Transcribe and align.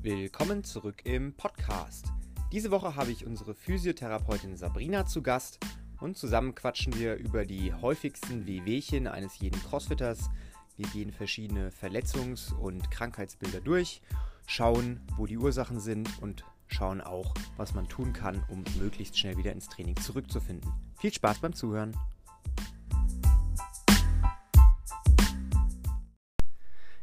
Willkommen 0.00 0.62
zurück 0.62 1.00
im 1.06 1.34
Podcast. 1.34 2.06
Diese 2.52 2.70
Woche 2.70 2.94
habe 2.94 3.10
ich 3.10 3.26
unsere 3.26 3.52
Physiotherapeutin 3.52 4.56
Sabrina 4.56 5.06
zu 5.06 5.22
Gast 5.22 5.58
und 6.00 6.16
zusammen 6.16 6.54
quatschen 6.54 6.96
wir 6.96 7.16
über 7.16 7.44
die 7.44 7.74
häufigsten 7.74 8.46
Wehwehchen 8.46 9.08
eines 9.08 9.40
jeden 9.40 9.60
Crossfitters. 9.60 10.30
Wir 10.76 10.86
gehen 10.86 11.10
verschiedene 11.10 11.70
Verletzungs- 11.70 12.54
und 12.54 12.92
Krankheitsbilder 12.92 13.60
durch, 13.60 14.00
schauen, 14.46 15.00
wo 15.16 15.26
die 15.26 15.36
Ursachen 15.36 15.80
sind 15.80 16.08
und 16.22 16.44
schauen 16.68 17.00
auch, 17.00 17.34
was 17.56 17.74
man 17.74 17.88
tun 17.88 18.12
kann, 18.12 18.44
um 18.48 18.62
möglichst 18.78 19.18
schnell 19.18 19.36
wieder 19.36 19.50
ins 19.50 19.68
Training 19.68 19.96
zurückzufinden. 19.96 20.72
Viel 21.00 21.12
Spaß 21.12 21.40
beim 21.40 21.54
Zuhören. 21.54 21.96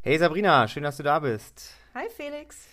Hey 0.02 0.18
Sabrina, 0.18 0.66
schön, 0.70 0.84
dass 0.84 0.96
du 0.96 1.04
da 1.04 1.20
bist. 1.20 1.74
Hi 1.94 2.08
Felix. 2.10 2.70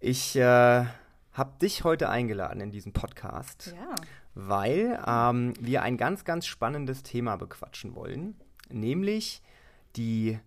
Ich 0.00 0.36
äh, 0.36 0.84
habe 1.32 1.52
dich 1.60 1.84
heute 1.84 2.08
eingeladen 2.08 2.60
in 2.60 2.70
diesen 2.70 2.92
Podcast, 2.92 3.74
Ja. 3.76 3.94
weil 4.34 4.98
ähm, 5.06 5.54
wir 5.60 5.82
ein 5.82 5.96
ganz, 5.96 6.24
ganz 6.24 6.46
spannendes 6.46 7.02
Thema 7.02 7.36
bequatschen 7.36 7.94
wollen, 7.94 8.36
nämlich 8.70 9.42
die 9.96 10.38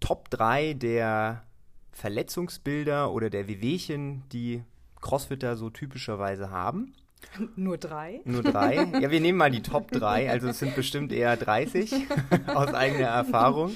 Top 0.00 0.30
3 0.30 0.74
der 0.74 1.44
Verletzungsbilder 1.92 3.12
oder 3.12 3.30
der 3.30 3.48
Wehwehchen, 3.48 4.24
die 4.32 4.62
Crossfitter 5.00 5.56
so 5.56 5.70
typischerweise 5.70 6.50
haben. 6.50 6.92
Nur 7.56 7.78
drei. 7.78 8.20
Nur 8.24 8.42
drei. 8.42 8.74
Ja, 9.00 9.10
wir 9.10 9.20
nehmen 9.20 9.38
mal 9.38 9.50
die 9.50 9.62
Top 9.62 9.90
3, 9.90 10.30
also 10.30 10.48
es 10.48 10.58
sind 10.58 10.74
bestimmt 10.74 11.12
eher 11.12 11.36
30 11.36 11.92
aus 12.48 12.74
eigener 12.74 13.06
Erfahrung. 13.08 13.74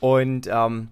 Und 0.00 0.46
ähm, 0.50 0.88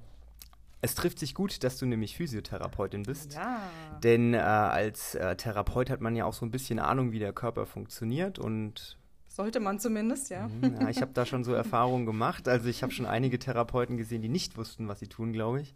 es 0.82 0.96
trifft 0.96 1.20
sich 1.20 1.34
gut, 1.34 1.62
dass 1.62 1.78
du 1.78 1.86
nämlich 1.86 2.16
Physiotherapeutin 2.16 3.04
bist. 3.04 3.34
Ja. 3.34 3.60
Denn 4.02 4.34
äh, 4.34 4.38
als 4.38 5.14
äh, 5.14 5.36
Therapeut 5.36 5.88
hat 5.88 6.00
man 6.00 6.16
ja 6.16 6.24
auch 6.24 6.34
so 6.34 6.44
ein 6.44 6.50
bisschen 6.50 6.80
Ahnung, 6.80 7.12
wie 7.12 7.20
der 7.20 7.32
Körper 7.32 7.66
funktioniert. 7.66 8.40
Und 8.40 8.98
Sollte 9.28 9.60
man 9.60 9.78
zumindest, 9.78 10.28
ja. 10.30 10.48
mh, 10.48 10.82
ja, 10.82 10.88
ich 10.88 11.00
habe 11.00 11.12
da 11.14 11.24
schon 11.24 11.44
so 11.44 11.54
Erfahrungen 11.54 12.04
gemacht. 12.04 12.48
Also 12.48 12.68
ich 12.68 12.82
habe 12.82 12.92
schon 12.92 13.06
einige 13.06 13.38
Therapeuten 13.38 13.96
gesehen, 13.96 14.22
die 14.22 14.28
nicht 14.28 14.56
wussten, 14.56 14.88
was 14.88 14.98
sie 14.98 15.06
tun, 15.06 15.32
glaube 15.32 15.60
ich. 15.60 15.74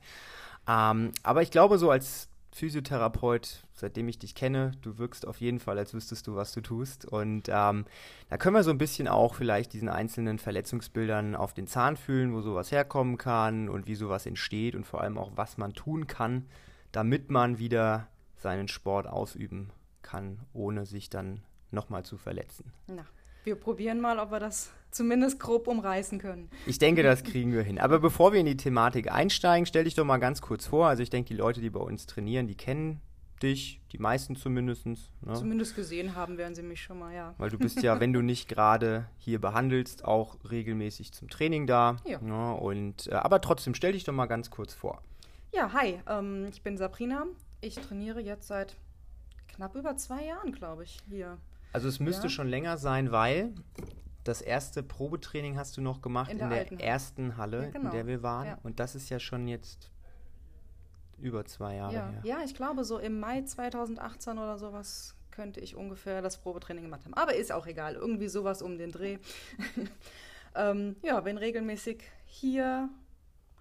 Ähm, 0.69 1.13
aber 1.23 1.43
ich 1.43 1.53
glaube, 1.53 1.79
so 1.79 1.89
als 1.89 2.29
Physiotherapeut, 2.57 3.67
seitdem 3.75 4.09
ich 4.09 4.19
dich 4.19 4.35
kenne, 4.35 4.73
du 4.81 4.97
wirkst 4.97 5.27
auf 5.27 5.43
jeden 5.43 5.61
Fall, 5.61 5.77
als 5.77 5.93
wüsstest 5.93 6.27
du, 6.27 6.37
was 6.37 6.53
du 6.53 6.63
tust. 6.63 7.05
Und 7.05 7.51
ähm, 7.51 7.85
da 8.31 8.39
können 8.39 8.57
wir 8.57 8.63
so 8.63 8.71
ein 8.71 8.79
bisschen 8.79 9.09
auch 9.09 9.35
vielleicht 9.35 9.75
diesen 9.75 9.91
einzelnen 9.91 10.39
Verletzungsbildern 10.39 11.37
auf 11.37 11.53
den 11.53 11.67
Zahn 11.67 11.99
fühlen, 11.99 12.33
wo 12.33 12.41
sowas 12.41 12.73
herkommen 12.73 13.19
kann 13.19 13.69
und 13.69 13.87
wie 13.87 13.95
sowas 13.95 14.25
entsteht 14.25 14.75
und 14.75 14.87
vor 14.87 15.03
allem 15.03 15.19
auch, 15.19 15.33
was 15.35 15.59
man 15.59 15.75
tun 15.75 16.07
kann, 16.07 16.47
damit 16.93 17.31
man 17.31 17.59
wieder 17.59 18.09
seinen 18.37 18.69
Sport 18.69 19.07
ausüben 19.07 19.69
kann, 20.01 20.41
ohne 20.55 20.87
sich 20.87 21.11
dann 21.11 21.43
nochmal 21.71 22.07
zu 22.07 22.17
verletzen. 22.17 22.73
Na, 22.87 23.05
wir 23.47 23.55
probieren 23.57 24.01
mal, 24.01 24.19
ob 24.19 24.33
wir 24.33 24.41
das 24.41 24.71
zumindest 24.91 25.39
grob 25.39 25.69
umreißen 25.69 26.19
können. 26.19 26.51
Ich 26.67 26.79
denke, 26.79 27.03
das 27.03 27.23
kriegen 27.23 27.53
wir 27.53 27.63
hin. 27.63 27.79
Aber 27.79 28.01
bevor 28.01 28.33
wir 28.33 28.41
in 28.41 28.47
die 28.47 28.57
Thematik 28.57 29.11
einsteigen, 29.11 29.67
stell 29.67 29.85
dich 29.85 29.95
doch 29.95 30.05
mal 30.05 30.19
ganz 30.19 30.43
kurz 30.43 30.67
vor. 30.67 30.89
Also 30.89 31.03
ich 31.03 31.11
denke, 31.11 31.29
die 31.29 31.37
Leute, 31.37 31.61
die 31.61 31.71
bei 31.71 31.81
uns 31.81 32.07
trainieren, 32.07 32.49
die 32.49 32.57
kennen 32.57 33.01
dich, 33.43 33.81
die 33.93 33.99
meisten 33.99 34.35
zumindest. 34.35 34.87
Ne? 34.87 34.97
Zumindest 35.35 35.77
gesehen 35.77 36.15
haben 36.15 36.39
werden 36.39 36.55
sie 36.55 36.63
mich 36.63 36.83
schon 36.83 36.99
mal, 36.99 37.15
ja. 37.15 37.35
Weil 37.39 37.51
du 37.51 37.59
bist 37.59 37.83
ja, 37.83 38.01
wenn 38.01 38.13
du 38.13 38.23
nicht 38.23 38.49
gerade 38.49 39.09
hier 39.19 39.41
behandelst, 39.41 40.05
auch 40.05 40.39
regelmäßig 40.51 41.13
zum 41.13 41.29
Training 41.29 41.67
da. 41.67 41.99
Ja. 42.05 42.21
Ne? 42.21 42.55
Und, 42.55 43.09
äh, 43.09 43.15
aber 43.15 43.41
trotzdem, 43.41 43.75
stell 43.75 43.93
dich 43.93 44.05
doch 44.05 44.15
mal 44.15 44.27
ganz 44.27 44.51
kurz 44.51 44.75
vor. 44.75 45.03
Ja, 45.53 45.73
hi, 45.73 46.01
ähm, 46.09 46.47
ich 46.51 46.63
bin 46.63 46.77
Sabrina. 46.77 47.27
Ich 47.61 47.77
trainiere 47.77 48.21
jetzt 48.21 48.49
seit 48.49 48.77
knapp 49.49 49.75
über 49.77 49.97
zwei 49.97 50.25
Jahren, 50.25 50.53
glaube 50.53 50.85
ich, 50.85 50.99
hier. 51.09 51.39
Also 51.77 51.89
es 51.89 52.01
müsste 52.01 52.25
Ja. 52.25 52.29
schon 52.31 52.49
länger 52.49 52.79
sein, 52.79 53.13
weil 53.13 53.53
das 54.25 54.41
erste 54.41 54.83
Probetraining 54.83 55.57
hast 55.59 55.77
du 55.77 55.81
noch 55.83 56.01
gemacht 56.03 56.31
in 56.33 56.39
In 56.41 56.49
der, 56.51 56.65
der 56.65 56.81
ersten 56.81 57.37
Halle, 57.37 57.65
Ja, 57.65 57.71
genau. 57.71 57.85
in 57.87 57.91
der 57.91 58.07
wir 58.07 58.23
waren. 58.23 58.47
Ja. 58.47 58.59
Und 58.63 58.81
das 58.81 58.95
ist 58.95 59.09
ja 59.11 59.19
schon 59.21 59.47
jetzt 59.47 59.91
über 61.19 61.45
zwei 61.45 61.77
Jahre 61.77 61.95
Ja, 61.95 62.09
her. 62.11 62.21
ja, 62.25 62.39
ich 62.45 62.55
glaube, 62.55 62.85
so 62.85 62.99
im 62.99 63.21
Mai 63.21 63.43
2018 63.43 64.39
oder 64.39 64.59
sowas 64.59 65.15
könnte 65.31 65.61
ich 65.61 65.77
ungefähr 65.77 66.23
das 66.23 66.39
Probetraining 66.39 66.85
gemacht 66.85 67.05
haben. 67.05 67.15
Aber 67.15 67.35
ist 67.37 67.53
auch 67.53 67.67
egal, 67.67 67.95
irgendwie 67.95 68.29
sowas 68.29 68.63
um 68.63 68.79
den 68.79 68.91
Dreh. 68.91 69.19
ähm, 70.55 70.97
ja, 71.03 71.21
bin 71.21 71.37
regelmäßig 71.39 72.03
hier, 72.25 72.89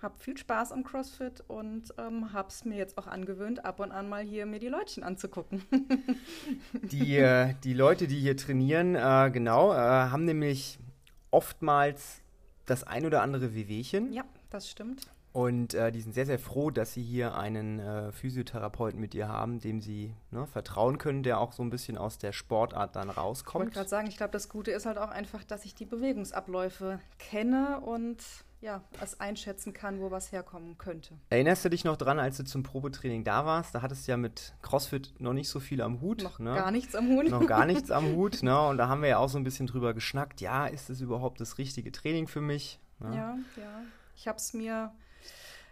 hab 0.06 0.22
viel 0.22 0.38
Spaß 0.38 0.72
am 0.72 0.84
CrossFit 0.84 1.44
und 1.48 1.94
ähm, 1.98 2.32
hab's 2.32 2.64
mir 2.64 2.78
jetzt 2.78 2.98
auch 2.98 3.08
angewöhnt, 3.08 3.66
ab 3.66 3.80
und 3.80 3.92
an 3.92 4.08
mal 4.08 4.24
hier 4.24 4.46
mir 4.46 4.60
die 4.60 4.68
Leutchen 4.70 5.04
anzugucken. 5.04 5.64
Die, 6.74 7.18
äh, 7.18 7.54
die 7.64 7.74
Leute, 7.74 8.08
die 8.08 8.20
hier 8.20 8.38
trainieren, 8.38 8.96
äh, 8.96 9.32
genau, 9.34 9.74
äh, 9.74 9.78
haben 9.78 10.26
nämlich 10.26 10.78
oftmals 11.32 12.22
das 12.66 12.84
ein 12.84 13.06
oder 13.06 13.22
andere 13.22 13.56
Wehwehchen. 13.56 14.14
ja, 14.14 14.24
das 14.50 14.70
stimmt. 14.70 15.08
Und 15.34 15.74
äh, 15.74 15.92
die 15.92 16.00
sind 16.00 16.14
sehr, 16.14 16.26
sehr 16.26 16.40
froh, 16.40 16.72
dass 16.72 16.94
sie 16.94 17.04
hier 17.04 17.36
einen 17.36 17.80
äh, 17.80 18.14
Physiotherapeuten 18.14 18.98
mit 19.02 19.12
dir 19.12 19.28
haben, 19.28 19.60
dem 19.60 19.82
sie 19.82 20.14
ne, 20.32 20.48
vertrauen 20.48 20.98
können, 20.98 21.24
der 21.24 21.40
auch 21.42 21.52
so 21.52 21.62
ein 21.62 21.70
bisschen 21.70 21.98
aus 21.98 22.18
der 22.18 22.32
Sportart 22.32 22.96
dann 22.96 23.10
Ich 23.10 23.18
wollte 23.18 23.20
rauskommt. 23.20 23.74
gerade 23.74 23.90
sagen, 23.90 24.08
ich 24.08 24.16
glaube, 24.16 24.32
das 24.32 24.48
Gute 24.48 24.72
ist 24.72 24.86
halt 24.86 24.98
auch 24.98 25.10
einfach, 25.10 25.44
dass 25.44 25.66
ich 25.66 25.76
die 25.76 25.84
Bewegungsabläufe 25.86 27.00
kenne 27.20 27.82
und 27.82 28.24
ja, 28.66 28.82
es 29.00 29.20
einschätzen 29.20 29.74
kann, 29.74 30.02
wo 30.02 30.10
was 30.10 30.32
herkommen 30.32 30.78
könnte. 30.78 31.14
Erinnerst 31.30 31.64
du 31.64 31.70
dich 31.70 31.84
noch 31.84 31.98
dran, 31.98 32.18
als 32.18 32.38
du 32.38 32.44
zum 32.44 32.64
Probetraining 32.64 33.24
da 33.24 33.46
warst? 33.46 33.76
Da 33.76 33.84
hattest 33.84 34.08
du 34.08 34.12
ja 34.12 34.18
mit 34.18 34.54
CrossFit 34.64 35.14
noch 35.20 35.34
nicht 35.34 35.50
so 35.50 35.60
viel 35.60 35.82
am 35.82 36.02
Hut. 36.02 36.24
Noch 36.24 36.40
ne? 36.40 36.56
gar 36.56 36.72
nichts 36.72 36.96
am 36.96 37.08
Hut. 37.10 37.30
noch 37.30 37.46
gar 37.46 37.68
nichts 37.68 37.92
am 37.92 38.06
Hut. 38.16 38.42
Ne? 38.42 38.60
Und 38.68 38.78
da 38.78 38.88
haben 38.88 39.04
wir 39.04 39.10
ja 39.10 39.18
auch 39.20 39.30
so 39.30 39.38
ein 39.38 39.44
bisschen 39.44 39.68
drüber 39.68 39.94
geschnackt. 39.94 40.42
Ja, 40.42 40.66
ist 40.66 40.90
das 40.90 41.00
überhaupt 41.00 41.40
das 41.40 41.60
richtige 41.60 41.92
Training 41.92 42.28
für 42.28 42.42
mich? 42.42 42.80
Ne? 43.00 43.16
Ja, 43.16 43.38
ja. 43.58 43.84
Ich 44.16 44.28
habe 44.28 44.40
es 44.40 44.54
mir, 44.54 44.92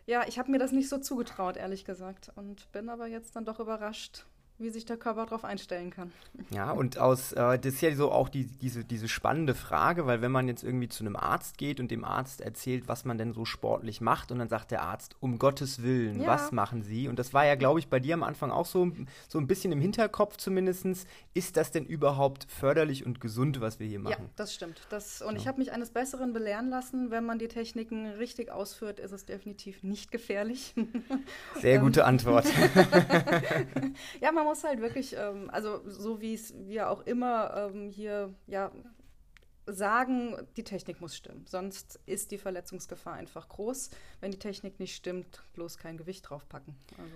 ja, 0.06 0.28
ich 0.28 0.38
habe 0.38 0.52
mir 0.52 0.60
das 0.60 0.72
nicht 0.72 0.88
so 0.88 1.00
zugetraut, 1.00 1.58
ehrlich 1.58 1.86
gesagt. 1.86 2.32
Und 2.36 2.72
bin 2.74 2.90
aber 2.90 3.08
jetzt 3.08 3.36
dann 3.36 3.44
doch 3.44 3.60
überrascht, 3.60 4.26
wie 4.64 4.70
sich 4.70 4.86
der 4.86 4.98
Körper 4.98 5.26
darauf 5.26 5.44
einstellen 5.46 5.92
kann. 5.92 6.12
Ja, 6.52 6.72
und 6.72 6.98
aus, 6.98 7.32
äh, 7.34 7.60
das 7.60 7.74
ist 7.76 7.82
ja 7.82 7.94
so 7.96 8.12
auch 8.12 8.30
die, 8.30 8.46
diese, 8.46 8.84
diese 8.84 9.08
spannende 9.08 9.54
Frage, 9.56 10.06
weil 10.06 10.22
wenn 10.22 10.32
man 10.32 10.48
jetzt 10.48 10.64
irgendwie 10.64 10.88
zu 10.90 11.04
einem 11.04 11.16
Arzt 11.16 11.58
geht 11.58 11.80
und 11.80 11.92
dem 11.92 12.04
Arzt 12.04 12.42
erzählt, 12.42 12.88
was 12.88 13.06
man 13.06 13.18
denn 13.18 13.34
so 13.34 13.46
sportlich 13.46 14.02
macht, 14.02 14.32
und 14.32 14.40
dann 14.40 14.48
sagt 14.50 14.72
der 14.72 14.82
Arzt, 14.84 15.16
um 15.20 15.38
Gottes 15.40 15.84
Willen, 15.84 16.22
Ja. 16.22 16.28
was 16.28 16.52
machen 16.52 16.82
Sie? 16.84 17.08
Und 17.08 17.20
das 17.20 17.34
war 17.34 17.46
ja, 17.46 17.56
glaube 17.56 17.80
ich, 17.80 17.88
bei 17.90 18.00
dir 18.00 18.14
am 18.16 18.24
Anfang 18.24 18.52
auch 18.52 18.66
so, 18.66 18.92
so 19.28 19.38
ein 19.40 19.48
bisschen 19.48 19.72
im 19.72 19.82
Hinterkopf 19.82 20.38
zumindest, 20.38 20.86
ist 21.34 21.58
das 21.58 21.72
denn 21.72 21.86
überhaupt 21.86 22.46
förderlich 22.50 23.06
und 23.06 23.20
gesund, 23.22 23.62
was 23.62 23.80
wir 23.80 23.88
hier 23.88 24.00
Ja, 24.00 24.10
machen? 24.10 24.30
das 24.36 24.54
stimmt. 24.54 24.82
Das, 24.90 25.22
und 25.22 25.36
ich 25.36 25.44
Ja. 25.44 25.50
habe 25.50 25.60
mich 25.60 25.72
eines 25.72 25.92
Besseren 25.92 26.34
belehren 26.34 26.70
lassen. 26.70 27.12
Wenn 27.12 27.26
man 27.26 27.40
die 27.40 27.48
Techniken 27.48 28.06
richtig 28.08 28.52
ausführt, 28.52 29.00
ist 29.00 29.12
es 29.12 29.26
definitiv 29.26 29.84
nicht 29.84 30.12
gefährlich. 30.12 30.74
Sehr 31.62 31.80
gute 31.80 32.06
Antwort. 32.06 32.46
ja, 34.22 34.32
man 34.32 34.46
muss 34.46 34.53
halt 34.64 34.80
wirklich, 34.82 35.16
ähm, 35.18 35.50
also 35.52 35.82
so 35.90 36.22
wie 36.22 36.36
es 36.36 36.54
wir 36.56 36.90
auch 36.90 37.02
immer 37.02 37.72
ähm, 37.72 37.90
hier 37.90 38.34
ja, 38.46 38.72
sagen, 39.66 40.36
die 40.58 40.64
Technik 40.64 41.02
muss 41.02 41.16
stimmen. 41.16 41.46
Sonst 41.48 42.00
ist 42.06 42.32
die 42.32 42.38
Verletzungsgefahr 42.38 43.14
einfach 43.14 43.50
groß. 43.50 43.90
Wenn 44.20 44.32
die 44.32 44.40
Technik 44.40 44.80
nicht 44.80 44.96
stimmt, 44.96 45.42
bloß 45.54 45.78
kein 45.78 45.98
Gewicht 45.98 46.30
draufpacken. 46.30 46.76
Also, 46.98 47.16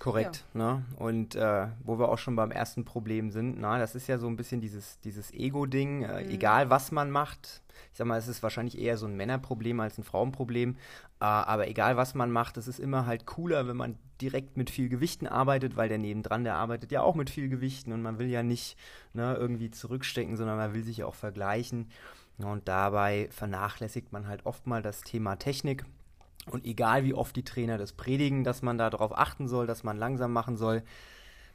Korrekt, 0.00 0.44
ne? 0.54 0.82
Und 0.96 1.34
äh, 1.36 1.68
wo 1.84 1.98
wir 1.98 2.08
auch 2.08 2.18
schon 2.18 2.34
beim 2.34 2.50
ersten 2.50 2.84
Problem 2.84 3.30
sind, 3.30 3.60
na, 3.60 3.78
das 3.78 3.94
ist 3.94 4.06
ja 4.08 4.18
so 4.18 4.26
ein 4.28 4.36
bisschen 4.36 4.60
dieses, 4.60 4.98
dieses 5.00 5.32
Ego-Ding, 5.32 6.02
äh, 6.02 6.24
Mhm. 6.24 6.30
egal 6.30 6.70
was 6.70 6.90
man 6.90 7.10
macht. 7.10 7.62
Ich 7.92 7.98
sag 7.98 8.06
mal, 8.06 8.18
es 8.18 8.26
ist 8.26 8.42
wahrscheinlich 8.42 8.78
eher 8.78 8.96
so 8.96 9.06
ein 9.06 9.16
Männerproblem 9.16 9.78
als 9.78 9.98
ein 9.98 10.04
Frauenproblem. 10.04 10.76
Äh, 11.20 11.24
aber 11.24 11.68
egal 11.68 11.96
was 11.96 12.14
man 12.14 12.30
macht, 12.30 12.56
es 12.56 12.66
ist 12.66 12.80
immer 12.80 13.04
halt 13.06 13.26
cooler, 13.26 13.68
wenn 13.68 13.76
man 13.76 13.98
direkt 14.20 14.56
mit 14.56 14.70
viel 14.70 14.88
Gewichten 14.88 15.26
arbeitet, 15.26 15.76
weil 15.76 15.88
der 15.88 15.98
nebendran, 15.98 16.44
der 16.44 16.56
arbeitet 16.56 16.92
ja 16.92 17.02
auch 17.02 17.14
mit 17.14 17.28
viel 17.30 17.48
Gewichten 17.48 17.92
und 17.92 18.02
man 18.02 18.18
will 18.18 18.28
ja 18.28 18.42
nicht 18.42 18.76
ne, 19.12 19.34
irgendwie 19.38 19.70
zurückstecken, 19.70 20.36
sondern 20.36 20.56
man 20.56 20.72
will 20.74 20.82
sich 20.82 21.04
auch 21.04 21.14
vergleichen. 21.14 21.90
Und 22.38 22.68
dabei 22.68 23.28
vernachlässigt 23.30 24.12
man 24.12 24.26
halt 24.28 24.46
oft 24.46 24.66
mal 24.66 24.80
das 24.80 25.02
Thema 25.02 25.36
Technik. 25.36 25.84
Und 26.50 26.64
egal 26.64 27.04
wie 27.04 27.14
oft 27.14 27.34
die 27.36 27.44
Trainer 27.44 27.78
das 27.78 27.92
predigen, 27.92 28.44
dass 28.44 28.62
man 28.62 28.78
darauf 28.78 29.16
achten 29.16 29.48
soll, 29.48 29.66
dass 29.66 29.84
man 29.84 29.96
langsam 29.96 30.32
machen 30.32 30.56
soll. 30.56 30.82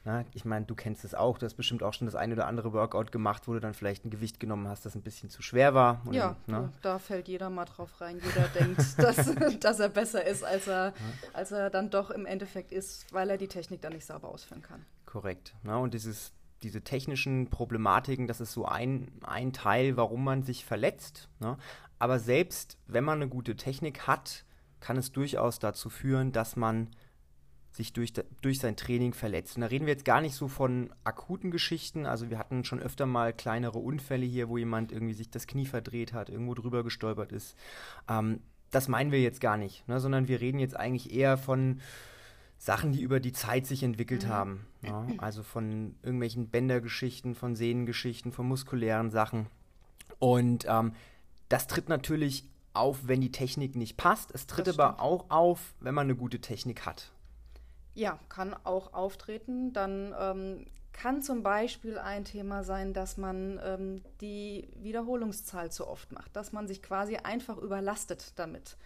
Na, 0.06 0.24
ich 0.34 0.44
meine, 0.44 0.64
du 0.64 0.76
kennst 0.76 1.04
es 1.04 1.16
auch, 1.16 1.36
du 1.36 1.46
hast 1.46 1.54
bestimmt 1.54 1.82
auch 1.82 1.92
schon 1.92 2.06
das 2.06 2.14
eine 2.14 2.34
oder 2.34 2.46
andere 2.46 2.72
Workout 2.72 3.10
gemacht, 3.10 3.48
wo 3.48 3.54
du 3.54 3.60
dann 3.60 3.74
vielleicht 3.74 4.04
ein 4.04 4.10
Gewicht 4.10 4.38
genommen 4.38 4.68
hast, 4.68 4.86
das 4.86 4.94
ein 4.94 5.02
bisschen 5.02 5.30
zu 5.30 5.42
schwer 5.42 5.74
war. 5.74 6.00
Und 6.04 6.14
ja, 6.14 6.36
ne? 6.46 6.72
da 6.80 7.00
fällt 7.00 7.26
jeder 7.26 7.50
mal 7.50 7.64
drauf 7.64 8.00
rein. 8.00 8.20
Jeder 8.24 8.46
denkt, 8.54 8.80
dass, 8.98 9.34
dass 9.58 9.80
er 9.80 9.88
besser 9.88 10.24
ist, 10.24 10.44
als 10.44 10.68
er, 10.68 10.94
als 11.32 11.50
er 11.50 11.70
dann 11.70 11.90
doch 11.90 12.10
im 12.10 12.24
Endeffekt 12.24 12.70
ist, 12.70 13.12
weil 13.12 13.28
er 13.30 13.36
die 13.36 13.48
Technik 13.48 13.82
dann 13.82 13.94
nicht 13.94 14.06
sauber 14.06 14.28
ausführen 14.28 14.62
kann. 14.62 14.86
Korrekt. 15.06 15.56
Ne? 15.64 15.76
Und 15.76 15.92
dieses, 15.92 16.32
diese 16.62 16.82
technischen 16.82 17.50
Problematiken, 17.50 18.28
das 18.28 18.40
ist 18.40 18.52
so 18.52 18.64
ein, 18.64 19.10
ein 19.24 19.52
Teil, 19.52 19.96
warum 19.96 20.22
man 20.22 20.44
sich 20.44 20.64
verletzt. 20.64 21.28
Ne? 21.40 21.58
Aber 21.98 22.20
selbst 22.20 22.78
wenn 22.86 23.02
man 23.02 23.20
eine 23.20 23.28
gute 23.28 23.56
Technik 23.56 24.06
hat, 24.06 24.44
kann 24.80 24.96
es 24.96 25.12
durchaus 25.12 25.58
dazu 25.58 25.90
führen, 25.90 26.32
dass 26.32 26.56
man 26.56 26.88
sich 27.76 27.92
durch, 27.92 28.12
durch 28.40 28.58
sein 28.58 28.76
Training 28.76 29.12
verletzt. 29.12 29.56
Und 29.56 29.60
da 29.60 29.66
reden 29.66 29.86
wir 29.86 29.92
jetzt 29.92 30.04
gar 30.04 30.20
nicht 30.20 30.34
so 30.34 30.48
von 30.48 30.90
akuten 31.04 31.50
Geschichten. 31.50 32.06
Also 32.06 32.30
wir 32.30 32.38
hatten 32.38 32.64
schon 32.64 32.80
öfter 32.80 33.06
mal 33.06 33.32
kleinere 33.32 33.78
Unfälle 33.78 34.24
hier, 34.24 34.48
wo 34.48 34.56
jemand 34.56 34.92
irgendwie 34.92 35.12
sich 35.12 35.30
das 35.30 35.46
Knie 35.46 35.66
verdreht 35.66 36.12
hat, 36.12 36.30
irgendwo 36.30 36.54
drüber 36.54 36.82
gestolpert 36.82 37.32
ist. 37.32 37.54
Ähm, 38.08 38.40
das 38.70 38.88
meinen 38.88 39.12
wir 39.12 39.20
jetzt 39.20 39.40
gar 39.40 39.56
nicht, 39.56 39.86
ne, 39.88 40.00
sondern 40.00 40.26
wir 40.26 40.40
reden 40.40 40.58
jetzt 40.58 40.76
eigentlich 40.76 41.12
eher 41.12 41.36
von 41.36 41.80
Sachen, 42.58 42.92
die 42.92 43.02
über 43.02 43.20
die 43.20 43.32
Zeit 43.32 43.66
sich 43.66 43.82
entwickelt 43.82 44.24
mhm. 44.24 44.28
haben. 44.28 44.66
Ja, 44.82 45.06
also 45.18 45.42
von 45.42 45.96
irgendwelchen 46.02 46.48
Bändergeschichten, 46.48 47.34
von 47.34 47.54
Sehnengeschichten, 47.54 48.32
von 48.32 48.48
muskulären 48.48 49.10
Sachen. 49.10 49.46
Und 50.18 50.66
ähm, 50.68 50.92
das 51.48 51.66
tritt 51.66 51.88
natürlich 51.88 52.48
auf, 52.76 53.08
wenn 53.08 53.20
die 53.20 53.32
Technik 53.32 53.76
nicht 53.76 53.96
passt. 53.96 54.30
Es 54.34 54.46
tritt 54.46 54.68
aber 54.68 55.00
auch 55.00 55.26
auf, 55.30 55.74
wenn 55.80 55.94
man 55.94 56.06
eine 56.06 56.16
gute 56.16 56.40
Technik 56.40 56.86
hat. 56.86 57.10
Ja, 57.94 58.18
kann 58.28 58.54
auch 58.64 58.92
auftreten. 58.92 59.72
Dann 59.72 60.14
ähm, 60.18 60.66
kann 60.92 61.22
zum 61.22 61.42
Beispiel 61.42 61.98
ein 61.98 62.24
Thema 62.24 62.64
sein, 62.64 62.92
dass 62.92 63.16
man 63.16 63.60
ähm, 63.62 64.02
die 64.20 64.68
Wiederholungszahl 64.76 65.70
zu 65.70 65.86
oft 65.86 66.12
macht, 66.12 66.34
dass 66.34 66.52
man 66.52 66.66
sich 66.66 66.82
quasi 66.82 67.16
einfach 67.16 67.58
überlastet 67.58 68.32
damit. 68.36 68.76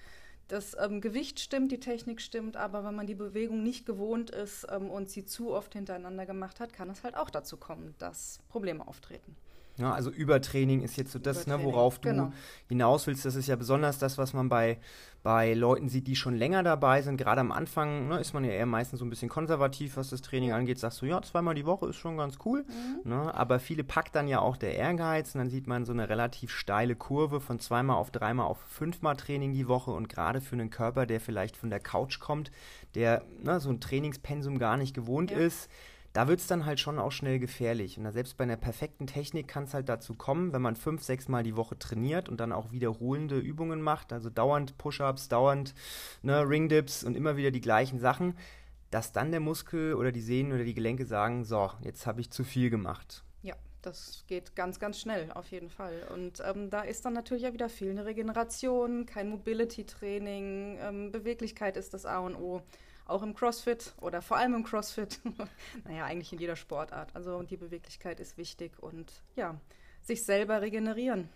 Das 0.49 0.77
ähm, 0.81 1.01
Gewicht 1.01 1.39
stimmt, 1.39 1.71
die 1.71 1.79
Technik 1.79 2.21
stimmt, 2.21 2.57
aber 2.57 2.85
wenn 2.85 2.97
man 2.97 3.07
die 3.07 3.15
Bewegung 3.15 3.63
nicht 3.63 3.87
gewohnt 3.87 4.31
ist 4.31 4.67
ähm, 4.69 4.91
und 4.91 5.09
sie 5.09 5.25
zu 5.25 5.53
oft 5.53 5.75
hintereinander 5.75 6.27
gemacht 6.27 6.59
hat, 6.59 6.73
kann 6.73 6.91
es 6.91 7.05
halt 7.05 7.17
auch 7.17 7.31
dazu 7.31 7.57
kommen, 7.57 7.95
dass 7.99 8.41
Probleme 8.49 8.87
auftreten. 8.89 9.37
Ja, 9.81 9.93
also 9.93 10.11
Übertraining 10.11 10.83
ist 10.83 10.97
jetzt 10.97 11.13
so 11.13 11.19
das, 11.19 11.47
ne, 11.47 11.63
worauf 11.63 11.99
du 11.99 12.11
genau. 12.11 12.33
hinaus 12.69 13.07
willst. 13.07 13.25
Das 13.25 13.35
ist 13.35 13.47
ja 13.47 13.57
besonders 13.57 13.99
das, 13.99 14.19
was 14.19 14.35
man 14.35 14.51
bei, 14.51 14.79
bei 15.23 15.55
Leuten 15.55 15.89
sieht, 15.89 16.07
die 16.07 16.17
schon 16.17 16.37
länger 16.37 16.63
dabei 16.63 17.01
sind. 17.01 17.17
Gerade 17.17 17.41
am 17.41 17.51
Anfang 17.51 18.09
ne, 18.09 18.21
ist 18.21 18.35
man 18.35 18.45
ja 18.45 18.51
eher 18.51 18.67
meistens 18.67 18.99
so 18.99 19.07
ein 19.07 19.11
bisschen 19.11 19.31
konservativ, 19.31 19.97
was 19.97 20.11
das 20.11 20.21
Training 20.21 20.53
angeht. 20.53 20.79
Sagst 20.79 21.01
du, 21.01 21.07
ja, 21.07 21.23
zweimal 21.23 21.55
die 21.55 21.65
Woche 21.65 21.89
ist 21.89 21.97
schon 21.97 22.19
ganz 22.19 22.37
cool. 22.45 22.67
Mhm. 22.69 23.11
Ne, 23.11 23.35
aber 23.35 23.59
viele 23.59 23.83
packt 23.83 24.15
dann 24.15 24.29
ja 24.29 24.41
auch 24.41 24.59
der 24.59 24.75
Ehrgeiz 24.77 25.35
und 25.35 25.39
dann 25.39 25.49
sieht 25.49 25.67
man 25.67 25.87
so 25.87 25.93
eine 25.93 26.11
relativ 26.11 26.51
steile 26.51 26.95
Kurve 26.95 27.41
von 27.41 27.59
zweimal 27.59 27.97
auf 27.97 28.11
dreimal 28.11 28.47
auf 28.47 28.59
fünfmal 28.69 29.17
Training 29.17 29.55
die 29.55 29.67
Woche. 29.67 29.93
Und 29.93 30.11
gerade 30.11 30.43
für 30.43 30.57
einen 30.57 30.69
Körper, 30.69 31.07
der 31.07 31.21
vielleicht 31.21 31.57
von 31.57 31.71
der 31.71 31.81
Couch 31.81 32.21
kommt, 32.21 32.51
der 32.95 33.25
ne, 33.43 33.61
so 33.61 33.71
ein 33.71 33.81
Trainingspensum 33.81 34.59
gar 34.59 34.77
nicht 34.77 34.95
gewohnt 34.95 35.31
ja. 35.31 35.39
ist, 35.39 35.71
da 36.13 36.27
wird 36.27 36.41
es 36.41 36.47
dann 36.47 36.67
halt 36.67 36.81
schon 36.81 36.99
auch 36.99 37.13
schnell 37.13 37.39
gefährlich. 37.39 37.97
Und 37.99 38.11
selbst 38.11 38.37
bei 38.37 38.45
einer 38.45 38.57
perfekten 38.57 39.07
Technik 39.07 39.47
kann 39.47 39.65
es 39.65 39.75
halt 39.75 39.89
dazu 39.89 40.15
kommen, 40.15 40.53
wenn 40.53 40.63
man 40.63 40.75
fünf, 40.75 41.03
sechs 41.03 41.29
Mal 41.29 41.45
die 41.45 41.57
Woche 41.57 41.79
trainiert 41.79 42.29
und 42.29 42.41
dann 42.41 42.53
auch 42.53 42.73
wiederholende 42.73 43.39
Übungen 43.39 43.81
macht, 43.81 44.13
also 44.13 44.29
dauernd 44.29 44.77
Push-Ups, 44.77 45.29
dauernd 45.29 45.75
ne, 46.23 46.49
Ringdips 46.49 47.05
und 47.05 47.17
immer 47.17 47.37
wieder 47.37 47.53
die 47.53 47.61
gleichen 47.61 48.01
Sachen, 48.01 48.37
dass 48.91 49.13
dann 49.13 49.31
der 49.31 49.41
Muskel 49.41 49.95
oder 49.95 50.11
die 50.11 50.21
Sehnen 50.21 50.53
oder 50.53 50.65
die 50.65 50.75
Gelenke 50.75 51.07
sagen, 51.07 51.45
so, 51.45 51.71
jetzt 51.83 52.07
habe 52.07 52.21
ich 52.21 52.31
zu 52.31 52.43
viel 52.43 52.71
gemacht. 52.71 53.23
Ja, 53.43 53.55
das 53.83 54.25
geht 54.27 54.57
ganz, 54.57 54.81
ganz 54.81 54.99
schnell 54.99 55.31
auf 55.33 55.53
jeden 55.53 55.71
Fall. 55.71 56.09
Und 56.13 56.43
ähm, 56.45 56.71
da 56.71 56.83
ist 56.83 57.05
dann 57.05 57.13
natürlich 57.13 57.45
ja 57.45 57.53
wieder 57.53 57.69
fehlende 57.69 58.05
Regeneration, 58.05 59.07
kein 59.07 59.29
Mobility-Training, 59.31 60.79
ähm, 60.81 61.13
Beweglichkeit 61.13 61.77
ist 61.77 61.95
das 61.95 62.05
A 62.05 62.19
und 62.19 62.35
O 62.35 62.63
auch 63.11 63.23
im 63.23 63.35
CrossFit 63.35 63.93
oder 64.01 64.23
vor 64.23 64.37
allem 64.37 64.55
im 64.55 64.65
CrossFit. 64.65 65.21
naja, 65.85 66.05
eigentlich 66.05 66.33
in 66.33 66.39
jeder 66.39 66.57
Sportart. 66.57 67.15
Also 67.15 67.43
die 67.43 67.57
Beweglichkeit 67.57 68.21
ist 68.21 68.39
wichtig 68.39 68.73
und 68.81 69.13
ja, 69.37 69.61
sich 70.03 70.25
selber 70.25 70.63
regenerieren. 70.63 71.29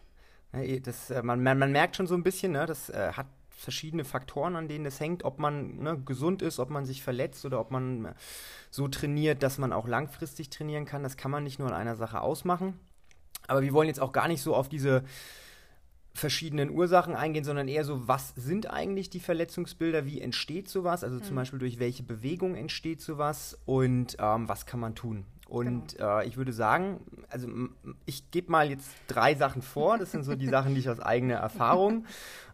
Ja, 0.52 0.78
das, 0.78 1.10
äh, 1.10 1.22
man, 1.22 1.42
man, 1.42 1.58
man, 1.58 1.72
merkt 1.72 1.96
schon 1.96 2.06
so 2.06 2.14
ein 2.14 2.22
bisschen, 2.22 2.52
ne, 2.52 2.66
das 2.66 2.90
äh, 2.90 3.12
hat 3.12 3.26
verschiedene 3.50 4.04
Faktoren, 4.04 4.56
an 4.56 4.68
denen 4.68 4.86
es 4.86 5.00
hängt, 5.00 5.24
ob 5.24 5.38
man 5.38 5.76
ne, 5.78 5.98
gesund 5.98 6.42
ist, 6.42 6.58
ob 6.58 6.70
man 6.70 6.84
sich 6.84 7.02
verletzt 7.02 7.44
oder 7.44 7.60
ob 7.60 7.70
man 7.70 8.06
äh, 8.06 8.14
so 8.70 8.88
trainiert, 8.88 9.42
dass 9.42 9.58
man 9.58 9.72
auch 9.72 9.88
langfristig 9.88 10.50
trainieren 10.50 10.84
kann. 10.84 11.02
Das 11.02 11.16
kann 11.16 11.30
man 11.30 11.44
nicht 11.44 11.58
nur 11.58 11.68
an 11.68 11.74
einer 11.74 11.96
Sache 11.96 12.20
ausmachen. 12.20 12.78
Aber 13.46 13.62
wir 13.62 13.72
wollen 13.72 13.88
jetzt 13.88 14.00
auch 14.00 14.12
gar 14.12 14.28
nicht 14.28 14.42
so 14.42 14.54
auf 14.54 14.68
diese 14.68 15.04
verschiedenen 16.14 16.70
Ursachen 16.70 17.16
eingehen, 17.16 17.44
sondern 17.44 17.66
eher 17.66 17.84
so, 17.84 18.06
was 18.06 18.32
sind 18.36 18.70
eigentlich 18.70 19.10
die 19.10 19.20
Verletzungsbilder, 19.20 20.06
wie 20.06 20.20
entsteht 20.20 20.68
sowas, 20.68 21.02
also 21.02 21.16
mhm. 21.16 21.24
zum 21.24 21.36
Beispiel 21.36 21.58
durch 21.58 21.80
welche 21.80 22.04
Bewegung 22.04 22.54
entsteht 22.54 23.00
sowas 23.00 23.58
und 23.66 24.16
ähm, 24.20 24.48
was 24.48 24.64
kann 24.64 24.80
man 24.80 24.94
tun. 24.94 25.26
Und 25.48 25.96
genau. 25.96 26.20
äh, 26.20 26.26
ich 26.26 26.36
würde 26.36 26.52
sagen, 26.52 27.00
also 27.28 27.48
ich 28.06 28.30
gebe 28.30 28.50
mal 28.50 28.70
jetzt 28.70 28.90
drei 29.08 29.34
Sachen 29.34 29.60
vor, 29.60 29.98
das 29.98 30.12
sind 30.12 30.22
so 30.22 30.36
die 30.36 30.46
Sachen, 30.46 30.74
die 30.74 30.80
ich 30.80 30.88
aus 30.88 31.00
eigener 31.00 31.34
Erfahrung 31.34 32.06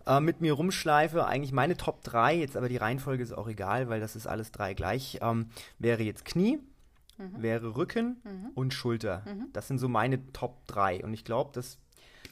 äh, 0.07 0.21
mit 0.21 0.41
mir 0.41 0.55
rumschleife. 0.55 1.27
Eigentlich 1.27 1.53
meine 1.53 1.77
Top 1.77 2.03
3, 2.03 2.37
jetzt 2.37 2.57
aber 2.57 2.69
die 2.69 2.79
Reihenfolge 2.79 3.23
ist 3.23 3.33
auch 3.33 3.47
egal, 3.47 3.89
weil 3.89 4.01
das 4.01 4.17
ist 4.17 4.27
alles 4.27 4.51
drei 4.53 4.75
gleich, 4.75 5.19
ähm, 5.23 5.51
wäre 5.79 6.03
jetzt 6.03 6.25
Knie, 6.25 6.59
mhm. 7.19 7.43
wäre 7.43 7.77
Rücken 7.77 8.21
mhm. 8.25 8.51
und 8.55 8.75
Schulter. 8.75 9.23
Mhm. 9.27 9.49
Das 9.53 9.69
sind 9.69 9.79
so 9.79 9.89
meine 9.89 10.33
Top 10.33 10.67
3 10.67 11.05
und 11.05 11.15
ich 11.15 11.25
glaube, 11.25 11.51
das 11.53 11.79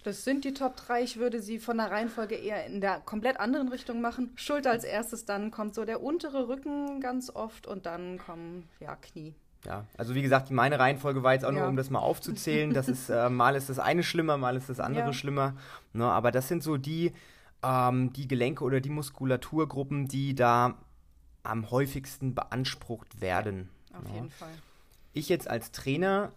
das 0.04 0.24
sind 0.24 0.44
die 0.44 0.54
Top 0.54 0.76
3. 0.76 1.02
Ich 1.02 1.16
würde 1.18 1.40
sie 1.40 1.58
von 1.58 1.78
der 1.78 1.90
Reihenfolge 1.90 2.34
eher 2.34 2.66
in 2.66 2.80
der 2.80 3.00
komplett 3.00 3.40
anderen 3.40 3.68
Richtung 3.68 4.00
machen. 4.00 4.32
Schulter 4.36 4.70
als 4.70 4.84
erstes, 4.84 5.24
dann 5.24 5.50
kommt 5.50 5.74
so 5.74 5.84
der 5.84 6.02
untere 6.02 6.48
Rücken 6.48 7.00
ganz 7.00 7.30
oft 7.30 7.66
und 7.66 7.86
dann 7.86 8.18
kommen 8.18 8.68
ja 8.80 8.96
Knie. 8.96 9.34
Ja, 9.64 9.84
also 9.96 10.14
wie 10.14 10.22
gesagt, 10.22 10.50
meine 10.50 10.78
Reihenfolge 10.78 11.22
war 11.22 11.32
jetzt 11.32 11.44
auch 11.44 11.52
ja. 11.52 11.60
nur, 11.60 11.68
um 11.68 11.76
das 11.76 11.90
mal 11.90 11.98
aufzuzählen. 11.98 12.72
Das 12.72 12.88
ist, 12.88 13.10
äh, 13.10 13.28
mal 13.28 13.56
ist 13.56 13.68
das 13.68 13.78
eine 13.78 14.02
schlimmer, 14.02 14.36
mal 14.36 14.56
ist 14.56 14.68
das 14.68 14.80
andere 14.80 15.06
ja. 15.06 15.12
schlimmer. 15.12 15.54
Ne, 15.92 16.04
aber 16.04 16.30
das 16.30 16.48
sind 16.48 16.62
so 16.62 16.76
die, 16.76 17.12
ähm, 17.62 18.12
die 18.12 18.28
Gelenke 18.28 18.64
oder 18.64 18.80
die 18.80 18.90
Muskulaturgruppen, 18.90 20.06
die 20.06 20.34
da 20.34 20.78
am 21.42 21.70
häufigsten 21.70 22.34
beansprucht 22.34 23.20
werden. 23.20 23.68
Ja, 23.90 23.98
auf 23.98 24.04
ne? 24.04 24.14
jeden 24.14 24.30
Fall. 24.30 24.52
Ich 25.12 25.28
jetzt 25.28 25.50
als 25.50 25.72
Trainer 25.72 26.32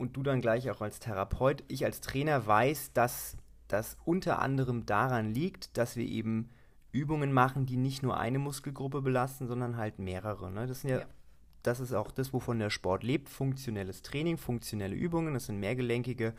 und 0.00 0.16
du 0.16 0.22
dann 0.22 0.40
gleich 0.40 0.70
auch 0.70 0.80
als 0.80 0.98
Therapeut, 0.98 1.62
ich 1.68 1.84
als 1.84 2.00
Trainer 2.00 2.46
weiß, 2.46 2.92
dass 2.94 3.36
das 3.68 3.98
unter 4.04 4.40
anderem 4.40 4.86
daran 4.86 5.34
liegt, 5.34 5.76
dass 5.76 5.94
wir 5.94 6.06
eben 6.06 6.48
Übungen 6.90 7.32
machen, 7.32 7.66
die 7.66 7.76
nicht 7.76 8.02
nur 8.02 8.18
eine 8.18 8.38
Muskelgruppe 8.38 9.02
belasten, 9.02 9.46
sondern 9.46 9.76
halt 9.76 9.98
mehrere. 9.98 10.50
Ne? 10.50 10.66
Das, 10.66 10.82
ja, 10.82 11.00
ja. 11.00 11.06
das 11.62 11.80
ist 11.80 11.92
auch 11.92 12.10
das, 12.10 12.32
wovon 12.32 12.58
der 12.58 12.70
Sport 12.70 13.04
lebt. 13.04 13.28
Funktionelles 13.28 14.00
Training, 14.00 14.38
funktionelle 14.38 14.96
Übungen. 14.96 15.34
Das 15.34 15.46
sind 15.46 15.60
mehrgelenkige 15.60 16.32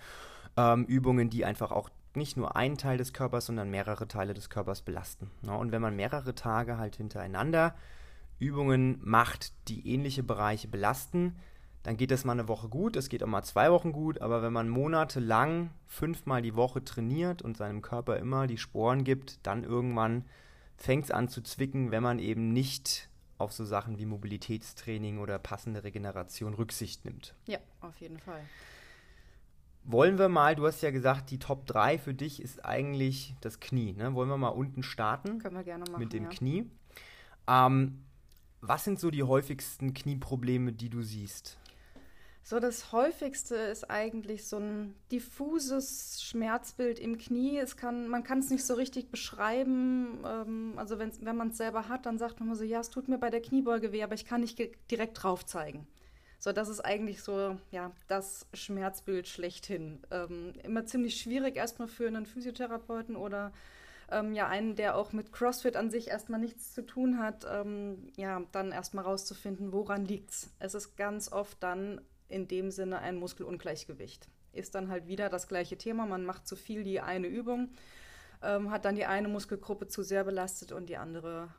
ähm, 0.58 0.86
Übungen, 0.86 1.30
die 1.30 1.46
einfach 1.46 1.72
auch 1.72 1.90
nicht 2.16 2.36
nur 2.36 2.56
einen 2.56 2.78
Teil 2.78 2.98
des 2.98 3.14
Körpers, 3.14 3.46
sondern 3.46 3.70
mehrere 3.70 4.08
Teile 4.08 4.34
des 4.34 4.50
Körpers 4.50 4.82
belasten. 4.82 5.30
Ne? 5.44 5.56
Und 5.56 5.72
wenn 5.72 5.84
man 5.84 5.96
mehrere 5.96 6.34
Tage 6.34 6.80
halt 6.80 6.96
hintereinander 6.96 7.76
Übungen 8.40 8.98
macht, 9.04 9.54
die 9.70 9.88
ähnliche 9.88 10.24
Bereiche 10.24 10.68
belasten, 10.68 11.36
dann 11.84 11.98
geht 11.98 12.12
das 12.12 12.26
mal 12.26 12.34
eine 12.34 12.48
Woche 12.48 12.70
gut, 12.70 12.96
es 12.96 13.10
geht 13.10 13.24
auch 13.24 13.28
mal 13.28 13.44
zwei 13.44 13.72
Wochen 13.72 13.92
gut, 13.92 14.22
aber 14.22 14.44
wenn 14.44 14.54
man 14.54 14.70
monatelang 14.70 15.72
fünfmal 15.88 16.42
die 16.42 16.56
Woche 16.56 16.84
trainiert 16.84 17.42
und 17.42 17.58
seinem 17.58 17.82
Körper 17.82 18.18
immer 18.18 18.48
die 18.48 18.58
Sporen 18.58 19.04
gibt, 19.04 19.46
dann 19.46 19.64
irgendwann 19.64 20.26
fängt 20.78 21.06
es 21.06 21.12
an 21.12 21.28
zu 21.28 21.42
zwicken, 21.42 21.92
wenn 21.92 22.04
man 22.04 22.20
eben 22.20 22.54
nicht 22.54 23.10
auf 23.38 23.52
so 23.52 23.66
Sachen 23.66 23.98
wie 23.98 24.06
Mobilitätstraining 24.06 25.18
oder 25.18 25.40
passende 25.40 25.84
Regeneration 25.84 26.54
Rücksicht 26.54 27.06
nimmt. 27.06 27.36
Ja, 27.48 27.58
auf 27.82 28.00
jeden 28.00 28.20
Fall. 28.20 28.42
Wollen 29.84 30.20
wir 30.20 30.30
mal, 30.30 30.56
du 30.56 30.68
hast 30.68 30.82
ja 30.82 30.92
gesagt, 30.92 31.32
die 31.32 31.40
Top 31.40 31.66
3 31.66 31.98
für 31.98 32.14
dich 32.14 32.42
ist 32.42 32.64
eigentlich 32.64 33.36
das 33.42 33.60
Knie. 33.60 33.94
Ne? 33.94 34.14
Wollen 34.14 34.30
wir 34.30 34.38
mal 34.38 34.50
unten 34.50 34.84
starten? 34.84 35.40
Können 35.40 35.56
wir 35.56 35.64
gerne 35.64 35.86
machen. 35.90 36.00
Mit 36.00 36.14
dem 36.14 36.26
ja. 36.26 36.30
Knie. 36.30 36.70
Ähm, 37.48 38.04
was 38.62 38.84
sind 38.84 39.00
so 39.00 39.10
die 39.10 39.24
häufigsten 39.24 39.96
Knieprobleme, 39.96 40.72
die 40.72 40.92
du 40.92 41.02
siehst? 41.02 41.58
So, 42.44 42.60
das 42.60 42.92
häufigste 42.92 43.56
ist 43.56 43.90
eigentlich 43.90 44.48
so 44.48 44.58
ein 44.58 44.96
diffuses 45.12 46.24
Schmerzbild 46.24 47.00
im 47.00 47.18
Knie. 47.18 47.60
Es 47.60 47.78
kann, 47.78 48.08
man 48.08 48.24
kann 48.24 48.40
es 48.40 48.50
nicht 48.50 48.66
so 48.66 48.74
richtig 48.74 49.12
beschreiben. 49.12 50.24
Ähm, 50.26 50.74
also 50.76 50.98
wenn, 50.98 51.38
man 51.38 51.50
es 51.50 51.58
selber 51.58 51.88
hat, 51.88 52.06
dann 52.06 52.18
sagt 52.18 52.40
man 52.40 52.50
immer 52.50 52.56
so, 52.56 52.64
ja, 52.64 52.80
es 52.80 52.90
tut 52.90 53.08
mir 53.08 53.20
bei 53.20 53.30
der 53.30 53.42
Kniebeuge 53.42 53.92
weh, 53.92 54.04
aber 54.04 54.16
ich 54.16 54.26
kann 54.26 54.42
nicht 54.42 54.60
direkt 54.90 55.22
drauf 55.22 55.46
zeigen. 55.46 55.88
So, 56.40 56.52
das 56.52 56.70
ist 56.70 56.80
eigentlich 56.80 57.22
so, 57.22 57.58
ja, 57.70 57.92
das 58.08 58.48
Schmerzbild 58.56 59.28
schlechthin. 59.28 60.02
Ähm, 60.10 60.54
immer 60.64 60.86
ziemlich 60.88 61.22
schwierig 61.22 61.56
erstmal 61.56 61.88
für 61.88 62.08
einen 62.08 62.26
Physiotherapeuten 62.26 63.16
oder 63.16 63.54
ähm, 64.10 64.34
ja, 64.34 64.48
einen, 64.48 64.76
der 64.76 64.96
auch 64.96 65.14
mit 65.14 65.32
CrossFit 65.32 65.76
an 65.76 65.92
sich 65.92 66.08
erstmal 66.08 66.40
nichts 66.40 66.74
zu 66.74 66.86
tun 66.86 67.20
hat, 67.20 67.46
ähm, 67.50 68.12
ja, 68.18 68.42
dann 68.52 68.72
erstmal 68.72 69.06
rauszufinden, 69.06 69.72
woran 69.72 70.04
liegt's. 70.04 70.50
Es 70.58 70.74
ist 70.74 70.98
ganz 70.98 71.32
oft 71.32 71.62
dann 71.62 72.02
in 72.32 72.48
dem 72.48 72.72
Sinne 72.72 73.00
ein 73.00 73.18
Muskelungleichgewicht. 73.18 74.28
Ist 74.54 74.76
dann 74.76 74.90
halt 74.90 75.08
wieder 75.08 75.30
das 75.30 75.48
gleiche 75.48 75.78
Thema. 75.78 76.06
Man 76.06 76.26
macht 76.26 76.48
zu 76.48 76.56
viel 76.56 76.84
die 76.84 77.00
eine 77.00 77.28
Übung, 77.28 77.70
ähm, 78.42 78.72
hat 78.72 78.86
dann 78.86 78.96
die 78.96 79.06
eine 79.06 79.28
Muskelgruppe 79.28 79.88
zu 79.88 80.04
sehr 80.04 80.24
belastet 80.24 80.72
und 80.72 80.88
die 80.88 80.98
andere 80.98 81.50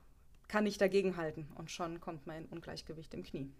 kann 0.49 0.65
nicht 0.65 0.81
dagegenhalten. 0.81 1.49
Und 1.55 1.71
schon 1.71 2.01
kommt 2.01 2.27
man 2.27 2.37
in 2.37 2.47
Ungleichgewicht 2.47 3.15
im 3.15 3.23
Knie. 3.23 3.51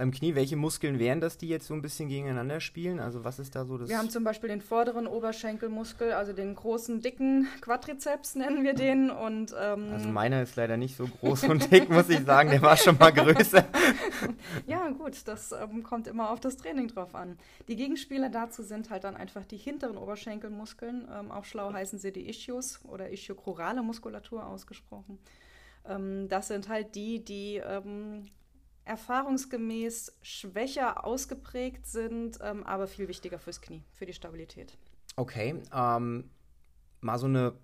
Beim 0.00 0.12
Knie, 0.12 0.34
welche 0.34 0.56
Muskeln 0.56 0.98
wären 0.98 1.20
das, 1.20 1.36
die 1.36 1.46
jetzt 1.46 1.66
so 1.66 1.74
ein 1.74 1.82
bisschen 1.82 2.08
gegeneinander 2.08 2.60
spielen? 2.60 3.00
Also 3.00 3.22
was 3.22 3.38
ist 3.38 3.54
da 3.54 3.66
so 3.66 3.76
das? 3.76 3.90
Wir 3.90 3.98
haben 3.98 4.08
zum 4.08 4.24
Beispiel 4.24 4.48
den 4.48 4.62
vorderen 4.62 5.06
Oberschenkelmuskel, 5.06 6.12
also 6.12 6.32
den 6.32 6.54
großen, 6.54 7.02
dicken 7.02 7.46
Quadrizeps 7.60 8.34
nennen 8.34 8.64
wir 8.64 8.72
den. 8.72 9.10
Und, 9.10 9.54
ähm, 9.60 9.90
also 9.92 10.08
meiner 10.08 10.40
ist 10.40 10.56
leider 10.56 10.78
nicht 10.78 10.96
so 10.96 11.06
groß 11.06 11.44
und 11.44 11.70
dick, 11.70 11.90
muss 11.90 12.08
ich 12.08 12.20
sagen. 12.20 12.48
Der 12.48 12.62
war 12.62 12.78
schon 12.78 12.96
mal 12.96 13.12
größer. 13.12 13.62
ja 14.66 14.88
gut, 14.88 15.18
das 15.26 15.52
ähm, 15.52 15.82
kommt 15.82 16.06
immer 16.06 16.30
auf 16.30 16.40
das 16.40 16.56
Training 16.56 16.88
drauf 16.88 17.14
an. 17.14 17.36
Die 17.68 17.76
Gegenspieler 17.76 18.30
dazu 18.30 18.62
sind 18.62 18.88
halt 18.88 19.04
dann 19.04 19.16
einfach 19.16 19.44
die 19.44 19.58
hinteren 19.58 19.98
Oberschenkelmuskeln. 19.98 21.08
Ähm, 21.14 21.30
auch 21.30 21.44
schlau 21.44 21.74
heißen 21.74 21.98
sie 21.98 22.10
die 22.10 22.26
Ischios 22.26 22.80
oder 22.88 23.12
ischiochorale 23.12 23.82
Muskulatur 23.82 24.46
ausgesprochen. 24.46 25.18
Ähm, 25.86 26.26
das 26.30 26.48
sind 26.48 26.70
halt 26.70 26.94
die, 26.94 27.22
die 27.22 27.56
ähm, 27.56 28.24
erfahrungsgemäß 28.84 30.18
schwächer 30.22 31.04
ausgeprägt 31.04 31.86
sind, 31.86 32.38
ähm, 32.42 32.64
aber 32.64 32.86
viel 32.86 33.08
wichtiger 33.08 33.38
fürs 33.38 33.60
Knie, 33.60 33.82
für 33.92 34.06
die 34.06 34.12
Stabilität. 34.12 34.76
Okay, 35.16 35.62
ähm, 35.72 36.30
mal 37.00 37.18
so 37.18 37.26
eine 37.26 37.54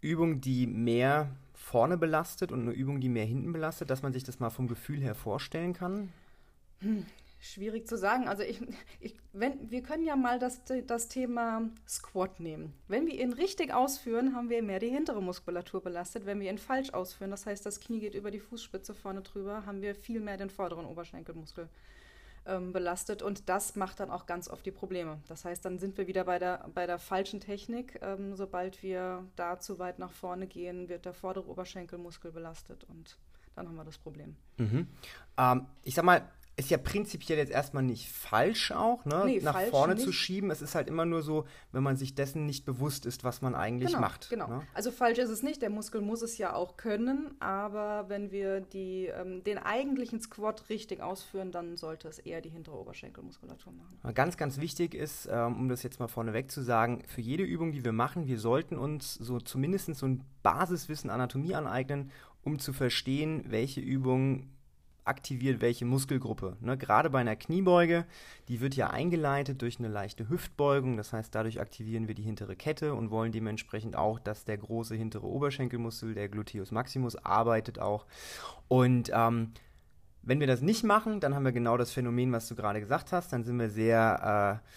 Übung, 0.00 0.40
die 0.40 0.66
mehr 0.66 1.30
vorne 1.54 1.96
belastet 1.96 2.52
und 2.52 2.60
eine 2.60 2.72
Übung, 2.72 3.00
die 3.00 3.08
mehr 3.08 3.24
hinten 3.24 3.52
belastet, 3.52 3.90
dass 3.90 4.02
man 4.02 4.12
sich 4.12 4.24
das 4.24 4.38
mal 4.38 4.50
vom 4.50 4.68
Gefühl 4.68 5.00
her 5.00 5.14
vorstellen 5.14 5.72
kann? 5.72 6.12
Hm. 6.80 7.06
Schwierig 7.38 7.86
zu 7.86 7.96
sagen. 7.98 8.28
Also 8.28 8.42
ich, 8.42 8.60
ich, 9.00 9.14
wenn, 9.32 9.70
wir 9.70 9.82
können 9.82 10.04
ja 10.04 10.16
mal 10.16 10.38
das, 10.38 10.62
das 10.86 11.08
Thema 11.08 11.68
Squat 11.86 12.40
nehmen. 12.40 12.72
Wenn 12.88 13.06
wir 13.06 13.20
ihn 13.20 13.32
richtig 13.32 13.72
ausführen, 13.72 14.34
haben 14.34 14.48
wir 14.48 14.62
mehr 14.62 14.80
die 14.80 14.88
hintere 14.88 15.22
Muskulatur 15.22 15.82
belastet. 15.82 16.26
Wenn 16.26 16.40
wir 16.40 16.50
ihn 16.50 16.58
falsch 16.58 16.90
ausführen, 16.90 17.30
das 17.30 17.46
heißt, 17.46 17.64
das 17.66 17.80
Knie 17.80 18.00
geht 18.00 18.14
über 18.14 18.30
die 18.30 18.40
Fußspitze 18.40 18.94
vorne 18.94 19.20
drüber, 19.20 19.66
haben 19.66 19.82
wir 19.82 19.94
viel 19.94 20.20
mehr 20.20 20.38
den 20.38 20.50
vorderen 20.50 20.86
Oberschenkelmuskel 20.86 21.68
ähm, 22.46 22.72
belastet. 22.72 23.22
Und 23.22 23.48
das 23.48 23.76
macht 23.76 24.00
dann 24.00 24.10
auch 24.10 24.26
ganz 24.26 24.48
oft 24.48 24.64
die 24.64 24.70
Probleme. 24.70 25.18
Das 25.28 25.44
heißt, 25.44 25.64
dann 25.64 25.78
sind 25.78 25.98
wir 25.98 26.06
wieder 26.06 26.24
bei 26.24 26.38
der, 26.38 26.68
bei 26.74 26.86
der 26.86 26.98
falschen 26.98 27.40
Technik. 27.40 27.98
Ähm, 28.02 28.34
sobald 28.34 28.82
wir 28.82 29.24
da 29.36 29.60
zu 29.60 29.78
weit 29.78 29.98
nach 29.98 30.12
vorne 30.12 30.46
gehen, 30.46 30.88
wird 30.88 31.04
der 31.04 31.12
vordere 31.12 31.48
Oberschenkelmuskel 31.48 32.32
belastet 32.32 32.84
und 32.84 33.18
dann 33.54 33.68
haben 33.68 33.76
wir 33.76 33.84
das 33.84 33.98
Problem. 33.98 34.36
Mhm. 34.58 34.86
Ähm, 35.38 35.66
ich 35.82 35.94
sag 35.94 36.04
mal, 36.04 36.22
ist 36.58 36.70
ja 36.70 36.78
prinzipiell 36.78 37.36
jetzt 37.38 37.52
erstmal 37.52 37.82
nicht 37.82 38.08
falsch 38.10 38.72
auch, 38.72 39.04
ne? 39.04 39.24
Nee, 39.26 39.40
nach 39.42 39.60
vorne 39.66 39.94
nicht. 39.94 40.04
zu 40.04 40.10
schieben. 40.10 40.50
Es 40.50 40.62
ist 40.62 40.74
halt 40.74 40.88
immer 40.88 41.04
nur 41.04 41.22
so, 41.22 41.44
wenn 41.72 41.82
man 41.82 41.96
sich 41.96 42.14
dessen 42.14 42.46
nicht 42.46 42.64
bewusst 42.64 43.04
ist, 43.04 43.24
was 43.24 43.42
man 43.42 43.54
eigentlich 43.54 43.90
genau, 43.90 44.00
macht. 44.00 44.30
Genau. 44.30 44.48
Ne? 44.48 44.62
Also 44.72 44.90
falsch 44.90 45.18
ist 45.18 45.28
es 45.28 45.42
nicht. 45.42 45.60
Der 45.60 45.68
Muskel 45.68 46.00
muss 46.00 46.22
es 46.22 46.38
ja 46.38 46.54
auch 46.54 46.78
können, 46.78 47.34
aber 47.40 48.08
wenn 48.08 48.30
wir 48.30 48.62
die, 48.62 49.06
ähm, 49.06 49.44
den 49.44 49.58
eigentlichen 49.58 50.22
Squat 50.22 50.70
richtig 50.70 51.02
ausführen, 51.02 51.52
dann 51.52 51.76
sollte 51.76 52.08
es 52.08 52.18
eher 52.18 52.40
die 52.40 52.48
hintere 52.48 52.78
Oberschenkelmuskulatur 52.78 53.74
machen. 53.74 54.14
Ganz, 54.14 54.38
ganz 54.38 54.58
wichtig 54.58 54.94
ist, 54.94 55.28
ähm, 55.30 55.56
um 55.56 55.68
das 55.68 55.82
jetzt 55.82 56.00
mal 56.00 56.08
vorneweg 56.08 56.50
zu 56.50 56.62
sagen, 56.62 57.02
für 57.06 57.20
jede 57.20 57.44
Übung, 57.44 57.72
die 57.72 57.84
wir 57.84 57.92
machen, 57.92 58.26
wir 58.26 58.38
sollten 58.38 58.78
uns 58.78 59.12
so 59.14 59.40
zumindest 59.40 59.94
so 59.94 60.06
ein 60.06 60.24
Basiswissen 60.42 61.10
Anatomie 61.10 61.54
aneignen, 61.54 62.10
um 62.42 62.58
zu 62.58 62.72
verstehen, 62.72 63.44
welche 63.48 63.80
Übungen 63.80 64.55
aktiviert 65.06 65.60
welche 65.60 65.84
Muskelgruppe. 65.84 66.56
Ne? 66.60 66.76
Gerade 66.76 67.10
bei 67.10 67.20
einer 67.20 67.36
Kniebeuge, 67.36 68.04
die 68.48 68.60
wird 68.60 68.74
ja 68.74 68.90
eingeleitet 68.90 69.62
durch 69.62 69.78
eine 69.78 69.88
leichte 69.88 70.28
Hüftbeugung. 70.28 70.96
Das 70.96 71.12
heißt, 71.12 71.34
dadurch 71.34 71.60
aktivieren 71.60 72.08
wir 72.08 72.14
die 72.14 72.22
hintere 72.22 72.56
Kette 72.56 72.94
und 72.94 73.10
wollen 73.10 73.32
dementsprechend 73.32 73.96
auch, 73.96 74.18
dass 74.18 74.44
der 74.44 74.58
große 74.58 74.94
hintere 74.94 75.26
Oberschenkelmuskel, 75.26 76.14
der 76.14 76.28
Gluteus 76.28 76.70
Maximus, 76.70 77.16
arbeitet 77.16 77.78
auch. 77.78 78.06
Und 78.68 79.10
ähm, 79.14 79.52
wenn 80.22 80.40
wir 80.40 80.46
das 80.48 80.60
nicht 80.60 80.82
machen, 80.82 81.20
dann 81.20 81.34
haben 81.34 81.44
wir 81.44 81.52
genau 81.52 81.76
das 81.76 81.92
Phänomen, 81.92 82.32
was 82.32 82.48
du 82.48 82.56
gerade 82.56 82.80
gesagt 82.80 83.12
hast. 83.12 83.32
Dann 83.32 83.44
sind 83.44 83.58
wir 83.58 83.70
sehr 83.70 84.60
äh, 84.62 84.68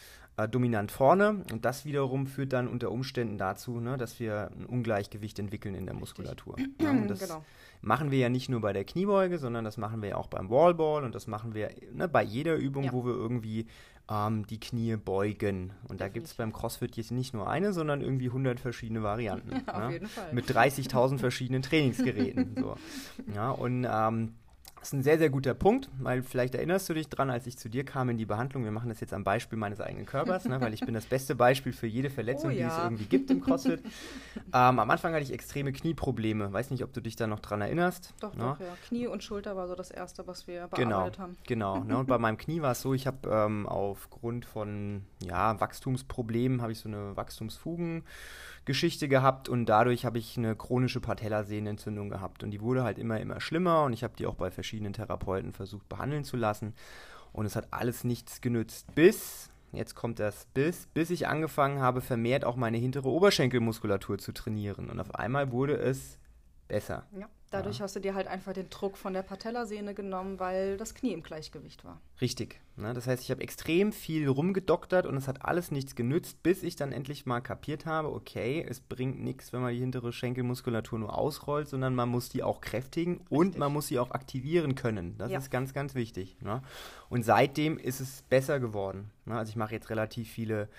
äh, 0.43 0.49
dominant 0.49 0.91
vorne 0.91 1.43
und 1.51 1.65
das 1.65 1.85
wiederum 1.85 2.27
führt 2.27 2.53
dann 2.53 2.67
unter 2.67 2.91
Umständen 2.91 3.37
dazu, 3.37 3.79
ne, 3.79 3.97
dass 3.97 4.19
wir 4.19 4.51
ein 4.57 4.65
Ungleichgewicht 4.65 5.39
entwickeln 5.39 5.75
in 5.75 5.85
der 5.85 5.95
Muskulatur. 5.95 6.55
Ja, 6.81 6.93
das, 7.07 7.19
genau 7.19 7.43
machen 7.81 8.11
wir 8.11 8.19
ja 8.19 8.29
nicht 8.29 8.49
nur 8.49 8.61
bei 8.61 8.73
der 8.73 8.83
Kniebeuge, 8.83 9.37
sondern 9.37 9.63
das 9.63 9.77
machen 9.77 10.01
wir 10.01 10.09
ja 10.09 10.15
auch 10.17 10.27
beim 10.27 10.49
Wallball 10.49 11.03
und 11.03 11.15
das 11.15 11.27
machen 11.27 11.53
wir 11.53 11.69
ne, 11.93 12.07
bei 12.07 12.23
jeder 12.23 12.55
Übung, 12.55 12.83
ja. 12.83 12.93
wo 12.93 13.05
wir 13.05 13.13
irgendwie 13.13 13.67
ähm, 14.09 14.45
die 14.47 14.59
Knie 14.59 14.97
beugen. 14.97 15.73
Und 15.87 16.01
da 16.01 16.07
gibt 16.07 16.27
es 16.27 16.33
beim 16.33 16.51
CrossFit 16.51 16.97
jetzt 16.97 17.11
nicht 17.11 17.33
nur 17.33 17.49
eine, 17.49 17.73
sondern 17.73 18.01
irgendwie 18.01 18.27
100 18.27 18.59
verschiedene 18.59 19.03
Varianten. 19.03 19.63
Ja, 19.65 19.73
auf 19.73 19.87
ne? 19.87 19.93
jeden 19.93 20.07
Fall. 20.07 20.33
Mit 20.33 20.49
30.000 20.49 21.19
verschiedenen 21.19 21.61
Trainingsgeräten. 21.61 22.55
so. 22.57 22.75
Ja, 23.35 23.51
und 23.51 23.87
ähm, 23.89 24.35
das 24.79 24.89
ist 24.89 24.93
ein 24.93 25.03
sehr, 25.03 25.17
sehr 25.17 25.29
guter 25.29 25.53
Punkt, 25.53 25.89
weil 25.99 26.23
vielleicht 26.23 26.55
erinnerst 26.55 26.87
du 26.87 26.93
dich 26.93 27.09
dran, 27.09 27.29
als 27.29 27.45
ich 27.47 27.57
zu 27.57 27.69
dir 27.69 27.83
kam 27.83 28.09
in 28.09 28.17
die 28.17 28.25
Behandlung. 28.25 28.63
Wir 28.63 28.71
machen 28.71 28.87
das 28.87 29.01
jetzt 29.01 29.13
am 29.13 29.25
Beispiel 29.25 29.57
meines 29.57 29.81
eigenen 29.81 30.05
Körpers, 30.05 30.45
ne, 30.45 30.61
weil 30.61 30.73
ich 30.73 30.79
bin 30.81 30.93
das 30.93 31.05
beste 31.05 31.35
Beispiel 31.35 31.73
für 31.73 31.87
jede 31.87 32.09
Verletzung, 32.09 32.51
oh, 32.51 32.53
ja. 32.53 32.67
die 32.67 32.73
es 32.73 32.77
irgendwie 32.77 33.05
gibt 33.05 33.29
im 33.29 33.41
CrossFit. 33.41 33.83
ähm, 33.83 34.79
am 34.79 34.79
Anfang 34.89 35.13
hatte 35.13 35.23
ich 35.23 35.33
extreme 35.33 35.73
Knieprobleme. 35.73 36.53
Weiß 36.53 36.71
nicht, 36.71 36.83
ob 36.83 36.93
du 36.93 37.01
dich 37.01 37.17
da 37.17 37.27
noch 37.27 37.41
dran 37.41 37.59
erinnerst. 37.59 38.13
Doch, 38.21 38.33
ne? 38.35 38.43
doch, 38.43 38.59
ja. 38.59 38.73
Knie 38.87 39.07
und 39.07 39.21
Schulter 39.21 39.57
war 39.57 39.67
so 39.67 39.75
das 39.75 39.91
Erste, 39.91 40.25
was 40.27 40.47
wir 40.47 40.67
bearbeitet 40.67 40.85
genau, 40.85 41.17
haben. 41.17 41.37
Genau, 41.45 41.83
ne? 41.83 41.97
und 41.97 42.07
bei 42.07 42.17
meinem 42.17 42.37
Knie 42.37 42.61
war 42.61 42.71
es 42.71 42.81
so, 42.81 42.93
ich 42.93 43.05
habe 43.05 43.29
ähm, 43.29 43.67
aufgrund 43.67 44.45
von 44.45 45.03
ja, 45.21 45.59
Wachstumsproblemen, 45.59 46.61
habe 46.61 46.71
ich 46.71 46.79
so 46.79 46.87
eine 46.87 47.17
Wachstumsfugen 47.17 48.03
Geschichte 48.69 49.07
gehabt 49.07 49.49
und 49.49 49.65
dadurch 49.65 50.05
habe 50.05 50.19
ich 50.19 50.37
eine 50.37 50.55
chronische 50.55 50.99
Patellasehnenentzündung 50.99 52.07
gehabt 52.07 52.43
und 52.43 52.51
die 52.51 52.61
wurde 52.61 52.83
halt 52.83 52.99
immer, 52.99 53.19
immer 53.19 53.41
schlimmer 53.41 53.81
und 53.81 53.93
ich 53.93 54.03
habe 54.03 54.13
die 54.15 54.27
auch 54.27 54.35
bei 54.35 54.51
verschiedenen 54.51 54.93
Therapeuten 54.93 55.53
versucht 55.53 55.89
behandeln 55.89 56.23
zu 56.23 56.37
lassen 56.37 56.75
und 57.33 57.47
es 57.47 57.55
hat 57.55 57.69
alles 57.71 58.03
nichts 58.03 58.41
genützt, 58.41 58.93
bis, 58.93 59.49
jetzt 59.71 59.95
kommt 59.95 60.19
das 60.19 60.45
bis, 60.53 60.85
bis 60.93 61.09
ich 61.09 61.27
angefangen 61.27 61.79
habe, 61.79 61.99
vermehrt 61.99 62.45
auch 62.45 62.57
meine 62.57 62.77
hintere 62.77 63.09
Oberschenkelmuskulatur 63.09 64.19
zu 64.19 64.33
trainieren 64.33 64.91
und 64.91 64.99
auf 64.99 65.15
einmal 65.15 65.51
wurde 65.51 65.75
es 65.75 66.19
besser. 66.67 67.07
Ja. 67.19 67.27
Dadurch 67.51 67.79
ja. 67.79 67.83
hast 67.83 67.95
du 67.95 67.99
dir 67.99 68.13
halt 68.13 68.27
einfach 68.27 68.53
den 68.53 68.69
Druck 68.69 68.97
von 68.97 69.13
der 69.13 69.23
Patellasehne 69.23 69.93
genommen, 69.93 70.39
weil 70.39 70.77
das 70.77 70.93
Knie 70.93 71.13
im 71.13 71.23
Gleichgewicht 71.23 71.83
war. 71.83 71.99
Richtig. 72.21 72.59
Ne? 72.75 72.93
Das 72.93 73.07
heißt, 73.07 73.23
ich 73.23 73.31
habe 73.31 73.41
extrem 73.41 73.91
viel 73.91 74.27
rumgedoktert 74.27 75.05
und 75.05 75.17
es 75.17 75.27
hat 75.27 75.45
alles 75.45 75.71
nichts 75.71 75.95
genützt, 75.95 76.43
bis 76.43 76.63
ich 76.63 76.75
dann 76.75 76.91
endlich 76.91 77.25
mal 77.25 77.41
kapiert 77.41 77.85
habe, 77.85 78.11
okay, 78.11 78.65
es 78.67 78.79
bringt 78.79 79.19
nichts, 79.21 79.51
wenn 79.51 79.61
man 79.61 79.73
die 79.73 79.79
hintere 79.79 80.13
Schenkelmuskulatur 80.13 80.99
nur 80.99 81.17
ausrollt, 81.17 81.67
sondern 81.67 81.95
man 81.95 82.09
muss 82.09 82.29
die 82.29 82.43
auch 82.43 82.61
kräftigen 82.61 83.13
Richtig. 83.13 83.31
und 83.31 83.57
man 83.57 83.73
muss 83.73 83.87
sie 83.87 83.99
auch 83.99 84.11
aktivieren 84.11 84.75
können. 84.75 85.17
Das 85.17 85.31
ja. 85.31 85.39
ist 85.39 85.49
ganz, 85.49 85.73
ganz 85.73 85.95
wichtig. 85.95 86.37
Ne? 86.41 86.61
Und 87.09 87.23
seitdem 87.23 87.77
ist 87.77 87.99
es 87.99 88.21
besser 88.23 88.59
geworden. 88.59 89.11
Ne? 89.25 89.37
Also 89.37 89.49
ich 89.49 89.55
mache 89.55 89.73
jetzt 89.73 89.89
relativ 89.89 90.29
viele 90.29 90.69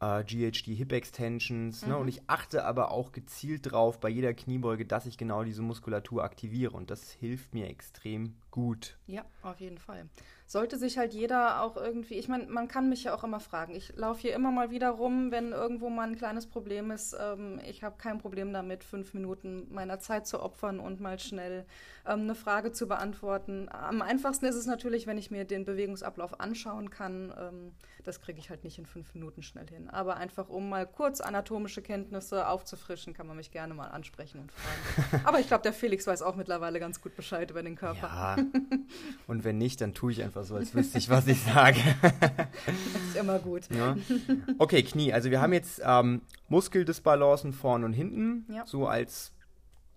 äh, 0.00 0.24
GHD 0.24 0.76
Hip 0.76 0.92
Extensions. 0.92 1.82
Mhm. 1.82 1.88
Ne? 1.88 1.96
Und 1.98 2.08
ich 2.08 2.22
achte 2.26 2.64
aber 2.64 2.90
auch 2.90 3.12
gezielt 3.12 3.70
drauf 3.70 4.00
bei 4.00 4.08
jeder 4.08 4.34
Kniebeuge, 4.34 4.86
dass 4.86 5.06
ich 5.06 5.18
genau 5.18 5.44
diese 5.44 5.62
Muskulatur 5.62 6.24
aktiviere. 6.24 6.72
Und 6.72 6.90
das 6.90 7.10
hilft 7.10 7.54
mir 7.54 7.68
extrem 7.68 8.34
gut. 8.50 8.96
Ja, 9.06 9.24
auf 9.42 9.60
jeden 9.60 9.78
Fall 9.78 10.08
sollte 10.50 10.78
sich 10.78 10.98
halt 10.98 11.14
jeder 11.14 11.62
auch 11.62 11.76
irgendwie, 11.76 12.14
ich 12.14 12.26
meine, 12.26 12.46
man 12.46 12.66
kann 12.66 12.88
mich 12.88 13.04
ja 13.04 13.14
auch 13.14 13.22
immer 13.22 13.38
fragen. 13.38 13.76
Ich 13.76 13.94
laufe 13.94 14.22
hier 14.22 14.34
immer 14.34 14.50
mal 14.50 14.72
wieder 14.72 14.90
rum, 14.90 15.30
wenn 15.30 15.52
irgendwo 15.52 15.90
mal 15.90 16.08
ein 16.08 16.16
kleines 16.16 16.48
Problem 16.48 16.90
ist. 16.90 17.16
Ähm, 17.20 17.60
ich 17.64 17.84
habe 17.84 17.98
kein 17.98 18.18
Problem 18.18 18.52
damit, 18.52 18.82
fünf 18.82 19.14
Minuten 19.14 19.72
meiner 19.72 20.00
Zeit 20.00 20.26
zu 20.26 20.42
opfern 20.42 20.80
und 20.80 21.00
mal 21.00 21.20
schnell 21.20 21.66
ähm, 22.04 22.22
eine 22.22 22.34
Frage 22.34 22.72
zu 22.72 22.88
beantworten. 22.88 23.68
Am 23.70 24.02
einfachsten 24.02 24.44
ist 24.44 24.56
es 24.56 24.66
natürlich, 24.66 25.06
wenn 25.06 25.18
ich 25.18 25.30
mir 25.30 25.44
den 25.44 25.64
Bewegungsablauf 25.64 26.40
anschauen 26.40 26.90
kann. 26.90 27.32
Ähm, 27.38 27.72
das 28.02 28.20
kriege 28.20 28.40
ich 28.40 28.50
halt 28.50 28.64
nicht 28.64 28.76
in 28.76 28.86
fünf 28.86 29.14
Minuten 29.14 29.44
schnell 29.44 29.68
hin. 29.68 29.88
Aber 29.88 30.16
einfach, 30.16 30.48
um 30.48 30.68
mal 30.68 30.84
kurz 30.84 31.20
anatomische 31.20 31.80
Kenntnisse 31.80 32.48
aufzufrischen, 32.48 33.14
kann 33.14 33.28
man 33.28 33.36
mich 33.36 33.52
gerne 33.52 33.72
mal 33.74 33.88
ansprechen 33.88 34.40
und 34.40 34.50
fragen. 34.50 35.24
Aber 35.28 35.38
ich 35.38 35.46
glaube, 35.46 35.62
der 35.62 35.72
Felix 35.72 36.08
weiß 36.08 36.22
auch 36.22 36.34
mittlerweile 36.34 36.80
ganz 36.80 37.00
gut 37.00 37.14
Bescheid 37.14 37.48
über 37.52 37.62
den 37.62 37.76
Körper. 37.76 38.00
Ja. 38.02 38.36
Und 39.26 39.44
wenn 39.44 39.58
nicht, 39.58 39.80
dann 39.80 39.94
tue 39.94 40.12
ich 40.12 40.22
einfach 40.22 40.44
so, 40.44 40.56
als 40.56 40.74
wüsste 40.74 40.98
ich, 40.98 41.08
was 41.08 41.26
ich 41.26 41.40
sage. 41.40 41.80
das 42.02 43.02
ist 43.08 43.16
immer 43.16 43.38
gut. 43.38 43.62
Ja. 43.74 43.96
Okay, 44.58 44.82
Knie. 44.82 45.12
Also 45.12 45.30
wir 45.30 45.40
haben 45.40 45.52
jetzt 45.52 45.80
ähm, 45.84 46.22
Muskeldisbalancen 46.48 47.52
vorn 47.52 47.84
und 47.84 47.92
hinten, 47.92 48.46
ja. 48.52 48.64
so 48.66 48.86
als 48.86 49.32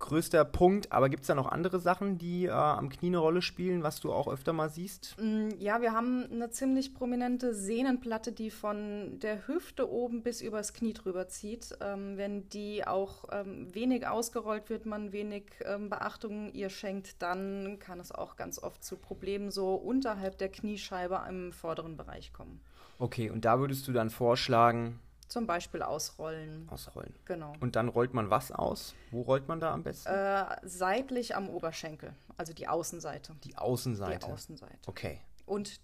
größter 0.04 0.46
Punkt. 0.46 0.92
Aber 0.92 1.10
gibt 1.10 1.22
es 1.22 1.28
da 1.28 1.36
noch 1.36 1.52
andere 1.52 1.80
Sachen, 1.80 2.18
die 2.18 2.46
äh, 2.46 2.52
am 2.52 2.90
Knie 2.90 3.08
eine 3.08 3.18
Rolle 3.18 3.42
spielen, 3.42 3.84
was 3.84 4.00
du 4.00 4.12
auch 4.14 4.28
öfter 4.28 4.54
mal 4.54 4.70
siehst? 4.70 5.16
Mm, 5.20 5.50
ja, 5.58 5.82
wir 5.82 5.94
haben 5.94 6.28
eine 6.32 6.50
ziemlich 6.52 6.94
prominente 6.94 7.56
Sehnenplatte, 7.56 8.32
die 8.32 8.52
von 8.52 9.20
der 9.20 9.48
Hüfte 9.48 9.90
oben 9.90 10.22
bis 10.22 10.42
übers 10.42 10.74
Knie 10.74 10.94
drüber 10.94 11.28
zieht. 11.28 11.78
Ähm, 11.82 12.18
wenn 12.18 12.50
die 12.50 12.86
auch 12.86 13.26
ähm, 13.32 13.74
wenig 13.74 14.06
ausgerollt 14.06 14.70
wird, 14.70 14.86
man 14.86 15.12
wenig 15.12 15.46
ähm, 15.66 15.90
Beachtung 15.90 16.52
ihr 16.54 16.70
schenkt, 16.70 17.22
dann 17.22 17.80
kann 17.80 18.00
es 18.00 18.12
auch 18.12 18.36
ganz 18.36 18.62
oft 18.62 18.84
zu 18.84 18.98
Problemen 18.98 19.52
so 19.52 19.76
unterhalb 19.76 20.38
der 20.38 20.50
Kniescheibe 20.50 21.22
im 21.28 21.54
vorderen 21.54 21.98
Bereich 21.98 22.34
kommen. 22.34 22.60
Okay, 23.00 23.30
und 23.30 23.46
da 23.46 23.60
würdest 23.60 23.88
du 23.88 23.94
dann 23.94 24.10
vorschlagen, 24.10 25.00
zum 25.34 25.48
Beispiel 25.48 25.82
ausrollen. 25.82 26.70
Ausrollen. 26.70 27.14
Genau. 27.26 27.54
Und 27.60 27.76
dann 27.76 27.90
rollt 27.90 28.14
man 28.14 28.30
was 28.30 28.52
aus? 28.52 28.94
Wo 29.12 29.24
rollt 29.24 29.48
man 29.48 29.60
da 29.60 29.74
am 29.74 29.82
besten? 29.84 30.08
Äh, 30.10 30.46
seitlich 30.62 31.36
am 31.36 31.50
Oberschenkel, 31.50 32.14
also 32.38 32.54
die 32.54 32.68
Außenseite. 32.68 33.36
Die 33.44 33.58
Außenseite. 33.58 34.28
Die 34.28 34.32
Außenseite. 34.32 34.78
Okay. 34.86 35.20
Und 35.48 35.82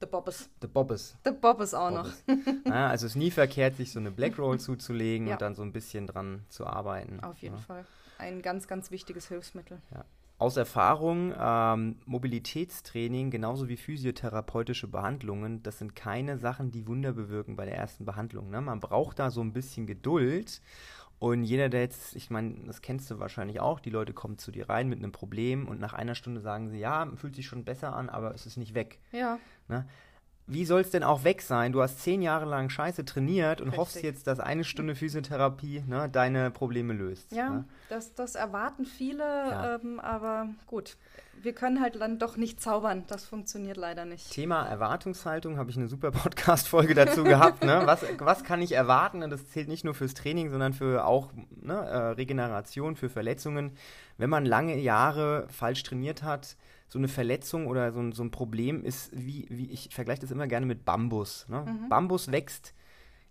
The 0.00 0.06
Bobbes. 0.06 0.50
The 0.60 0.66
Bobbes. 0.66 1.16
The 1.24 1.30
Bobbes 1.30 1.72
auch 1.74 1.90
Bobbes. 1.90 2.22
noch. 2.26 2.66
ja, 2.66 2.88
also 2.88 3.06
es 3.06 3.12
ist 3.12 3.16
nie 3.16 3.30
verkehrt, 3.30 3.76
sich 3.76 3.92
so 3.92 3.98
eine 3.98 4.10
Black 4.10 4.38
Roll 4.38 4.60
zuzulegen 4.68 5.26
Ja. 5.26 5.34
und 5.34 5.42
dann 5.42 5.54
so 5.54 5.62
ein 5.62 5.72
bisschen 5.72 6.06
dran 6.06 6.44
zu 6.50 6.66
arbeiten. 6.66 7.20
Auf 7.24 7.38
jeden 7.38 7.56
ja. 7.56 7.62
Fall. 7.62 7.86
Ein 8.18 8.42
ganz, 8.42 8.68
ganz 8.68 8.90
wichtiges 8.90 9.28
Hilfsmittel. 9.28 9.80
Aus 10.42 10.56
Erfahrung, 10.56 11.32
ähm, 11.38 12.00
Mobilitätstraining 12.04 13.30
genauso 13.30 13.68
wie 13.68 13.76
physiotherapeutische 13.76 14.88
Behandlungen, 14.88 15.62
das 15.62 15.78
sind 15.78 15.94
keine 15.94 16.36
Sachen, 16.36 16.72
die 16.72 16.88
Wunder 16.88 17.12
bewirken 17.12 17.54
bei 17.54 17.64
der 17.64 17.76
ersten 17.76 18.04
Behandlung. 18.04 18.50
Ne? 18.50 18.60
Man 18.60 18.80
braucht 18.80 19.20
da 19.20 19.30
so 19.30 19.40
ein 19.40 19.52
bisschen 19.52 19.86
Geduld. 19.86 20.60
Und 21.20 21.44
jeder, 21.44 21.68
der 21.68 21.82
jetzt, 21.82 22.16
ich 22.16 22.28
meine, 22.28 22.56
das 22.66 22.82
kennst 22.82 23.08
du 23.12 23.20
wahrscheinlich 23.20 23.60
auch, 23.60 23.78
die 23.78 23.90
Leute 23.90 24.14
kommen 24.14 24.36
zu 24.36 24.50
dir 24.50 24.68
rein 24.68 24.88
mit 24.88 24.98
einem 24.98 25.12
Problem 25.12 25.68
und 25.68 25.78
nach 25.78 25.92
einer 25.92 26.16
Stunde 26.16 26.40
sagen 26.40 26.70
sie, 26.70 26.80
ja, 26.80 27.08
fühlt 27.14 27.36
sich 27.36 27.46
schon 27.46 27.62
besser 27.62 27.94
an, 27.94 28.08
aber 28.08 28.34
es 28.34 28.44
ist 28.44 28.56
nicht 28.56 28.74
weg. 28.74 28.98
Ja, 29.68 29.86
Wie 30.52 30.64
soll 30.64 30.80
es 30.82 30.90
denn 30.90 31.02
auch 31.02 31.24
weg 31.24 31.42
sein? 31.42 31.72
Du 31.72 31.80
hast 31.82 32.00
zehn 32.00 32.20
Jahre 32.22 32.44
lang 32.46 32.68
scheiße 32.68 33.04
trainiert 33.04 33.60
und 33.60 33.68
Richtig. 33.68 33.78
hoffst 33.80 34.02
jetzt, 34.02 34.26
dass 34.26 34.40
eine 34.40 34.64
Stunde 34.64 34.94
Physiotherapie 34.94 35.82
ne, 35.86 36.08
deine 36.10 36.50
Probleme 36.50 36.92
löst. 36.92 37.32
ja, 37.32 37.50
Ne? 37.50 37.64
das, 37.88 38.14
das 38.14 38.34
erwarten 38.34 38.84
viele, 38.84 39.22
Ja. 39.24 39.74
ähm, 39.76 40.00
aber 40.00 40.48
gut. 40.66 40.96
Wir 41.40 41.54
können 41.54 41.80
halt 41.80 42.00
dann 42.00 42.20
doch 42.20 42.36
nicht 42.36 42.60
zaubern. 42.60 43.02
Das 43.08 43.24
funktioniert 43.24 43.76
leider 43.76 44.04
nicht. 44.04 44.30
Thema 44.30 44.64
Erwartungshaltung 44.64 45.56
habe 45.58 45.70
ich 45.70 45.76
eine 45.76 45.88
super 45.88 46.10
Podcast-Folge 46.12 46.94
dazu 46.94 47.24
gehabt. 47.24 47.64
Ne? 47.64 47.82
Was, 47.84 48.04
was 48.18 48.44
kann 48.44 48.62
ich 48.62 48.72
erwarten? 48.72 49.24
Und 49.24 49.30
das 49.30 49.48
zählt 49.50 49.66
nicht 49.66 49.84
nur 49.84 49.94
fürs 49.94 50.14
Training, 50.14 50.50
sondern 50.50 50.72
für 50.72 51.04
auch 51.04 51.30
ne, 51.60 51.74
äh, 51.74 51.96
Regeneration, 52.12 52.94
für 52.94 53.08
Verletzungen. 53.08 53.72
Wenn 54.18 54.30
man 54.30 54.44
lange 54.46 54.78
Jahre 54.78 55.46
falsch 55.48 55.82
trainiert 55.82 56.22
hat, 56.22 56.56
so 56.92 56.98
eine 56.98 57.08
Verletzung 57.08 57.68
oder 57.68 57.90
so 57.90 58.00
ein, 58.00 58.12
so 58.12 58.22
ein 58.22 58.30
Problem 58.30 58.84
ist 58.84 59.10
wie, 59.14 59.46
wie 59.48 59.70
ich 59.70 59.88
vergleiche 59.90 60.20
das 60.20 60.30
immer 60.30 60.46
gerne 60.46 60.66
mit 60.66 60.84
Bambus. 60.84 61.46
Ne? 61.48 61.64
Bambus 61.88 62.30
wächst 62.30 62.74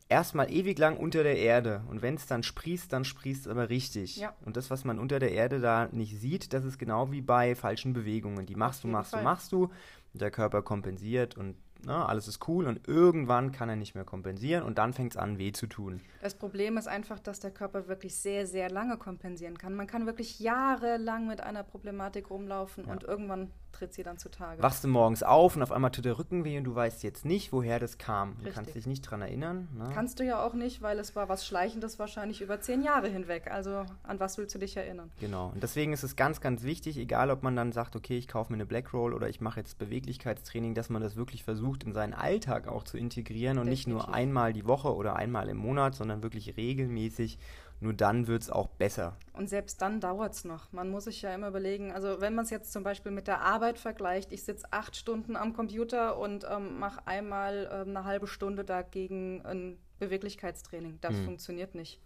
erstmal 0.09 0.51
ewig 0.51 0.79
lang 0.79 0.97
unter 0.97 1.21
der 1.21 1.37
Erde 1.37 1.83
und 1.87 2.01
wenn 2.01 2.15
es 2.15 2.25
dann 2.25 2.41
sprießt, 2.41 2.91
dann 2.91 3.05
sprießt 3.05 3.41
es 3.41 3.47
aber 3.47 3.69
richtig. 3.69 4.17
Ja. 4.17 4.33
Und 4.45 4.57
das, 4.57 4.71
was 4.71 4.83
man 4.83 4.97
unter 4.97 5.19
der 5.19 5.33
Erde 5.33 5.59
da 5.59 5.89
nicht 5.91 6.19
sieht, 6.19 6.53
das 6.53 6.65
ist 6.65 6.79
genau 6.79 7.11
wie 7.11 7.21
bei 7.21 7.53
falschen 7.53 7.93
Bewegungen. 7.93 8.47
Die 8.47 8.55
machst 8.55 8.83
du, 8.83 8.87
machst 8.87 9.11
Fall. 9.11 9.19
du, 9.19 9.23
machst 9.23 9.51
du 9.51 9.65
und 10.13 10.21
der 10.21 10.31
Körper 10.31 10.63
kompensiert 10.63 11.37
und 11.37 11.55
na, 11.85 12.05
alles 12.05 12.27
ist 12.27 12.47
cool 12.47 12.67
und 12.67 12.87
irgendwann 12.87 13.51
kann 13.51 13.69
er 13.69 13.75
nicht 13.75 13.95
mehr 13.95 14.03
kompensieren 14.03 14.63
und 14.63 14.77
dann 14.77 14.93
fängt 14.93 15.13
es 15.13 15.17
an, 15.17 15.37
weh 15.37 15.51
zu 15.51 15.67
tun. 15.67 16.01
Das 16.21 16.35
Problem 16.35 16.77
ist 16.77 16.87
einfach, 16.87 17.19
dass 17.19 17.39
der 17.39 17.51
Körper 17.51 17.87
wirklich 17.87 18.15
sehr, 18.15 18.45
sehr 18.45 18.69
lange 18.69 18.97
kompensieren 18.97 19.57
kann. 19.57 19.73
Man 19.73 19.87
kann 19.87 20.05
wirklich 20.05 20.39
jahrelang 20.39 21.27
mit 21.27 21.41
einer 21.41 21.63
Problematik 21.63 22.29
rumlaufen 22.29 22.85
und 22.85 23.03
irgendwann 23.03 23.51
tritt 23.71 23.93
sie 23.93 24.03
dann 24.03 24.17
zutage. 24.17 24.61
Wachst 24.61 24.83
du 24.83 24.87
morgens 24.87 25.23
auf 25.23 25.55
und 25.55 25.63
auf 25.63 25.71
einmal 25.71 25.91
tut 25.91 26.05
der 26.05 26.17
Rücken 26.17 26.43
weh 26.43 26.57
und 26.57 26.63
du 26.63 26.75
weißt 26.75 27.03
jetzt 27.03 27.25
nicht, 27.25 27.51
woher 27.51 27.79
das 27.79 27.97
kam. 27.97 28.31
Du 28.31 28.37
Richtig. 28.39 28.53
kannst 28.53 28.75
dich 28.75 28.87
nicht 28.87 29.01
dran 29.01 29.21
erinnern. 29.21 29.67
Ne? 29.77 29.89
Kannst 29.93 30.19
du 30.19 30.25
ja 30.25 30.45
auch 30.45 30.53
nicht, 30.53 30.81
weil 30.81 30.99
es 30.99 31.15
war 31.15 31.29
was 31.29 31.45
Schleichendes 31.45 31.99
wahrscheinlich 31.99 32.41
über 32.41 32.61
zehn 32.61 32.81
Jahre 32.81 33.07
hinweg. 33.07 33.49
Also 33.51 33.85
an 34.03 34.19
was 34.19 34.37
willst 34.37 34.55
du 34.55 34.59
dich 34.59 34.77
erinnern? 34.77 35.11
Genau. 35.19 35.51
Und 35.53 35.63
deswegen 35.63 35.93
ist 35.93 36.03
es 36.03 36.15
ganz, 36.15 36.41
ganz 36.41 36.63
wichtig, 36.63 36.97
egal 36.97 37.31
ob 37.31 37.43
man 37.43 37.55
dann 37.55 37.71
sagt, 37.71 37.95
okay, 37.95 38.17
ich 38.17 38.27
kaufe 38.27 38.51
mir 38.51 38.57
eine 38.57 38.65
Black 38.65 38.93
Roll 38.93 39.13
oder 39.13 39.29
ich 39.29 39.41
mache 39.41 39.59
jetzt 39.59 39.77
Beweglichkeitstraining, 39.77 40.75
dass 40.75 40.89
man 40.89 41.01
das 41.01 41.15
wirklich 41.15 41.43
versucht, 41.43 41.83
in 41.83 41.93
seinen 41.93 42.13
Alltag 42.13 42.67
auch 42.67 42.83
zu 42.83 42.97
integrieren 42.97 43.57
und 43.57 43.67
nicht 43.67 43.87
nur 43.87 43.99
Definitiv. 43.99 44.21
einmal 44.21 44.53
die 44.53 44.65
Woche 44.65 44.95
oder 44.95 45.15
einmal 45.15 45.49
im 45.49 45.57
Monat, 45.57 45.95
sondern 45.95 46.23
wirklich 46.23 46.57
regelmäßig. 46.57 47.39
Nur 47.83 47.93
dann 47.93 48.27
wird 48.27 48.43
es 48.43 48.49
auch 48.51 48.67
besser. 48.67 49.17
Und 49.33 49.49
selbst 49.49 49.81
dann 49.81 49.99
dauert 49.99 50.33
es 50.33 50.45
noch. 50.45 50.71
Man 50.71 50.89
muss 50.91 51.05
sich 51.05 51.23
ja 51.23 51.33
immer 51.33 51.47
überlegen, 51.47 51.91
also 51.91 52.21
wenn 52.21 52.35
man 52.35 52.45
es 52.45 52.51
jetzt 52.51 52.71
zum 52.71 52.83
Beispiel 52.83 53.11
mit 53.11 53.27
der 53.27 53.41
Arbeit 53.41 53.79
vergleicht, 53.79 54.31
ich 54.31 54.43
sitze 54.43 54.67
acht 54.71 54.95
Stunden 54.95 55.35
am 55.35 55.53
Computer 55.53 56.17
und 56.19 56.45
ähm, 56.49 56.77
mache 56.77 57.05
einmal 57.07 57.67
ähm, 57.73 57.89
eine 57.89 58.05
halbe 58.05 58.27
Stunde 58.27 58.63
dagegen 58.63 59.41
ein 59.45 59.77
Beweglichkeitstraining. 59.99 60.99
Das 61.01 61.15
Hm. 61.15 61.25
funktioniert 61.25 61.73
nicht. 61.75 61.99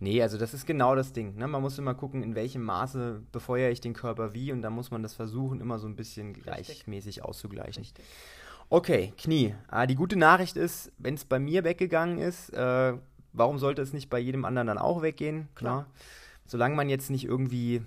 Nee, 0.00 0.20
also 0.20 0.36
das 0.36 0.52
ist 0.54 0.66
genau 0.66 0.96
das 0.96 1.12
Ding. 1.12 1.36
Ne? 1.36 1.46
Man 1.46 1.62
muss 1.62 1.78
immer 1.78 1.94
gucken, 1.94 2.24
in 2.24 2.34
welchem 2.34 2.62
Maße 2.64 3.22
befeuere 3.30 3.70
ich 3.70 3.80
den 3.80 3.92
Körper 3.94 4.34
wie 4.34 4.50
und 4.50 4.60
da 4.62 4.70
muss 4.70 4.90
man 4.90 5.04
das 5.04 5.14
versuchen, 5.14 5.60
immer 5.60 5.78
so 5.78 5.86
ein 5.86 5.94
bisschen 5.94 6.32
gleichmäßig 6.32 7.24
auszugleichen. 7.24 7.84
Richtig. 7.84 8.04
Okay, 8.68 9.12
Knie. 9.18 9.54
Ah, 9.68 9.86
die 9.86 9.94
gute 9.94 10.16
Nachricht 10.18 10.56
ist, 10.56 10.90
wenn 10.98 11.14
es 11.14 11.24
bei 11.24 11.38
mir 11.38 11.62
weggegangen 11.62 12.18
ist, 12.18 12.48
äh, 12.54 12.94
warum 13.32 13.58
sollte 13.58 13.82
es 13.82 13.92
nicht 13.92 14.10
bei 14.10 14.18
jedem 14.18 14.44
anderen 14.44 14.66
dann 14.66 14.78
auch 14.78 15.02
weggehen? 15.02 15.48
Klar. 15.54 15.82
Ne? 15.82 15.86
Solange 16.46 16.74
man 16.74 16.88
jetzt 16.88 17.10
nicht 17.10 17.24
irgendwie 17.24 17.82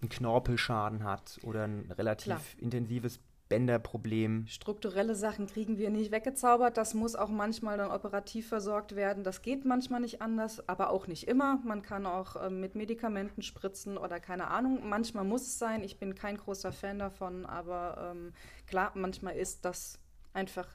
einen 0.00 0.08
Knorpelschaden 0.08 1.04
hat 1.04 1.38
oder 1.42 1.64
ein 1.64 1.90
relativ 1.96 2.24
Klar. 2.24 2.40
intensives 2.58 3.20
Bänderproblem. 3.48 4.46
Strukturelle 4.48 5.14
Sachen 5.14 5.46
kriegen 5.46 5.78
wir 5.78 5.90
nicht 5.90 6.10
weggezaubert. 6.10 6.76
Das 6.76 6.94
muss 6.94 7.14
auch 7.14 7.28
manchmal 7.28 7.78
dann 7.78 7.90
operativ 7.90 8.48
versorgt 8.48 8.96
werden. 8.96 9.22
Das 9.22 9.42
geht 9.42 9.64
manchmal 9.64 10.00
nicht 10.00 10.20
anders, 10.20 10.68
aber 10.68 10.90
auch 10.90 11.06
nicht 11.06 11.28
immer. 11.28 11.60
Man 11.64 11.82
kann 11.82 12.06
auch 12.06 12.36
ähm, 12.44 12.60
mit 12.60 12.74
Medikamenten 12.74 13.42
spritzen 13.42 13.98
oder 13.98 14.18
keine 14.18 14.48
Ahnung. 14.48 14.88
Manchmal 14.88 15.24
muss 15.24 15.42
es 15.42 15.58
sein. 15.58 15.84
Ich 15.84 15.98
bin 15.98 16.14
kein 16.14 16.36
großer 16.36 16.72
Fan 16.72 16.98
davon, 16.98 17.46
aber 17.46 18.12
ähm, 18.16 18.32
klar, 18.66 18.90
manchmal 18.94 19.36
ist 19.36 19.64
das 19.64 20.00
einfach 20.32 20.68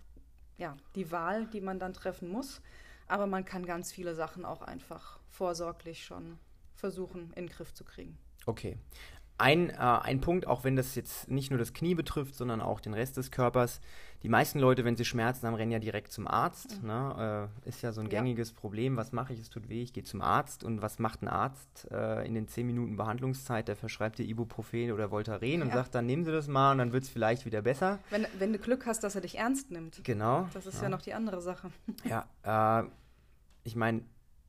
ja, 0.58 0.78
die 0.96 1.12
Wahl, 1.12 1.48
die 1.48 1.62
man 1.62 1.80
dann 1.80 1.94
treffen 1.94 2.30
muss. 2.30 2.62
Aber 3.08 3.28
man 3.28 3.46
kann 3.46 3.66
ganz 3.66 3.92
viele 3.92 4.16
Sachen 4.16 4.46
auch 4.46 4.62
einfach 4.62 5.20
vorsorglich 5.30 6.04
schon 6.06 6.38
versuchen, 6.76 7.32
in 7.34 7.48
den 7.48 7.50
Griff 7.50 7.74
zu 7.74 7.84
kriegen. 7.84 8.18
Okay. 8.46 8.78
Ein, 9.42 9.70
äh, 9.72 9.74
ein 9.78 10.22
Punkt, 10.22 10.46
auch 10.48 10.64
wenn 10.64 10.76
das 10.76 10.96
jetzt 10.96 11.30
nicht 11.30 11.50
nur 11.50 11.58
das 11.58 11.74
Knie 11.74 11.96
betrifft, 11.96 12.36
sondern 12.36 12.62
auch 12.62 12.80
den 12.80 12.94
Rest 12.94 13.18
des 13.18 13.32
Körpers. 13.32 13.82
Die 14.24 14.30
meisten 14.30 14.60
Leute, 14.60 14.86
wenn 14.86 14.96
sie 14.96 15.04
Schmerzen 15.04 15.48
haben, 15.48 15.56
rennen 15.56 15.72
ja 15.72 15.80
direkt 15.80 16.12
zum 16.12 16.28
Arzt. 16.28 16.84
Ne? 16.84 17.50
Äh, 17.66 17.68
ist 17.70 17.82
ja 17.82 17.92
so 17.92 18.02
ein 18.02 18.06
Mhm. 18.06 18.12
Ja. 18.12 18.20
gängiges 18.20 18.54
Problem. 18.54 18.96
Was 18.98 19.12
mache 19.12 19.34
ich? 19.34 19.40
Es 19.40 19.50
tut 19.50 19.68
weh, 19.68 19.82
ich 19.82 19.94
gehe 19.94 20.04
zum 20.04 20.22
Arzt. 20.22 20.64
Und 20.64 20.82
was 20.84 21.00
macht 21.00 21.24
ein 21.24 21.28
Arzt 21.28 21.88
äh, 21.92 22.26
in 22.28 22.36
den 22.36 22.48
10 22.48 22.68
Minuten 22.68 22.98
Behandlungszeit? 22.98 23.68
Der 23.68 23.76
verschreibt 23.76 24.20
dir 24.20 24.24
Ibuprofen 24.28 24.92
oder 24.92 25.10
Voltaren 25.10 25.64
und 25.64 25.70
Ja. 25.70 25.74
sagt, 25.74 25.96
dann 25.96 26.06
nehmen 26.06 26.24
Sie 26.24 26.32
das 26.32 26.48
mal 26.48 26.72
und 26.74 26.78
dann 26.78 26.94
wird 26.94 27.04
es 27.06 27.10
vielleicht 27.10 27.46
wieder 27.46 27.64
besser. 27.64 27.98
Wenn, 28.12 28.28
wenn 28.38 28.54
du 28.54 28.60
Glück 28.60 28.86
hast, 28.86 29.04
dass 29.04 29.16
er 29.16 29.22
dich 29.22 29.40
ernst 29.40 29.72
nimmt. 29.72 30.04
Genau. 30.04 30.48
Das 30.54 30.68
ist 30.68 30.82
ja, 30.84 30.90
noch 30.90 31.02
die 31.02 31.16
andere 31.16 31.42
Sache. 31.42 31.72
Ja, 32.06 32.82
äh, 32.82 32.88
ich 33.64 33.76
meine, 33.76 34.02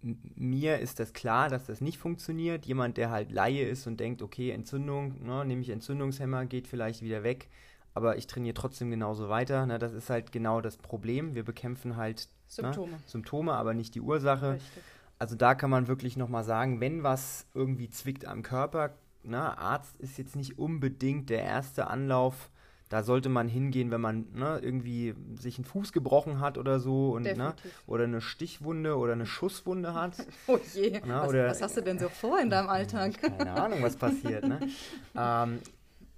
mir 0.03 0.79
ist 0.79 1.01
das 1.01 1.12
klar, 1.12 1.49
dass 1.49 1.67
das 1.67 1.81
nicht 1.81 1.99
funktioniert. 1.99 2.67
Jemand, 2.67 2.97
der 2.97 3.11
halt 3.11 3.31
Laie 3.31 3.65
ist 3.65 3.87
und 3.87 4.01
denkt, 4.01 4.23
okay, 4.23 4.51
Entzündung, 4.51 5.25
ne, 5.25 5.45
nehme 5.45 5.62
ich 5.62 5.71
Entzündungshemmer, 5.71 6.47
geht 6.47 6.67
vielleicht 6.67 7.03
wieder 7.03 7.23
weg, 7.23 7.49
aber 7.95 8.17
ich 8.17 8.27
trainiere 8.27 8.55
trotzdem 8.55 8.91
genauso 8.91 9.29
weiter. 9.29 9.67
Ne, 9.67 9.79
das 9.79 9.93
ist 9.93 10.11
halt 10.11 10.33
genau 10.33 10.61
das 10.61 10.77
Problem. 10.77 11.35
Wir 11.35 11.45
bekämpfen 11.45 11.97
halt 11.97 12.29
Symptome. 12.49 12.93
Ne, 12.93 12.99
Symptome, 13.07 13.53
aber 13.53 13.75
nicht 13.75 13.95
die 13.95 14.01
Ursache. 14.01 14.55
Richtig. 14.55 14.83
Also 15.19 15.37
da 15.37 15.55
kann 15.55 15.71
man 15.71 15.87
wirklich 15.87 16.17
nochmal 16.17 16.43
sagen, 16.43 16.81
wenn 16.81 17.05
was 17.05 17.47
irgendwie 17.55 17.88
zwickt 17.88 18.27
am 18.27 18.43
Körper, 18.43 18.91
ne, 19.23 19.57
Arzt 19.57 19.97
ist 20.01 20.19
jetzt 20.19 20.35
nicht 20.35 20.59
unbedingt 20.59 21.31
der 21.31 21.43
erste 21.43 21.87
Anlauf. 21.87 22.51
Da 22.92 23.02
sollte 23.02 23.31
man 23.31 23.48
hingehen, 23.48 23.90
wenn 23.90 24.02
man 24.02 24.26
ne, 24.35 24.59
irgendwie 24.61 25.14
sich 25.40 25.57
einen 25.57 25.64
Fuß 25.64 25.94
gebrochen 25.94 26.40
hat 26.40 26.59
oder 26.59 26.78
so 26.78 27.12
und 27.12 27.22
ne, 27.22 27.55
oder 27.87 28.05
eine 28.05 28.20
Stichwunde 28.20 28.98
oder 28.98 29.14
eine 29.14 29.24
Schusswunde 29.24 29.94
hat. 29.94 30.16
Oh 30.46 30.59
je, 30.74 31.00
Na, 31.07 31.22
was, 31.22 31.28
oder- 31.31 31.46
was 31.48 31.62
hast 31.62 31.76
du 31.78 31.81
denn 31.81 31.98
so 31.98 32.11
vor 32.11 32.38
in 32.38 32.50
deinem 32.50 32.68
Alltag? 32.68 33.18
Keine 33.22 33.52
Ahnung, 33.52 33.83
was 33.83 33.96
passiert. 33.96 34.46
Ne? 34.46 34.61
ähm, 35.16 35.61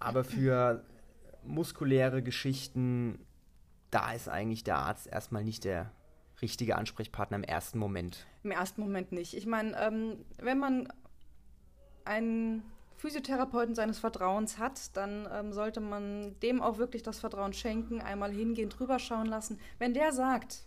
aber 0.00 0.24
für 0.24 0.82
muskuläre 1.44 2.24
Geschichten, 2.24 3.20
da 3.92 4.10
ist 4.10 4.28
eigentlich 4.28 4.64
der 4.64 4.78
Arzt 4.78 5.06
erstmal 5.06 5.44
nicht 5.44 5.62
der 5.62 5.92
richtige 6.42 6.74
Ansprechpartner 6.74 7.36
im 7.36 7.44
ersten 7.44 7.78
Moment. 7.78 8.26
Im 8.42 8.50
ersten 8.50 8.80
Moment 8.80 9.12
nicht. 9.12 9.36
Ich 9.36 9.46
meine, 9.46 9.76
ähm, 9.80 10.16
wenn 10.38 10.58
man 10.58 10.88
einen 12.04 12.64
Physiotherapeuten 13.04 13.74
seines 13.74 13.98
Vertrauens 13.98 14.56
hat, 14.56 14.96
dann 14.96 15.28
ähm, 15.30 15.52
sollte 15.52 15.80
man 15.80 16.40
dem 16.40 16.62
auch 16.62 16.78
wirklich 16.78 17.02
das 17.02 17.18
Vertrauen 17.18 17.52
schenken, 17.52 18.00
einmal 18.00 18.32
hingehen, 18.32 18.70
drüber 18.70 18.98
schauen 18.98 19.26
lassen. 19.26 19.60
Wenn 19.78 19.92
der 19.92 20.10
sagt, 20.12 20.64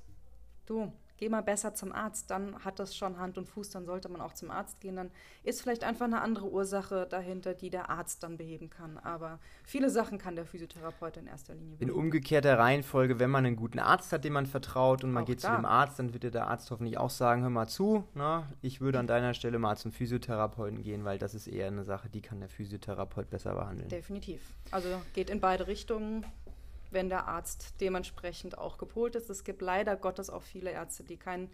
du, 0.68 0.94
geh 1.18 1.30
mal 1.30 1.42
besser 1.42 1.74
zum 1.74 1.92
Arzt, 1.92 2.30
dann 2.32 2.64
hat 2.64 2.80
das 2.80 2.96
schon 2.96 3.18
Hand 3.20 3.38
und 3.38 3.48
Fuß, 3.48 3.70
dann 3.72 3.86
sollte 3.86 4.10
man 4.10 4.22
auch 4.22 4.34
zum 4.34 4.52
Arzt 4.52 4.80
gehen. 4.80 4.96
Dann 4.96 5.12
ist 5.44 5.62
vielleicht 5.62 5.84
einfach 5.84 6.06
eine 6.06 6.22
andere 6.22 6.50
Ursache 6.50 7.08
dahinter, 7.10 7.54
die 7.54 7.70
der 7.70 7.90
Arzt 7.90 8.24
dann 8.24 8.38
beheben 8.38 8.70
kann. 8.70 8.98
Aber 8.98 9.40
viele 9.64 9.90
Sachen 9.90 10.18
kann 10.18 10.36
der 10.36 10.46
Physiotherapeut 10.46 11.18
in 11.18 11.28
erster 11.28 11.54
Linie 11.56 11.74
In 11.80 11.88
beheben. 11.88 12.00
umgekehrter 12.00 12.58
Reihenfolge, 12.60 13.20
wenn 13.20 13.30
man 13.30 13.46
einen 13.46 13.56
guten 13.56 13.80
Arzt 13.80 14.12
hat, 14.14 14.24
dem 14.24 14.34
man 14.34 14.46
vertraut 14.46 15.04
und 15.04 15.12
man 15.12 15.24
Auch 15.24 15.28
geht 15.28 15.42
zu 15.42 15.48
da. 15.48 15.56
dem 15.56 15.66
Arzt, 15.66 16.00
dann 16.00 16.14
wird 16.14 16.24
dir 16.24 16.32
der 16.32 16.48
Arzt 16.48 16.70
hoffentlich 16.72 16.98
auch 16.98 17.10
sagen, 17.10 17.42
hör 17.42 17.50
mal 17.50 17.68
zu, 17.68 18.04
na, 18.14 18.48
ich 18.62 18.82
würde 18.82 19.00
an 19.00 19.08
deiner 19.08 19.34
Stelle 19.34 19.60
mal 19.60 19.76
zum 19.78 19.92
Physiotherapeuten 19.92 20.82
gehen, 20.84 21.04
weil 21.06 21.18
das 21.18 21.34
ist 21.34 21.48
eher 21.48 21.68
eine 21.68 21.84
Sache, 21.84 22.10
die 22.10 22.22
kann 22.22 22.40
der 22.40 22.50
Physiotherapeut 22.50 23.30
besser 23.30 23.54
behandeln. 23.56 23.90
Definitiv. 23.90 24.54
Also 24.72 24.90
geht 25.14 25.30
in 25.30 25.40
beide 25.42 25.68
Richtungen, 25.68 26.26
wenn 26.98 27.10
der 27.10 27.28
Arzt 27.28 27.76
dementsprechend 27.80 28.58
auch 28.58 28.80
gepolt 28.80 29.16
ist. 29.16 29.30
Es 29.30 29.44
gibt 29.44 29.62
leider 29.62 29.96
Gottes 29.96 30.32
auch 30.32 30.42
viele 30.42 30.72
Ärzte, 30.72 31.04
die 31.04 31.18
kein, 31.18 31.48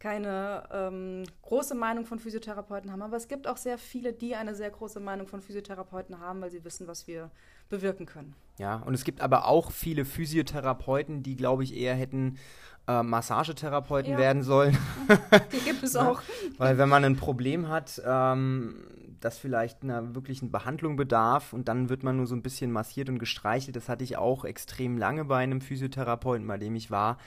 keine 0.00 0.68
ähm, 0.72 1.22
große 1.42 1.76
Meinung 1.76 2.04
von 2.04 2.18
Physiotherapeuten 2.18 2.90
haben. 2.90 3.02
Aber 3.02 3.16
es 3.16 3.28
gibt 3.28 3.46
auch 3.46 3.56
sehr 3.56 3.78
viele, 3.78 4.12
die 4.12 4.34
eine 4.34 4.56
sehr 4.56 4.70
große 4.70 4.98
Meinung 4.98 5.28
von 5.28 5.40
Physiotherapeuten 5.40 6.18
haben, 6.18 6.40
weil 6.40 6.50
sie 6.50 6.64
wissen, 6.64 6.88
was 6.88 7.06
wir 7.06 7.30
bewirken 7.68 8.06
können. 8.06 8.34
Ja, 8.58 8.82
und 8.84 8.92
es 8.92 9.04
gibt 9.04 9.20
aber 9.20 9.46
auch 9.46 9.70
viele 9.70 10.04
Physiotherapeuten, 10.04 11.22
die, 11.22 11.36
glaube 11.36 11.62
ich, 11.62 11.76
eher 11.76 11.94
hätten 11.94 12.36
äh, 12.88 13.04
Massagetherapeuten 13.04 14.14
ja. 14.14 14.18
werden 14.18 14.42
sollen. 14.42 14.76
Die 15.52 15.60
gibt 15.60 15.84
es 15.84 15.94
auch. 16.08 16.22
Weil 16.56 16.76
wenn 16.76 16.88
man 16.88 17.04
ein 17.04 17.14
Problem 17.14 17.68
hat, 17.68 18.02
ähm, 18.04 18.84
das 19.20 19.38
vielleicht 19.38 19.82
einer 19.82 20.14
wirklichen 20.14 20.50
Behandlung 20.50 20.96
bedarf 20.96 21.52
und 21.52 21.68
dann 21.68 21.88
wird 21.88 22.02
man 22.02 22.16
nur 22.16 22.26
so 22.26 22.34
ein 22.34 22.42
bisschen 22.42 22.70
massiert 22.70 23.08
und 23.08 23.18
gestreichelt, 23.18 23.76
das 23.76 23.88
hatte 23.88 24.04
ich 24.04 24.16
auch 24.16 24.44
extrem 24.44 24.98
lange 24.98 25.24
bei 25.24 25.38
einem 25.38 25.60
Physiotherapeuten, 25.60 26.46
bei 26.46 26.58
dem 26.58 26.74
ich 26.76 26.90
war. 26.90 27.18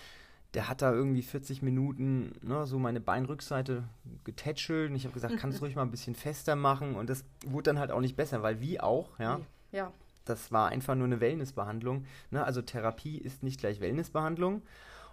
Der 0.53 0.67
hat 0.67 0.81
da 0.81 0.91
irgendwie 0.91 1.21
40 1.21 1.61
Minuten 1.61 2.33
ne, 2.41 2.67
so 2.67 2.77
meine 2.77 2.99
Beinrückseite 2.99 3.83
getätschelt 4.25 4.89
und 4.89 4.95
ich 4.95 5.05
habe 5.05 5.13
gesagt, 5.13 5.37
kannst 5.37 5.59
du 5.59 5.63
ruhig 5.63 5.75
mal 5.75 5.83
ein 5.83 5.91
bisschen 5.91 6.15
fester 6.15 6.55
machen 6.55 6.95
und 6.95 7.09
das 7.09 7.23
wurde 7.45 7.71
dann 7.71 7.79
halt 7.79 7.91
auch 7.91 8.01
nicht 8.01 8.17
besser, 8.17 8.43
weil 8.43 8.59
wie 8.59 8.79
auch, 8.79 9.17
ja. 9.19 9.39
Ja. 9.71 9.91
Das 10.25 10.51
war 10.51 10.69
einfach 10.69 10.95
nur 10.95 11.05
eine 11.05 11.19
Wellnessbehandlung. 11.19 12.05
Ne? 12.29 12.43
Also 12.43 12.61
Therapie 12.61 13.17
ist 13.17 13.43
nicht 13.43 13.59
gleich 13.59 13.79
Wellnessbehandlung. 13.79 14.61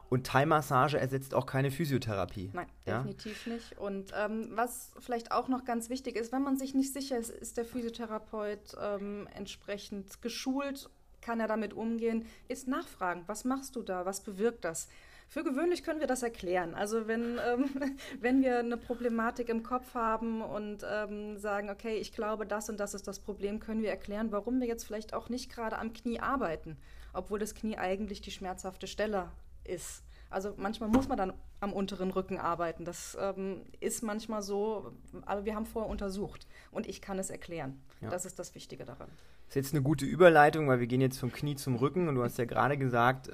Und 0.08 0.26
Thai-Massage 0.26 0.98
ersetzt 0.98 1.34
auch 1.34 1.44
keine 1.44 1.70
Physiotherapie. 1.70 2.50
Nein, 2.54 2.66
ja? 2.86 2.98
definitiv 2.98 3.46
nicht. 3.46 3.78
Und 3.78 4.12
ähm, 4.16 4.48
was 4.54 4.92
vielleicht 5.00 5.32
auch 5.32 5.48
noch 5.48 5.64
ganz 5.64 5.90
wichtig 5.90 6.16
ist, 6.16 6.32
wenn 6.32 6.42
man 6.42 6.56
sich 6.56 6.74
nicht 6.74 6.92
sicher 6.92 7.18
ist, 7.18 7.30
ist 7.30 7.56
der 7.58 7.64
Physiotherapeut 7.64 8.76
ähm, 8.80 9.28
entsprechend 9.34 10.22
geschult, 10.22 10.88
kann 11.20 11.40
er 11.40 11.48
damit 11.48 11.74
umgehen, 11.74 12.24
ist 12.48 12.68
nachfragen. 12.68 13.24
Was 13.26 13.44
machst 13.44 13.76
du 13.76 13.82
da? 13.82 14.06
Was 14.06 14.22
bewirkt 14.22 14.64
das? 14.64 14.88
Für 15.30 15.44
gewöhnlich 15.44 15.82
können 15.82 16.00
wir 16.00 16.06
das 16.06 16.22
erklären. 16.22 16.74
Also 16.74 17.06
wenn, 17.06 17.38
ähm, 17.46 17.68
wenn 18.20 18.40
wir 18.42 18.60
eine 18.60 18.78
Problematik 18.78 19.50
im 19.50 19.62
Kopf 19.62 19.92
haben 19.92 20.40
und 20.40 20.86
ähm, 20.90 21.36
sagen, 21.36 21.68
okay, 21.68 21.96
ich 21.96 22.12
glaube, 22.12 22.46
das 22.46 22.70
und 22.70 22.80
das 22.80 22.94
ist 22.94 23.06
das 23.06 23.20
Problem, 23.20 23.60
können 23.60 23.82
wir 23.82 23.90
erklären, 23.90 24.32
warum 24.32 24.58
wir 24.58 24.66
jetzt 24.66 24.84
vielleicht 24.84 25.12
auch 25.12 25.28
nicht 25.28 25.52
gerade 25.52 25.78
am 25.78 25.92
Knie 25.92 26.20
arbeiten, 26.20 26.78
obwohl 27.12 27.38
das 27.38 27.54
Knie 27.54 27.76
eigentlich 27.76 28.22
die 28.22 28.30
schmerzhafte 28.30 28.86
Stelle 28.86 29.30
ist. 29.68 30.02
Also 30.30 30.52
manchmal 30.56 30.90
muss 30.90 31.08
man 31.08 31.16
dann 31.16 31.32
am 31.60 31.72
unteren 31.72 32.10
Rücken 32.10 32.38
arbeiten. 32.38 32.84
Das 32.84 33.16
ähm, 33.20 33.62
ist 33.80 34.02
manchmal 34.02 34.42
so, 34.42 34.92
aber 35.24 35.44
wir 35.44 35.54
haben 35.54 35.66
vorher 35.66 35.90
untersucht 35.90 36.46
und 36.70 36.86
ich 36.86 37.00
kann 37.00 37.18
es 37.18 37.30
erklären. 37.30 37.80
Ja. 38.00 38.10
Das 38.10 38.24
ist 38.24 38.38
das 38.38 38.54
Wichtige 38.54 38.84
daran. 38.84 39.08
Das 39.46 39.50
ist 39.50 39.54
jetzt 39.56 39.74
eine 39.74 39.82
gute 39.82 40.04
Überleitung, 40.04 40.68
weil 40.68 40.80
wir 40.80 40.86
gehen 40.86 41.00
jetzt 41.00 41.18
vom 41.18 41.32
Knie 41.32 41.56
zum 41.56 41.76
Rücken 41.76 42.08
und 42.08 42.14
du 42.14 42.22
hast 42.22 42.36
ja 42.36 42.44
gerade 42.44 42.76
gesagt, 42.76 43.28
äh, 43.28 43.32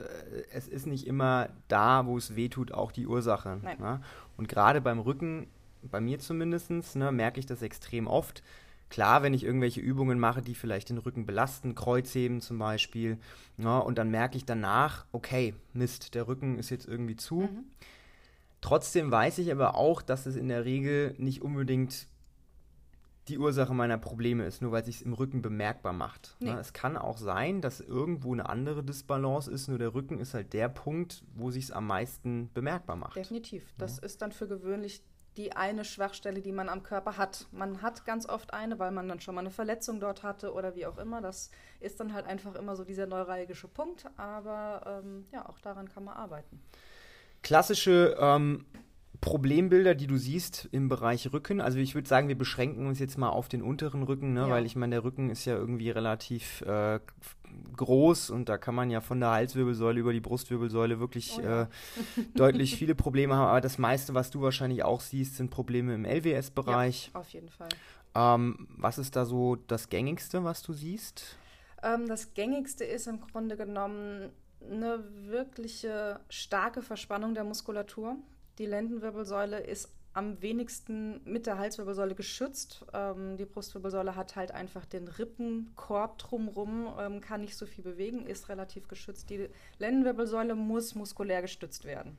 es 0.52 0.68
ist 0.68 0.86
nicht 0.86 1.06
immer 1.06 1.48
da, 1.68 2.06
wo 2.06 2.16
es 2.16 2.36
weh 2.36 2.48
tut, 2.48 2.72
auch 2.72 2.92
die 2.92 3.06
Ursache. 3.06 3.60
Ne? 3.62 4.00
Und 4.36 4.48
gerade 4.48 4.80
beim 4.80 5.00
Rücken, 5.00 5.48
bei 5.82 6.00
mir 6.00 6.18
zumindest, 6.20 6.70
ne, 6.96 7.12
merke 7.12 7.40
ich 7.40 7.46
das 7.46 7.62
extrem 7.62 8.06
oft 8.06 8.42
Klar, 8.94 9.24
wenn 9.24 9.34
ich 9.34 9.42
irgendwelche 9.42 9.80
Übungen 9.80 10.20
mache, 10.20 10.40
die 10.40 10.54
vielleicht 10.54 10.88
den 10.88 10.98
Rücken 10.98 11.26
belasten, 11.26 11.74
Kreuzheben 11.74 12.40
zum 12.40 12.58
Beispiel, 12.58 13.18
ja, 13.58 13.80
und 13.80 13.98
dann 13.98 14.08
merke 14.08 14.36
ich 14.36 14.44
danach, 14.44 15.04
okay, 15.10 15.52
Mist, 15.72 16.14
der 16.14 16.28
Rücken 16.28 16.60
ist 16.60 16.70
jetzt 16.70 16.86
irgendwie 16.86 17.16
zu. 17.16 17.40
Mhm. 17.40 17.64
Trotzdem 18.60 19.10
weiß 19.10 19.38
ich 19.38 19.50
aber 19.50 19.74
auch, 19.74 20.00
dass 20.00 20.26
es 20.26 20.36
in 20.36 20.46
der 20.46 20.64
Regel 20.64 21.16
nicht 21.18 21.42
unbedingt 21.42 22.06
die 23.26 23.36
Ursache 23.36 23.74
meiner 23.74 23.98
Probleme 23.98 24.46
ist, 24.46 24.62
nur 24.62 24.70
weil 24.70 24.84
sich 24.84 24.98
es 24.98 25.02
im 25.02 25.14
Rücken 25.14 25.42
bemerkbar 25.42 25.92
macht. 25.92 26.36
Nee. 26.38 26.52
es 26.52 26.72
kann 26.72 26.96
auch 26.96 27.18
sein, 27.18 27.62
dass 27.62 27.80
irgendwo 27.80 28.32
eine 28.32 28.48
andere 28.48 28.84
Disbalance 28.84 29.50
ist, 29.50 29.66
nur 29.66 29.78
der 29.78 29.92
Rücken 29.92 30.20
ist 30.20 30.34
halt 30.34 30.52
der 30.52 30.68
Punkt, 30.68 31.24
wo 31.34 31.50
sich 31.50 31.64
es 31.64 31.70
am 31.72 31.88
meisten 31.88 32.48
bemerkbar 32.54 32.94
macht. 32.94 33.16
Definitiv. 33.16 33.74
Das 33.76 33.96
ja. 33.96 34.04
ist 34.04 34.22
dann 34.22 34.30
für 34.30 34.46
gewöhnlich 34.46 35.02
die 35.36 35.56
eine 35.56 35.84
Schwachstelle, 35.84 36.40
die 36.40 36.52
man 36.52 36.68
am 36.68 36.82
Körper 36.82 37.16
hat. 37.16 37.46
Man 37.50 37.82
hat 37.82 38.04
ganz 38.04 38.28
oft 38.28 38.54
eine, 38.54 38.78
weil 38.78 38.92
man 38.92 39.08
dann 39.08 39.20
schon 39.20 39.34
mal 39.34 39.40
eine 39.40 39.50
Verletzung 39.50 40.00
dort 40.00 40.22
hatte 40.22 40.52
oder 40.52 40.74
wie 40.76 40.86
auch 40.86 40.98
immer. 40.98 41.20
Das 41.20 41.50
ist 41.80 41.98
dann 42.00 42.12
halt 42.12 42.26
einfach 42.26 42.54
immer 42.54 42.76
so 42.76 42.84
dieser 42.84 43.06
neuralgische 43.06 43.68
Punkt. 43.68 44.06
Aber 44.16 45.02
ähm, 45.04 45.26
ja, 45.32 45.48
auch 45.48 45.58
daran 45.60 45.88
kann 45.88 46.04
man 46.04 46.16
arbeiten. 46.16 46.62
Klassische 47.42 48.16
ähm, 48.18 48.64
Problembilder, 49.24 49.94
die 49.94 50.06
du 50.06 50.18
siehst 50.18 50.68
im 50.70 50.90
Bereich 50.90 51.32
Rücken. 51.32 51.62
Also 51.62 51.78
ich 51.78 51.94
würde 51.94 52.06
sagen, 52.06 52.28
wir 52.28 52.36
beschränken 52.36 52.86
uns 52.86 52.98
jetzt 52.98 53.16
mal 53.16 53.30
auf 53.30 53.48
den 53.48 53.62
unteren 53.62 54.02
Rücken, 54.02 54.34
ne? 54.34 54.40
Ja. 54.40 54.50
weil 54.50 54.66
ich 54.66 54.76
meine, 54.76 54.96
der 54.96 55.04
Rücken 55.04 55.30
ist 55.30 55.46
ja 55.46 55.56
irgendwie 55.56 55.88
relativ 55.88 56.60
äh, 56.60 57.00
groß 57.74 58.28
und 58.28 58.50
da 58.50 58.58
kann 58.58 58.74
man 58.74 58.90
ja 58.90 59.00
von 59.00 59.20
der 59.20 59.30
Halswirbelsäule 59.30 59.98
über 59.98 60.12
die 60.12 60.20
Brustwirbelsäule 60.20 61.00
wirklich 61.00 61.38
oh 61.38 61.42
ja. 61.42 61.62
äh, 61.62 61.66
deutlich 62.34 62.76
viele 62.76 62.94
Probleme 62.94 63.34
haben. 63.34 63.48
Aber 63.48 63.62
das 63.62 63.78
meiste, 63.78 64.12
was 64.12 64.30
du 64.30 64.42
wahrscheinlich 64.42 64.84
auch 64.84 65.00
siehst, 65.00 65.36
sind 65.36 65.50
Probleme 65.50 65.94
im 65.94 66.04
LWS-Bereich. 66.04 67.10
Ja, 67.14 67.20
auf 67.20 67.30
jeden 67.30 67.48
Fall. 67.48 67.70
Ähm, 68.14 68.68
was 68.76 68.98
ist 68.98 69.16
da 69.16 69.24
so 69.24 69.56
das 69.56 69.88
Gängigste, 69.88 70.44
was 70.44 70.60
du 70.60 70.74
siehst? 70.74 71.38
Ähm, 71.82 72.08
das 72.08 72.34
Gängigste 72.34 72.84
ist 72.84 73.06
im 73.06 73.22
Grunde 73.22 73.56
genommen 73.56 74.28
eine 74.70 75.02
wirkliche 75.28 76.20
starke 76.28 76.82
Verspannung 76.82 77.32
der 77.32 77.44
Muskulatur. 77.44 78.18
Die 78.58 78.66
Lendenwirbelsäule 78.66 79.58
ist 79.60 79.92
am 80.12 80.40
wenigsten 80.40 81.20
mit 81.24 81.46
der 81.46 81.58
Halswirbelsäule 81.58 82.14
geschützt. 82.14 82.86
Ähm, 82.92 83.36
die 83.36 83.44
Brustwirbelsäule 83.44 84.14
hat 84.14 84.36
halt 84.36 84.52
einfach 84.52 84.86
den 84.86 85.08
Rippenkorb 85.08 86.18
drumherum, 86.18 86.94
ähm, 86.98 87.20
kann 87.20 87.40
nicht 87.40 87.56
so 87.56 87.66
viel 87.66 87.82
bewegen, 87.82 88.24
ist 88.26 88.48
relativ 88.48 88.86
geschützt. 88.86 89.28
Die 89.28 89.48
Lendenwirbelsäule 89.78 90.54
muss 90.54 90.94
muskulär 90.94 91.42
gestützt 91.42 91.84
werden. 91.84 92.16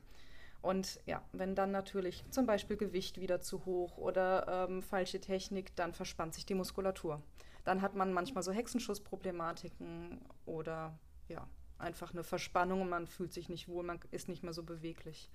Und 0.62 1.00
ja, 1.06 1.22
wenn 1.32 1.56
dann 1.56 1.72
natürlich 1.72 2.26
zum 2.32 2.46
Beispiel 2.46 2.76
Gewicht 2.76 3.22
wieder 3.22 3.40
zu 3.40 3.66
hoch 3.66 3.98
oder 3.98 4.68
ähm, 4.68 4.82
falsche 4.82 5.22
Technik, 5.22 5.74
dann 5.76 5.94
verspannt 5.94 6.34
sich 6.34 6.46
die 6.46 6.56
Muskulatur. 6.56 7.22
Dann 7.64 7.82
hat 7.82 7.96
man 7.96 8.12
manchmal 8.12 8.44
so 8.44 8.52
Hexenschussproblematiken 8.52 10.20
oder 10.46 10.98
ja, 11.30 11.48
einfach 11.78 12.14
eine 12.14 12.24
Verspannung 12.24 12.82
und 12.82 12.90
man 12.90 13.08
fühlt 13.08 13.32
sich 13.32 13.48
nicht 13.48 13.70
wohl, 13.70 13.84
man 13.84 14.00
ist 14.12 14.28
nicht 14.28 14.44
mehr 14.44 14.54
so 14.54 14.64
beweglich 14.64 15.30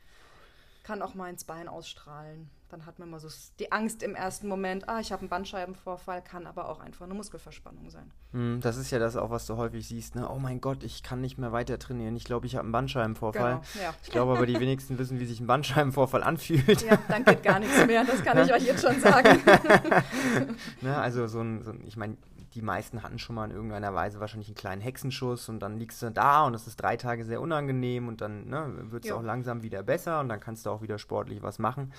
kann 0.91 1.03
auch 1.03 1.15
mal 1.15 1.31
ins 1.31 1.45
Bein 1.45 1.69
ausstrahlen. 1.69 2.51
Dann 2.71 2.87
hat 2.87 2.99
man 2.99 3.11
mal 3.11 3.19
so 3.19 3.29
die 3.59 3.73
Angst 3.73 4.03
im 4.03 4.15
ersten 4.15 4.47
Moment, 4.47 4.89
ah, 4.89 5.01
ich 5.01 5.11
habe 5.11 5.21
einen 5.21 5.29
Bandscheibenvorfall, 5.29 6.23
kann 6.23 6.47
aber 6.47 6.69
auch 6.69 6.79
einfach 6.81 7.05
eine 7.05 7.15
Muskelverspannung 7.15 7.91
sein. 7.91 8.13
Hm, 8.33 8.61
das 8.61 8.77
ist 8.77 8.91
ja 8.93 8.99
das 8.99 9.17
auch, 9.17 9.31
was 9.31 9.47
du 9.47 9.57
häufig 9.57 9.89
siehst, 9.89 10.15
ne? 10.15 10.31
Oh 10.31 10.39
mein 10.39 10.61
Gott, 10.61 10.85
ich 10.85 11.03
kann 11.03 11.21
nicht 11.21 11.37
mehr 11.37 11.51
weiter 11.51 11.79
trainieren. 11.79 12.15
Ich 12.15 12.25
glaube, 12.25 12.47
ich 12.47 12.55
habe 12.55 12.65
einen 12.65 12.73
Bandscheibenvorfall. 12.73 13.61
Genau, 13.73 13.85
ja. 13.85 13.95
Ich 14.05 14.11
glaube 14.11 14.37
aber, 14.37 14.47
die 14.47 14.61
wenigsten 14.61 14.99
wissen, 14.99 15.19
wie 15.19 15.27
sich 15.27 15.41
ein 15.41 15.49
Bandscheibenvorfall 15.49 16.23
anfühlt. 16.23 16.83
Ja, 16.83 16.97
dann 17.09 17.25
geht 17.25 17.43
gar 17.43 17.59
nichts 17.59 17.87
mehr, 17.87 18.05
das 18.05 18.23
kann 18.23 18.39
ich 18.39 18.53
euch 18.53 18.65
jetzt 18.65 18.87
schon 18.87 19.01
sagen. 19.01 19.41
ne, 20.81 20.97
also 20.97 21.27
so 21.27 21.41
ein, 21.41 21.63
so 21.63 21.71
ein 21.73 21.83
ich 21.87 21.97
meine, 21.97 22.17
die 22.55 22.63
meisten 22.63 23.03
hatten 23.03 23.19
schon 23.19 23.37
mal 23.37 23.45
in 23.45 23.53
irgendeiner 23.53 23.95
Weise 23.95 24.21
wahrscheinlich 24.21 24.49
einen 24.49 24.57
kleinen 24.57 24.81
Hexenschuss 24.81 25.49
und 25.49 25.61
dann 25.61 25.79
liegst 25.79 26.03
du 26.03 26.11
da 26.11 26.45
und 26.45 26.55
es 26.55 26.67
ist 26.67 26.77
drei 26.77 26.97
Tage 26.97 27.25
sehr 27.25 27.41
unangenehm 27.41 28.09
und 28.09 28.21
dann 28.21 28.49
ne, 28.49 28.73
wird 28.91 29.05
es 29.05 29.13
auch 29.13 29.23
langsam 29.23 29.63
wieder 29.63 29.83
besser 29.83 30.21
und 30.21 30.29
dann 30.29 30.41
kannst 30.41 30.67
du 30.67 30.71
auch 30.71 30.83
wieder 30.83 30.99
sportlich 30.99 31.43
was 31.43 31.59
machen. 31.59 31.93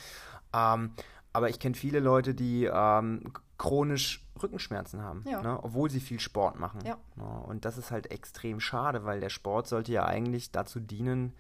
Ähm, 0.54 0.92
aber 1.34 1.50
ich 1.50 1.60
kenne 1.60 1.76
viele 1.76 2.00
Leute, 2.00 2.34
die 2.34 2.66
ähm, 2.66 3.32
chronisch 3.58 4.26
Rückenschmerzen 4.42 5.02
haben, 5.04 5.24
ja. 5.28 5.42
ne, 5.42 5.64
obwohl 5.64 5.90
sie 5.90 6.00
viel 6.00 6.20
Sport 6.20 6.60
machen. 6.60 6.82
Ja. 6.86 6.98
Ja, 7.18 7.24
und 7.24 7.66
das 7.66 7.78
ist 7.78 7.92
halt 7.92 8.12
extrem 8.12 8.60
schade, 8.60 9.06
weil 9.06 9.20
der 9.20 9.30
Sport 9.30 9.68
sollte 9.68 9.92
ja 9.92 10.06
eigentlich 10.06 10.52
dazu 10.52 10.80
dienen, 10.80 11.34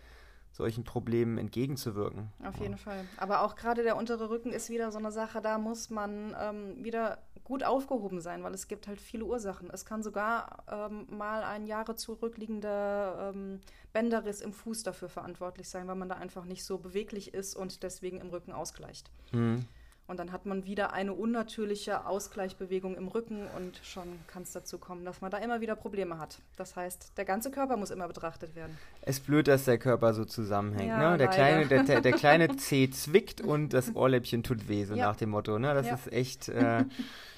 solchen 0.51 0.83
Problemen 0.83 1.37
entgegenzuwirken. 1.37 2.29
Auf 2.43 2.57
jeden 2.59 2.77
Fall. 2.77 3.05
Aber 3.17 3.41
auch 3.41 3.55
gerade 3.55 3.83
der 3.83 3.95
untere 3.95 4.29
Rücken 4.29 4.51
ist 4.51 4.69
wieder 4.69 4.91
so 4.91 4.99
eine 4.99 5.11
Sache, 5.11 5.41
da 5.41 5.57
muss 5.57 5.89
man 5.89 6.35
ähm, 6.39 6.83
wieder 6.83 7.19
gut 7.43 7.63
aufgehoben 7.63 8.21
sein, 8.21 8.43
weil 8.43 8.53
es 8.53 8.67
gibt 8.67 8.87
halt 8.87 9.01
viele 9.01 9.25
Ursachen. 9.25 9.69
Es 9.71 9.85
kann 9.85 10.03
sogar 10.03 10.63
ähm, 10.69 11.07
mal 11.09 11.43
ein 11.43 11.65
Jahre 11.65 11.95
zurückliegender 11.95 13.33
ähm, 13.33 13.59
Bänderriss 13.93 14.41
im 14.41 14.53
Fuß 14.53 14.83
dafür 14.83 15.09
verantwortlich 15.09 15.67
sein, 15.67 15.87
weil 15.87 15.95
man 15.95 16.09
da 16.09 16.15
einfach 16.15 16.45
nicht 16.45 16.63
so 16.63 16.77
beweglich 16.77 17.33
ist 17.33 17.55
und 17.55 17.83
deswegen 17.83 18.19
im 18.21 18.29
Rücken 18.29 18.51
ausgleicht. 18.51 19.11
Mhm. 19.31 19.65
Und 20.07 20.17
dann 20.17 20.33
hat 20.33 20.45
man 20.45 20.65
wieder 20.65 20.91
eine 20.91 21.13
unnatürliche 21.13 22.05
Ausgleichbewegung 22.05 22.95
im 22.95 23.07
Rücken 23.07 23.47
und 23.55 23.79
schon 23.83 24.19
kann 24.27 24.43
es 24.43 24.51
dazu 24.51 24.77
kommen, 24.77 25.05
dass 25.05 25.21
man 25.21 25.31
da 25.31 25.37
immer 25.37 25.61
wieder 25.61 25.75
Probleme 25.75 26.19
hat. 26.19 26.39
Das 26.57 26.75
heißt, 26.75 27.13
der 27.17 27.23
ganze 27.23 27.49
Körper 27.49 27.77
muss 27.77 27.91
immer 27.91 28.09
betrachtet 28.09 28.53
werden. 28.53 28.77
Es 29.03 29.17
ist 29.17 29.25
blöd, 29.25 29.47
dass 29.47 29.65
der 29.65 29.79
Körper 29.79 30.13
so 30.13 30.25
zusammenhängt. 30.25 30.89
Ja, 30.89 31.11
ne? 31.11 31.17
der, 31.17 31.27
kleine, 31.27 31.65
der, 31.65 32.01
der, 32.01 32.11
kleine 32.11 32.55
Zeh 32.57 32.89
zwickt 32.91 33.41
und 33.41 33.73
das 33.73 33.95
Ohrläppchen 33.95 34.43
tut 34.43 34.69
weh, 34.69 34.85
so 34.85 34.93
ja. 34.93 35.07
nach 35.07 35.15
dem 35.15 35.31
Motto. 35.31 35.57
Ne? 35.57 35.73
Das 35.73 35.87
ja. 35.87 35.95
ist 35.95 36.11
echt. 36.13 36.49
Äh, 36.49 36.85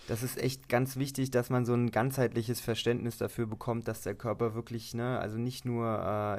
das 0.07 0.21
ist 0.21 0.37
echt 0.37 0.67
ganz 0.67 0.97
wichtig, 0.97 1.31
dass 1.31 1.49
man 1.49 1.65
so 1.65 1.73
ein 1.73 1.89
ganzheitliches 1.89 2.59
Verständnis 2.59 3.17
dafür 3.17 3.45
bekommt, 3.45 3.87
dass 3.87 4.01
der 4.01 4.15
Körper 4.15 4.53
wirklich, 4.53 4.93
ne, 4.93 5.17
also 5.19 5.37
nicht 5.37 5.63
nur 5.63 5.85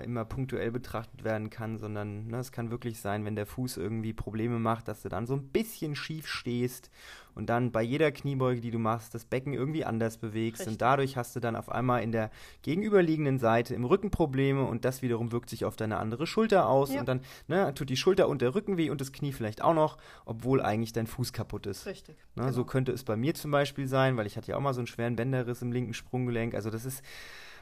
äh, 0.01 0.05
immer 0.05 0.27
punktuell 0.27 0.71
betrachtet 0.71 1.25
werden 1.25 1.49
kann, 1.49 1.79
sondern 1.79 2.27
ne, 2.27 2.39
es 2.39 2.53
kann 2.53 2.71
wirklich 2.71 3.01
sein, 3.01 3.25
wenn 3.25 3.37
der 3.37 3.47
Fuß 3.47 3.79
irgendwie 3.79 4.13
Probleme 4.13 4.59
macht, 4.59 4.89
dass 4.89 5.05
er 5.05 5.11
dann 5.11 5.27
so 5.27 5.35
ein 5.35 5.49
bisschen 5.49 5.97
schief 5.97 6.27
stehst 6.27 6.91
und 7.35 7.47
dann 7.47 7.73
bei 7.73 7.83
jeder 7.83 8.13
Kniebeuge, 8.13 8.61
die 8.61 8.71
du 8.71 8.79
machst, 8.79 9.15
das 9.15 9.25
Becken 9.25 9.53
irgendwie 9.53 9.85
anders 9.85 10.19
bewegst. 10.19 10.61
Richtig. 10.61 10.75
Und 10.75 10.83
dadurch 10.83 11.17
hast 11.17 11.35
du 11.35 11.41
dann 11.41 11.57
auf 11.57 11.69
einmal 11.69 12.03
in 12.03 12.13
der 12.13 12.31
gegenüberliegenden 12.63 13.39
Seite 13.39 13.75
im 13.75 13.85
Rücken 13.85 14.11
Probleme 14.11 14.65
und 14.65 14.85
das 14.85 15.03
wiederum 15.03 15.33
wirkt 15.33 15.51
sich 15.51 15.65
auf 15.65 15.77
deine 15.77 15.99
andere 15.99 16.27
Schulter 16.27 16.69
aus. 16.69 16.93
Ja. 16.93 17.01
Und 17.01 17.09
dann 17.09 17.21
ne, 17.49 17.75
tut 17.75 17.91
die 17.91 17.97
Schulter 17.97 18.29
und 18.29 18.43
der 18.43 18.55
Rücken 18.55 18.77
weh 18.77 18.91
und 18.91 19.01
das 19.01 19.13
Knie 19.13 19.33
vielleicht 19.33 19.63
auch 19.63 19.75
noch, 19.75 19.99
obwohl 20.25 20.63
eigentlich 20.63 20.93
dein 20.93 21.07
Fuß 21.07 21.33
kaputt 21.33 21.67
ist. 21.67 21.87
Richtig. 21.87 22.17
Ne, 22.37 22.45
genau. 22.45 22.53
So 22.53 22.65
könnte 22.65 22.93
es 22.93 23.05
bei 23.05 23.17
mir 23.17 23.35
zum 23.35 23.51
Beispiel 23.51 23.87
sein, 23.87 24.17
weil 24.17 24.27
ich 24.27 24.37
hatte 24.37 24.53
ja 24.53 24.57
auch 24.57 24.61
mal 24.61 24.75
so 24.75 24.81
einen 24.81 24.87
schweren 24.87 25.17
Bänderriss 25.17 25.63
im 25.63 25.73
linken 25.73 25.95
Sprunggelenk. 25.95 26.55
Also 26.55 26.71
das 26.71 26.85
ist 26.85 27.03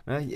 Ne, 0.04 0.28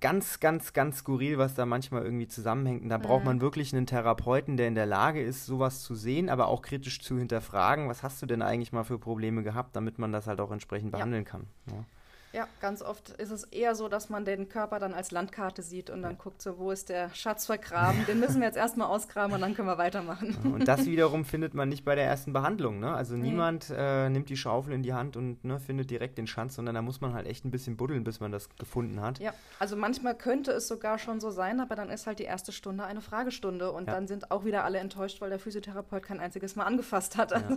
ganz, 0.00 0.40
ganz, 0.40 0.72
ganz 0.72 0.98
skurril, 0.98 1.36
was 1.36 1.54
da 1.54 1.66
manchmal 1.66 2.04
irgendwie 2.04 2.26
zusammenhängt. 2.26 2.82
Und 2.82 2.88
da 2.88 2.96
braucht 2.96 3.24
man 3.24 3.42
wirklich 3.42 3.74
einen 3.74 3.86
Therapeuten, 3.86 4.56
der 4.56 4.66
in 4.66 4.74
der 4.74 4.86
Lage 4.86 5.22
ist, 5.22 5.44
sowas 5.44 5.82
zu 5.82 5.94
sehen, 5.94 6.30
aber 6.30 6.48
auch 6.48 6.62
kritisch 6.62 7.00
zu 7.02 7.18
hinterfragen. 7.18 7.88
Was 7.88 8.02
hast 8.02 8.22
du 8.22 8.26
denn 8.26 8.40
eigentlich 8.40 8.72
mal 8.72 8.84
für 8.84 8.98
Probleme 8.98 9.42
gehabt, 9.42 9.76
damit 9.76 9.98
man 9.98 10.10
das 10.10 10.26
halt 10.26 10.40
auch 10.40 10.50
entsprechend 10.50 10.92
behandeln 10.92 11.24
ja. 11.24 11.30
kann? 11.30 11.46
Ja. 11.66 11.84
Ja, 12.32 12.46
ganz 12.60 12.82
oft 12.82 13.10
ist 13.10 13.30
es 13.30 13.44
eher 13.44 13.74
so, 13.74 13.88
dass 13.88 14.10
man 14.10 14.24
den 14.24 14.48
Körper 14.48 14.78
dann 14.78 14.92
als 14.92 15.10
Landkarte 15.10 15.62
sieht 15.62 15.88
und 15.88 16.02
dann 16.02 16.18
guckt 16.18 16.42
so, 16.42 16.58
wo 16.58 16.70
ist 16.70 16.90
der 16.90 17.08
Schatz 17.14 17.46
vergraben? 17.46 18.04
Den 18.06 18.20
müssen 18.20 18.40
wir 18.40 18.46
jetzt 18.46 18.58
erstmal 18.58 18.88
ausgraben 18.88 19.32
und 19.34 19.40
dann 19.40 19.54
können 19.54 19.68
wir 19.68 19.78
weitermachen. 19.78 20.36
Und 20.44 20.68
das 20.68 20.84
wiederum 20.86 21.24
findet 21.24 21.54
man 21.54 21.68
nicht 21.68 21.84
bei 21.84 21.94
der 21.94 22.04
ersten 22.04 22.32
Behandlung. 22.32 22.80
Ne? 22.80 22.92
Also 22.92 23.16
nee. 23.16 23.30
niemand 23.30 23.72
äh, 23.74 24.10
nimmt 24.10 24.28
die 24.28 24.36
Schaufel 24.36 24.74
in 24.74 24.82
die 24.82 24.92
Hand 24.92 25.16
und 25.16 25.42
ne, 25.44 25.58
findet 25.58 25.90
direkt 25.90 26.18
den 26.18 26.26
Schanz, 26.26 26.56
sondern 26.56 26.74
da 26.74 26.82
muss 26.82 27.00
man 27.00 27.14
halt 27.14 27.26
echt 27.26 27.44
ein 27.44 27.50
bisschen 27.50 27.76
buddeln, 27.76 28.04
bis 28.04 28.20
man 28.20 28.30
das 28.30 28.48
gefunden 28.56 29.00
hat. 29.00 29.18
Ja, 29.20 29.32
also 29.58 29.76
manchmal 29.76 30.14
könnte 30.14 30.52
es 30.52 30.68
sogar 30.68 30.98
schon 30.98 31.20
so 31.20 31.30
sein, 31.30 31.60
aber 31.60 31.76
dann 31.76 31.88
ist 31.88 32.06
halt 32.06 32.18
die 32.18 32.24
erste 32.24 32.52
Stunde 32.52 32.84
eine 32.84 33.00
Fragestunde 33.00 33.72
und 33.72 33.86
ja. 33.86 33.94
dann 33.94 34.06
sind 34.06 34.30
auch 34.30 34.44
wieder 34.44 34.64
alle 34.64 34.78
enttäuscht, 34.78 35.20
weil 35.20 35.30
der 35.30 35.38
Physiotherapeut 35.38 36.02
kein 36.02 36.20
einziges 36.20 36.56
Mal 36.56 36.64
angefasst 36.64 37.16
hat. 37.16 37.32
Also. 37.32 37.48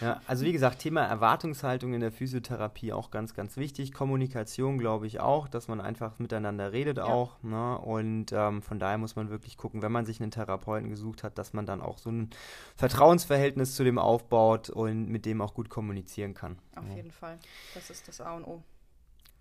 Ja. 0.00 0.06
ja, 0.06 0.20
also 0.26 0.44
wie 0.44 0.52
gesagt, 0.52 0.80
Thema 0.80 1.04
Erwartungshaltung 1.04 1.94
in 1.94 2.00
der 2.00 2.12
Physiotherapie 2.12 2.92
auch 2.92 3.10
ganz, 3.10 3.34
ganz 3.34 3.56
wichtig. 3.56 3.93
Kommunikation 3.94 4.76
glaube 4.76 5.06
ich, 5.06 5.20
auch, 5.20 5.48
dass 5.48 5.68
man 5.68 5.80
einfach 5.80 6.18
miteinander 6.18 6.72
redet 6.72 6.98
ja. 6.98 7.04
auch. 7.04 7.42
Ne? 7.42 7.78
Und 7.78 8.32
ähm, 8.32 8.60
von 8.60 8.78
daher 8.78 8.98
muss 8.98 9.16
man 9.16 9.30
wirklich 9.30 9.56
gucken, 9.56 9.80
wenn 9.80 9.92
man 9.92 10.04
sich 10.04 10.20
einen 10.20 10.30
Therapeuten 10.30 10.90
gesucht 10.90 11.22
hat, 11.22 11.38
dass 11.38 11.54
man 11.54 11.64
dann 11.64 11.80
auch 11.80 11.96
so 11.96 12.10
ein 12.10 12.30
Vertrauensverhältnis 12.76 13.74
zu 13.74 13.84
dem 13.84 13.98
aufbaut 13.98 14.68
und 14.68 15.08
mit 15.08 15.24
dem 15.24 15.40
auch 15.40 15.54
gut 15.54 15.70
kommunizieren 15.70 16.34
kann. 16.34 16.58
Auf 16.76 16.86
ja. 16.88 16.96
jeden 16.96 17.10
Fall. 17.10 17.38
Das 17.74 17.88
ist 17.88 18.06
das 18.06 18.20
A 18.20 18.34
und 18.34 18.44
O. 18.44 18.62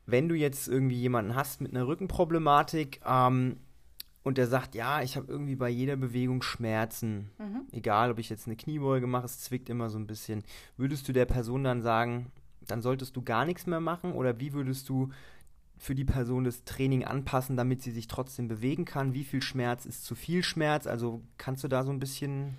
Wenn 0.06 0.30
du 0.30 0.36
jetzt 0.36 0.68
irgendwie 0.68 0.98
jemanden 0.98 1.36
hast 1.36 1.60
mit 1.60 1.72
einer 1.72 1.88
Rückenproblematik, 1.88 3.02
ähm, 3.06 3.58
und 4.24 4.38
der 4.38 4.48
sagt, 4.48 4.74
ja, 4.74 5.02
ich 5.02 5.18
habe 5.18 5.28
irgendwie 5.32 5.56
bei 5.56 5.70
jeder 5.70 5.98
Bewegung 5.98 6.42
Schmerzen. 6.42 7.30
Mhm. 7.38 7.68
Egal, 7.72 8.10
ob 8.12 8.20
ich 8.20 8.30
jetzt 8.30 8.48
eine 8.48 8.56
Kniebeuge 8.56 9.06
mache, 9.06 9.26
es 9.26 9.42
zwickt 9.42 9.70
immer 9.70 9.90
so 9.90 9.98
ein 9.98 10.08
bisschen. 10.08 10.44
Würdest 10.78 11.08
du 11.08 11.14
der 11.14 11.26
Person 11.26 11.64
dann 11.66 11.82
sagen, 11.82 12.32
dann 12.68 12.82
solltest 12.82 13.16
du 13.16 13.22
gar 13.22 13.46
nichts 13.46 13.66
mehr 13.66 13.80
machen? 13.80 14.14
Oder 14.14 14.40
wie 14.40 14.54
würdest 14.54 14.90
du 14.90 15.10
für 15.78 15.96
die 15.96 16.06
Person 16.06 16.44
das 16.44 16.64
Training 16.64 17.04
anpassen, 17.04 17.58
damit 17.58 17.82
sie 17.82 17.92
sich 17.92 18.08
trotzdem 18.08 18.48
bewegen 18.48 18.86
kann? 18.86 19.14
Wie 19.14 19.24
viel 19.24 19.42
Schmerz 19.42 19.86
ist 19.86 20.06
zu 20.06 20.16
viel 20.16 20.44
Schmerz? 20.44 20.88
Also 20.88 21.22
kannst 21.38 21.64
du 21.64 21.68
da 21.68 21.84
so 21.84 21.92
ein 21.92 22.00
bisschen. 22.00 22.58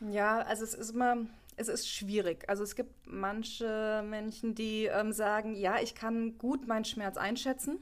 Ja, 0.00 0.38
also 0.38 0.64
es 0.64 0.74
ist 0.74 0.90
immer, 0.90 1.16
es 1.56 1.68
ist 1.68 1.88
schwierig. 1.88 2.48
Also 2.48 2.62
es 2.62 2.74
gibt 2.74 2.92
manche 3.06 4.04
Menschen, 4.08 4.54
die 4.54 4.86
ähm, 4.86 5.12
sagen, 5.12 5.54
ja, 5.54 5.80
ich 5.80 5.94
kann 5.94 6.38
gut 6.38 6.66
meinen 6.66 6.84
Schmerz 6.84 7.16
einschätzen. 7.16 7.78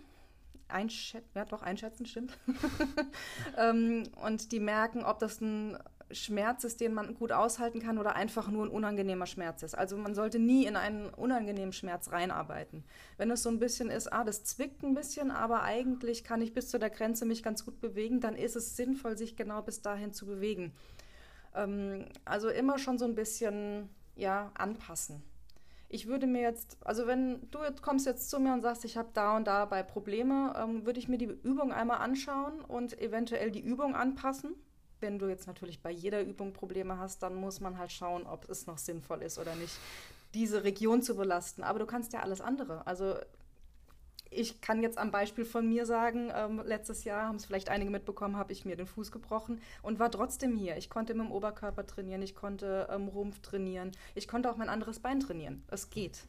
Einschätzen, 0.69 1.29
ja 1.35 1.45
doch, 1.45 1.62
einschätzen, 1.62 2.07
stimmt. 2.07 2.38
ähm, 3.59 4.05
und 4.23 4.51
die 4.51 4.61
merken, 4.61 5.05
ob 5.05 5.19
das 5.19 5.40
ein 5.40 5.77
Schmerz 6.11 6.64
ist, 6.64 6.81
den 6.81 6.95
man 6.95 7.14
gut 7.14 7.33
aushalten 7.33 7.81
kann 7.81 7.99
oder 7.99 8.17
einfach 8.17 8.51
nur 8.51 8.64
ein 8.64 8.71
unangenehmer 8.71 9.27
Schmerz 9.27 9.62
ist. 9.62 9.77
Also 9.77 9.97
man 9.97 10.14
sollte 10.14 10.38
nie 10.38 10.67
in 10.67 10.77
einen 10.77 11.09
unangenehmen 11.11 11.73
Schmerz 11.73 12.12
reinarbeiten. 12.12 12.85
Wenn 13.17 13.31
es 13.31 13.43
so 13.43 13.49
ein 13.49 13.59
bisschen 13.59 13.90
ist, 13.90 14.12
ah, 14.12 14.25
das 14.25 14.45
zwickt 14.45 14.83
ein 14.83 14.95
bisschen, 14.95 15.31
aber 15.31 15.62
eigentlich 15.62 16.25
kann 16.25 16.43
ich 16.43 16.55
bis 16.55 16.69
zu 16.69 16.79
der 16.79 16.90
Grenze 16.90 17.25
mich 17.25 17.43
ganz 17.43 17.64
gut 17.64 17.81
bewegen, 17.81 18.21
dann 18.21 18.37
ist 18.37 18.57
es 18.57 18.77
sinnvoll, 18.77 19.17
sich 19.17 19.37
genau 19.37 19.62
bis 19.62 19.83
dahin 19.83 20.12
zu 20.12 20.27
bewegen. 20.27 20.73
Ähm, 21.55 22.07
also 22.25 22.49
immer 22.49 22.79
schon 22.79 22.99
so 22.99 23.05
ein 23.05 23.14
bisschen, 23.14 23.88
ja, 24.17 24.51
anpassen. 24.55 25.23
Ich 25.88 26.09
würde 26.09 26.27
mir 26.27 26.43
jetzt, 26.43 26.77
also 26.85 27.07
wenn 27.07 27.49
du 27.51 27.62
jetzt 27.62 27.83
kommst 27.83 28.07
jetzt 28.07 28.29
zu 28.29 28.40
mir 28.40 28.53
und 28.53 28.62
sagst, 28.62 28.85
ich 28.85 28.97
habe 28.97 29.11
da 29.14 29.37
und 29.37 29.47
da 29.47 29.64
bei 29.64 29.83
Probleme, 29.83 30.53
ähm, 30.57 30.87
würde 30.87 30.99
ich 30.99 31.09
mir 31.09 31.19
die 31.19 31.27
Übung 31.27 31.73
einmal 31.73 31.99
anschauen 31.99 32.61
und 32.62 32.99
eventuell 33.01 33.51
die 33.51 33.61
Übung 33.61 33.95
anpassen 33.95 34.55
wenn 35.05 35.19
du 35.19 35.29
jetzt 35.29 35.47
natürlich 35.47 35.81
bei 35.81 35.90
jeder 35.90 36.23
Übung 36.23 36.55
Probleme 36.55 36.99
hast, 36.99 37.23
dann 37.23 37.35
muss 37.35 37.61
man 37.61 37.79
halt 37.79 37.93
schauen, 37.93 38.27
ob 38.27 38.49
es 38.49 38.67
noch 38.67 38.79
sinnvoll 38.79 39.21
ist 39.21 39.38
oder 39.38 39.55
nicht, 39.55 39.79
diese 40.33 40.64
Region 40.64 41.03
zu 41.03 41.14
belasten. 41.14 41.62
Aber 41.62 41.79
du 41.79 41.87
kannst 41.87 42.14
ja 42.14 42.21
alles 42.21 42.40
andere. 42.40 42.87
Also 42.87 43.17
ich 44.31 44.62
kann 44.62 44.83
jetzt 44.83 44.97
am 44.97 45.11
Beispiel 45.11 45.45
von 45.45 45.69
mir 45.69 45.85
sagen, 45.85 46.33
ähm, 46.35 46.62
letztes 46.64 47.05
Jahr 47.05 47.29
haben 47.29 47.37
es 47.37 47.45
vielleicht 47.45 47.69
einige 47.69 47.90
mitbekommen, 47.90 48.37
habe 48.37 48.53
ich 48.53 48.64
mir 48.64 48.77
den 48.77 48.87
Fuß 48.87 49.12
gebrochen 49.12 49.61
und 49.83 49.99
war 49.99 50.11
trotzdem 50.11 50.57
hier. 50.57 50.79
Ich 50.79 50.88
konnte 50.88 51.14
mit 51.14 51.27
dem 51.27 51.33
Oberkörper 51.33 51.87
trainieren, 51.87 52.23
ich 52.23 52.35
konnte 52.35 52.88
ähm, 52.90 53.09
Rumpf 53.09 53.40
trainieren, 53.40 53.93
ich 54.14 54.27
konnte 54.27 54.51
auch 54.51 54.57
mein 54.57 54.71
anderes 54.71 55.01
Bein 55.01 55.21
trainieren. 55.21 55.62
Es 55.71 55.90
geht. 55.90 56.25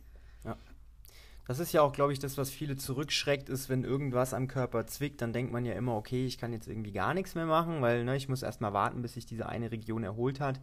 Das 1.47 1.59
ist 1.59 1.73
ja 1.73 1.81
auch, 1.81 1.93
glaube 1.93 2.11
ich, 2.11 2.19
das, 2.19 2.37
was 2.37 2.49
viele 2.49 2.75
zurückschreckt, 2.75 3.49
ist, 3.49 3.69
wenn 3.69 3.83
irgendwas 3.83 4.33
am 4.33 4.47
Körper 4.47 4.87
zwickt, 4.87 5.21
dann 5.21 5.31
denkt 5.31 5.53
man 5.53 5.63
ja 5.63 5.73
immer, 5.73 5.95
okay, 5.95 6.25
ich 6.25 6.39
kann 6.39 6.53
jetzt 6.53 6.67
irgendwie 6.67 6.91
gar 6.91 7.13
nichts 7.13 7.35
mehr 7.35 7.45
machen, 7.45 7.81
weil 7.81 8.03
ne, 8.03 8.15
ich 8.15 8.27
muss 8.27 8.41
erstmal 8.41 8.73
warten, 8.73 9.03
bis 9.03 9.13
sich 9.13 9.27
diese 9.27 9.47
eine 9.47 9.71
Region 9.71 10.03
erholt 10.03 10.39
hat. 10.39 10.59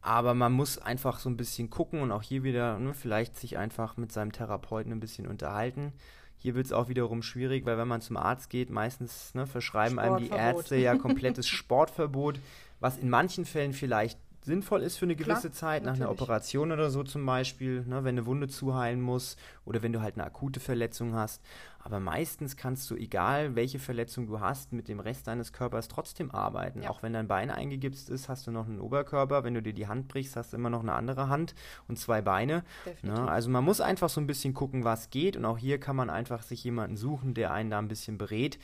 Aber 0.00 0.32
man 0.34 0.52
muss 0.52 0.78
einfach 0.78 1.18
so 1.18 1.28
ein 1.28 1.36
bisschen 1.36 1.70
gucken 1.70 2.00
und 2.00 2.12
auch 2.12 2.22
hier 2.22 2.44
wieder 2.44 2.78
ne, 2.78 2.94
vielleicht 2.94 3.36
sich 3.36 3.58
einfach 3.58 3.96
mit 3.96 4.12
seinem 4.12 4.32
Therapeuten 4.32 4.92
ein 4.92 5.00
bisschen 5.00 5.26
unterhalten. 5.26 5.92
Hier 6.38 6.54
wird 6.54 6.66
es 6.66 6.72
auch 6.72 6.88
wiederum 6.88 7.22
schwierig, 7.22 7.66
weil 7.66 7.76
wenn 7.76 7.88
man 7.88 8.00
zum 8.00 8.16
Arzt 8.16 8.48
geht, 8.48 8.70
meistens 8.70 9.34
ne, 9.34 9.46
verschreiben 9.46 9.98
einem 9.98 10.18
die 10.18 10.30
Ärzte 10.30 10.76
ja 10.76 10.94
komplettes 10.96 11.48
Sportverbot, 11.48 12.38
was 12.78 12.96
in 12.96 13.10
manchen 13.10 13.44
Fällen 13.44 13.72
vielleicht 13.72 14.18
sinnvoll 14.42 14.82
ist 14.82 14.96
für 14.96 15.04
eine 15.04 15.16
gewisse 15.16 15.50
Klar, 15.50 15.52
Zeit, 15.52 15.84
nach 15.84 15.94
einer 15.94 16.10
Operation 16.10 16.72
oder 16.72 16.90
so 16.90 17.02
zum 17.02 17.24
Beispiel, 17.26 17.84
ne, 17.86 18.04
wenn 18.04 18.16
eine 18.16 18.26
Wunde 18.26 18.48
zuheilen 18.48 19.00
muss 19.00 19.36
oder 19.64 19.82
wenn 19.82 19.92
du 19.92 20.00
halt 20.00 20.14
eine 20.14 20.24
akute 20.24 20.60
Verletzung 20.60 21.14
hast. 21.14 21.42
Aber 21.82 21.98
meistens 21.98 22.56
kannst 22.56 22.90
du, 22.90 22.96
egal 22.96 23.54
welche 23.56 23.78
Verletzung 23.78 24.26
du 24.26 24.40
hast, 24.40 24.72
mit 24.72 24.88
dem 24.88 25.00
Rest 25.00 25.26
deines 25.26 25.52
Körpers 25.52 25.88
trotzdem 25.88 26.30
arbeiten. 26.30 26.82
Ja. 26.82 26.90
Auch 26.90 27.02
wenn 27.02 27.14
dein 27.14 27.26
Bein 27.26 27.50
eingegipst 27.50 28.10
ist, 28.10 28.28
hast 28.28 28.46
du 28.46 28.50
noch 28.50 28.66
einen 28.66 28.80
Oberkörper. 28.80 29.44
Wenn 29.44 29.54
du 29.54 29.62
dir 29.62 29.72
die 29.72 29.86
Hand 29.86 30.08
brichst, 30.08 30.36
hast 30.36 30.52
du 30.52 30.58
immer 30.58 30.68
noch 30.68 30.82
eine 30.82 30.92
andere 30.92 31.28
Hand 31.28 31.54
und 31.88 31.98
zwei 31.98 32.20
Beine. 32.20 32.64
Ne? 33.02 33.30
Also 33.30 33.48
man 33.48 33.64
muss 33.64 33.80
einfach 33.80 34.10
so 34.10 34.20
ein 34.20 34.26
bisschen 34.26 34.52
gucken, 34.52 34.84
was 34.84 35.08
geht. 35.08 35.36
Und 35.36 35.46
auch 35.46 35.56
hier 35.56 35.80
kann 35.80 35.96
man 35.96 36.10
einfach 36.10 36.42
sich 36.42 36.62
jemanden 36.64 36.96
suchen, 36.96 37.32
der 37.32 37.52
einen 37.52 37.70
da 37.70 37.78
ein 37.78 37.88
bisschen 37.88 38.18
berät. 38.18 38.58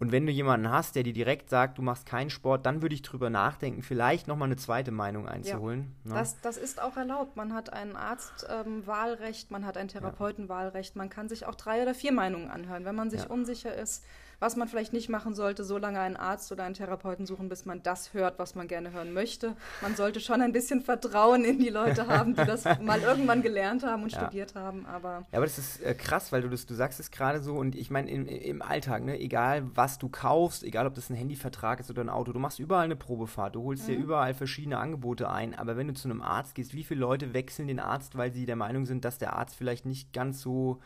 Und 0.00 0.12
wenn 0.12 0.24
du 0.24 0.32
jemanden 0.32 0.70
hast, 0.70 0.96
der 0.96 1.02
dir 1.02 1.12
direkt 1.12 1.50
sagt, 1.50 1.76
du 1.76 1.82
machst 1.82 2.06
keinen 2.06 2.30
Sport, 2.30 2.64
dann 2.64 2.80
würde 2.80 2.94
ich 2.94 3.02
drüber 3.02 3.28
nachdenken, 3.28 3.82
vielleicht 3.82 4.28
nochmal 4.28 4.48
eine 4.48 4.56
zweite 4.56 4.90
Meinung 4.90 5.28
einzuholen. 5.28 5.94
Ja, 6.04 6.14
ne? 6.14 6.18
das, 6.18 6.40
das 6.40 6.56
ist 6.56 6.80
auch 6.80 6.96
erlaubt. 6.96 7.36
Man 7.36 7.52
hat 7.52 7.74
ein 7.74 7.94
Arztwahlrecht, 7.96 9.46
ähm, 9.50 9.52
man 9.52 9.66
hat 9.66 9.76
ein 9.76 9.88
Therapeutenwahlrecht, 9.88 10.96
man 10.96 11.10
kann 11.10 11.28
sich 11.28 11.44
auch 11.44 11.54
drei 11.54 11.82
oder 11.82 11.94
vier 11.94 12.12
Meinungen 12.12 12.50
anhören. 12.50 12.86
Wenn 12.86 12.94
man 12.94 13.10
sich 13.10 13.24
ja. 13.24 13.26
unsicher 13.28 13.74
ist, 13.74 14.02
was 14.40 14.56
man 14.56 14.66
vielleicht 14.68 14.92
nicht 14.92 15.08
machen 15.08 15.34
sollte, 15.34 15.62
so 15.64 15.78
lange 15.78 16.00
einen 16.00 16.16
Arzt 16.16 16.50
oder 16.50 16.64
einen 16.64 16.74
Therapeuten 16.74 17.26
suchen, 17.26 17.48
bis 17.48 17.66
man 17.66 17.82
das 17.82 18.14
hört, 18.14 18.38
was 18.38 18.54
man 18.54 18.66
gerne 18.66 18.90
hören 18.92 19.12
möchte. 19.12 19.54
Man 19.82 19.94
sollte 19.94 20.18
schon 20.18 20.40
ein 20.40 20.52
bisschen 20.52 20.80
Vertrauen 20.80 21.44
in 21.44 21.58
die 21.58 21.68
Leute 21.68 22.06
haben, 22.06 22.34
die 22.34 22.44
das 22.44 22.64
mal 22.80 23.00
irgendwann 23.02 23.42
gelernt 23.42 23.84
haben 23.84 24.02
und 24.02 24.12
ja. 24.12 24.20
studiert 24.20 24.54
haben. 24.54 24.86
Aber 24.86 25.26
ja, 25.30 25.38
aber 25.38 25.46
das 25.46 25.58
ist 25.58 25.82
äh, 25.82 25.94
krass, 25.94 26.32
weil 26.32 26.40
du 26.40 26.48
das, 26.48 26.64
du 26.64 26.74
sagst 26.74 26.98
es 26.98 27.10
gerade 27.10 27.40
so 27.40 27.54
und 27.54 27.76
ich 27.76 27.90
meine 27.90 28.10
im, 28.10 28.26
im 28.26 28.62
Alltag, 28.62 29.04
ne, 29.04 29.20
egal 29.20 29.64
was 29.74 29.98
du 29.98 30.08
kaufst, 30.08 30.64
egal 30.64 30.86
ob 30.86 30.94
das 30.94 31.10
ein 31.10 31.16
Handyvertrag 31.16 31.80
ist 31.80 31.90
oder 31.90 32.02
ein 32.02 32.08
Auto, 32.08 32.32
du 32.32 32.38
machst 32.38 32.58
überall 32.58 32.84
eine 32.84 32.96
Probefahrt, 32.96 33.54
du 33.54 33.62
holst 33.62 33.84
mhm. 33.84 33.92
dir 33.92 33.98
überall 33.98 34.32
verschiedene 34.32 34.78
Angebote 34.78 35.28
ein, 35.28 35.54
aber 35.54 35.76
wenn 35.76 35.88
du 35.88 35.94
zu 35.94 36.08
einem 36.08 36.22
Arzt 36.22 36.54
gehst, 36.54 36.72
wie 36.74 36.84
viele 36.84 37.00
Leute 37.00 37.34
wechseln 37.34 37.68
den 37.68 37.78
Arzt, 37.78 38.16
weil 38.16 38.32
sie 38.32 38.46
der 38.46 38.56
Meinung 38.56 38.86
sind, 38.86 39.04
dass 39.04 39.18
der 39.18 39.34
Arzt 39.34 39.54
vielleicht 39.54 39.84
nicht 39.84 40.14
ganz 40.14 40.40
so 40.40 40.80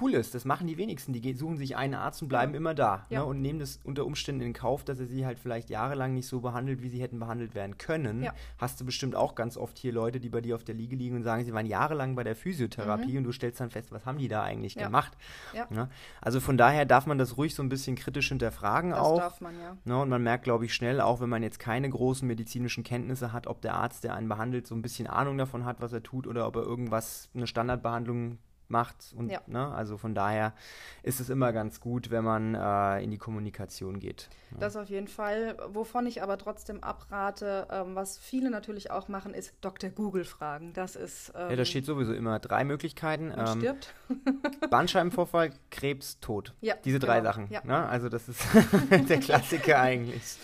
cool 0.00 0.14
ist. 0.14 0.34
Das 0.34 0.44
machen 0.44 0.66
die 0.66 0.76
wenigsten. 0.76 1.12
Die 1.12 1.34
suchen 1.34 1.56
sich 1.56 1.76
einen 1.76 1.94
Arzt 1.94 2.22
und 2.22 2.28
bleiben 2.28 2.52
ja. 2.52 2.58
immer 2.58 2.74
da 2.74 3.06
ja. 3.08 3.20
ne, 3.20 3.24
und 3.24 3.40
nehmen 3.40 3.58
das 3.58 3.80
unter 3.84 4.04
Umständen 4.04 4.40
in 4.42 4.52
Kauf, 4.52 4.84
dass 4.84 4.98
er 4.98 5.06
sie 5.06 5.24
halt 5.24 5.38
vielleicht 5.38 5.70
jahrelang 5.70 6.14
nicht 6.14 6.26
so 6.26 6.40
behandelt, 6.40 6.82
wie 6.82 6.88
sie 6.88 7.00
hätten 7.00 7.18
behandelt 7.18 7.54
werden 7.54 7.78
können. 7.78 8.22
Ja. 8.22 8.34
Hast 8.58 8.80
du 8.80 8.84
bestimmt 8.84 9.14
auch 9.14 9.34
ganz 9.34 9.56
oft 9.56 9.78
hier 9.78 9.92
Leute, 9.92 10.20
die 10.20 10.28
bei 10.28 10.40
dir 10.40 10.56
auf 10.56 10.64
der 10.64 10.74
Liege 10.74 10.96
liegen 10.96 11.16
und 11.16 11.22
sagen, 11.22 11.44
sie 11.44 11.52
waren 11.52 11.66
jahrelang 11.66 12.16
bei 12.16 12.24
der 12.24 12.34
Physiotherapie 12.34 13.12
mhm. 13.12 13.18
und 13.18 13.24
du 13.24 13.32
stellst 13.32 13.60
dann 13.60 13.70
fest, 13.70 13.92
was 13.92 14.06
haben 14.06 14.18
die 14.18 14.28
da 14.28 14.42
eigentlich 14.42 14.74
gemacht? 14.76 15.16
Ne? 15.70 15.88
Also 16.20 16.40
von 16.40 16.56
daher 16.56 16.84
darf 16.84 17.06
man 17.06 17.18
das 17.18 17.36
ruhig 17.36 17.54
so 17.54 17.62
ein 17.62 17.68
bisschen 17.68 17.96
kritisch 17.96 18.28
hinterfragen 18.28 18.90
das 18.90 19.00
auch. 19.00 19.18
Darf 19.18 19.40
man, 19.40 19.58
ja. 19.58 19.76
Ne, 19.84 20.00
und 20.00 20.08
man 20.08 20.22
merkt, 20.22 20.44
glaube 20.44 20.64
ich, 20.64 20.74
schnell, 20.74 21.00
auch 21.00 21.20
wenn 21.20 21.28
man 21.28 21.42
jetzt 21.42 21.58
keine 21.58 21.88
großen 21.88 22.26
medizinischen 22.26 22.84
Kenntnisse 22.84 23.32
hat, 23.32 23.46
ob 23.46 23.60
der 23.62 23.74
Arzt, 23.74 24.04
der 24.04 24.14
einen 24.14 24.28
behandelt, 24.28 24.66
so 24.66 24.74
ein 24.74 24.82
bisschen 24.82 25.06
Ahnung 25.06 25.38
davon 25.38 25.64
hat, 25.64 25.80
was 25.80 25.92
er 25.92 26.02
tut 26.02 26.26
oder 26.26 26.46
ob 26.46 26.56
er 26.56 26.62
irgendwas, 26.62 27.28
eine 27.34 27.46
Standardbehandlung 27.46 28.38
macht. 28.68 29.12
Und, 29.16 29.30
Ja. 29.30 29.40
ne, 29.46 29.72
also 29.74 29.96
von 29.96 30.14
daher 30.14 30.52
ist 31.02 31.20
es 31.20 31.30
immer 31.30 31.52
ganz 31.52 31.80
gut, 31.80 32.10
wenn 32.10 32.24
man 32.24 32.54
äh, 32.54 33.02
in 33.02 33.10
die 33.10 33.18
Kommunikation 33.18 33.98
geht. 34.00 34.28
Das 34.58 34.76
auf 34.76 34.88
jeden 34.88 35.08
Fall. 35.08 35.56
Wovon 35.68 36.06
ich 36.06 36.22
aber 36.22 36.38
trotzdem 36.38 36.82
abrate, 36.82 37.66
ähm, 37.70 37.94
was 37.94 38.16
viele 38.18 38.48
natürlich 38.50 38.90
auch 38.90 39.08
machen, 39.08 39.34
ist 39.34 39.54
Dr. 39.60 39.90
Google 39.90 40.24
fragen. 40.24 40.72
Das 40.72 40.96
ist. 40.96 41.32
Ähm, 41.34 41.50
Ja, 41.50 41.56
da 41.56 41.64
steht 41.64 41.84
sowieso 41.84 42.12
immer 42.14 42.38
drei 42.38 42.64
Möglichkeiten. 42.64 43.28
man 43.28 43.46
Ähm, 43.46 43.58
stirbt. 43.60 43.94
Bandscheibenvorfall, 44.70 45.50
Krebs, 45.70 46.20
Tod. 46.20 46.54
Ja, 46.60 46.74
Diese 46.84 46.98
drei 46.98 47.18
genau, 47.18 47.30
Sachen. 47.30 47.48
ja. 47.50 47.60
Ne? 47.64 47.86
Also 47.88 48.08
das 48.08 48.28
ist 48.28 48.42
der 49.08 49.20
Klassiker 49.20 49.80
eigentlich. 49.80 50.38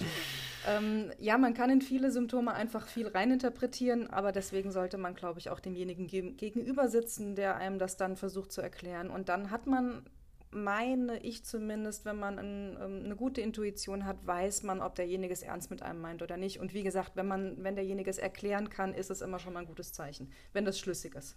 Ähm, 0.68 1.10
ja, 1.18 1.38
man 1.38 1.54
kann 1.54 1.70
in 1.70 1.82
viele 1.82 2.10
Symptome 2.12 2.52
einfach 2.54 2.86
viel 2.86 3.08
reininterpretieren, 3.08 4.08
aber 4.10 4.30
deswegen 4.32 4.70
sollte 4.70 4.96
man, 4.96 5.14
glaube 5.14 5.40
ich, 5.40 5.50
auch 5.50 5.60
demjenigen 5.60 6.06
geg- 6.06 6.36
gegenüber 6.36 6.88
sitzen, 6.88 7.34
der 7.34 7.56
einem 7.56 7.78
das 7.78 7.96
dann 7.96 8.16
versucht 8.16 8.52
zu 8.52 8.60
erklären. 8.60 9.10
Und 9.10 9.28
dann 9.28 9.50
hat 9.50 9.66
man, 9.66 10.04
meine 10.50 11.18
ich 11.18 11.44
zumindest, 11.44 12.04
wenn 12.04 12.18
man 12.18 12.38
ein, 12.38 12.76
ähm, 12.80 13.04
eine 13.04 13.16
gute 13.16 13.40
Intuition 13.40 14.06
hat, 14.06 14.24
weiß 14.26 14.62
man, 14.62 14.80
ob 14.80 14.94
derjenige 14.94 15.32
es 15.32 15.42
ernst 15.42 15.70
mit 15.70 15.82
einem 15.82 16.00
meint 16.00 16.22
oder 16.22 16.36
nicht. 16.36 16.60
Und 16.60 16.74
wie 16.74 16.84
gesagt, 16.84 17.16
wenn 17.16 17.26
man, 17.26 17.56
wenn 17.64 17.74
derjenige 17.74 18.10
es 18.10 18.18
erklären 18.18 18.68
kann, 18.68 18.94
ist 18.94 19.10
es 19.10 19.20
immer 19.20 19.40
schon 19.40 19.54
mal 19.54 19.60
ein 19.60 19.66
gutes 19.66 19.92
Zeichen, 19.92 20.30
wenn 20.52 20.64
das 20.64 20.78
schlüssig 20.78 21.14
ist. 21.16 21.36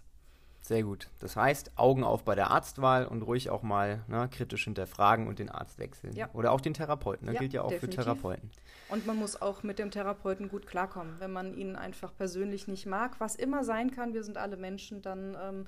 Sehr 0.66 0.82
gut. 0.82 1.06
Das 1.20 1.36
heißt, 1.36 1.78
Augen 1.78 2.02
auf 2.02 2.24
bei 2.24 2.34
der 2.34 2.50
Arztwahl 2.50 3.06
und 3.06 3.22
ruhig 3.22 3.50
auch 3.50 3.62
mal 3.62 4.02
ne, 4.08 4.28
kritisch 4.28 4.64
hinterfragen 4.64 5.28
und 5.28 5.38
den 5.38 5.48
Arzt 5.48 5.78
wechseln. 5.78 6.12
Ja. 6.16 6.28
Oder 6.32 6.50
auch 6.50 6.60
den 6.60 6.74
Therapeuten. 6.74 7.26
Ne? 7.26 7.34
Ja, 7.34 7.38
Gilt 7.38 7.52
ja 7.52 7.62
auch 7.62 7.68
definitiv. 7.68 8.00
für 8.00 8.04
Therapeuten. 8.04 8.50
Und 8.88 9.06
man 9.06 9.16
muss 9.16 9.40
auch 9.40 9.62
mit 9.62 9.78
dem 9.78 9.92
Therapeuten 9.92 10.48
gut 10.48 10.66
klarkommen. 10.66 11.20
Wenn 11.20 11.32
man 11.32 11.54
ihn 11.54 11.76
einfach 11.76 12.12
persönlich 12.16 12.66
nicht 12.66 12.84
mag, 12.84 13.20
was 13.20 13.36
immer 13.36 13.62
sein 13.62 13.92
kann, 13.92 14.12
wir 14.12 14.24
sind 14.24 14.38
alle 14.38 14.56
Menschen, 14.56 15.02
dann 15.02 15.36
ähm, 15.40 15.66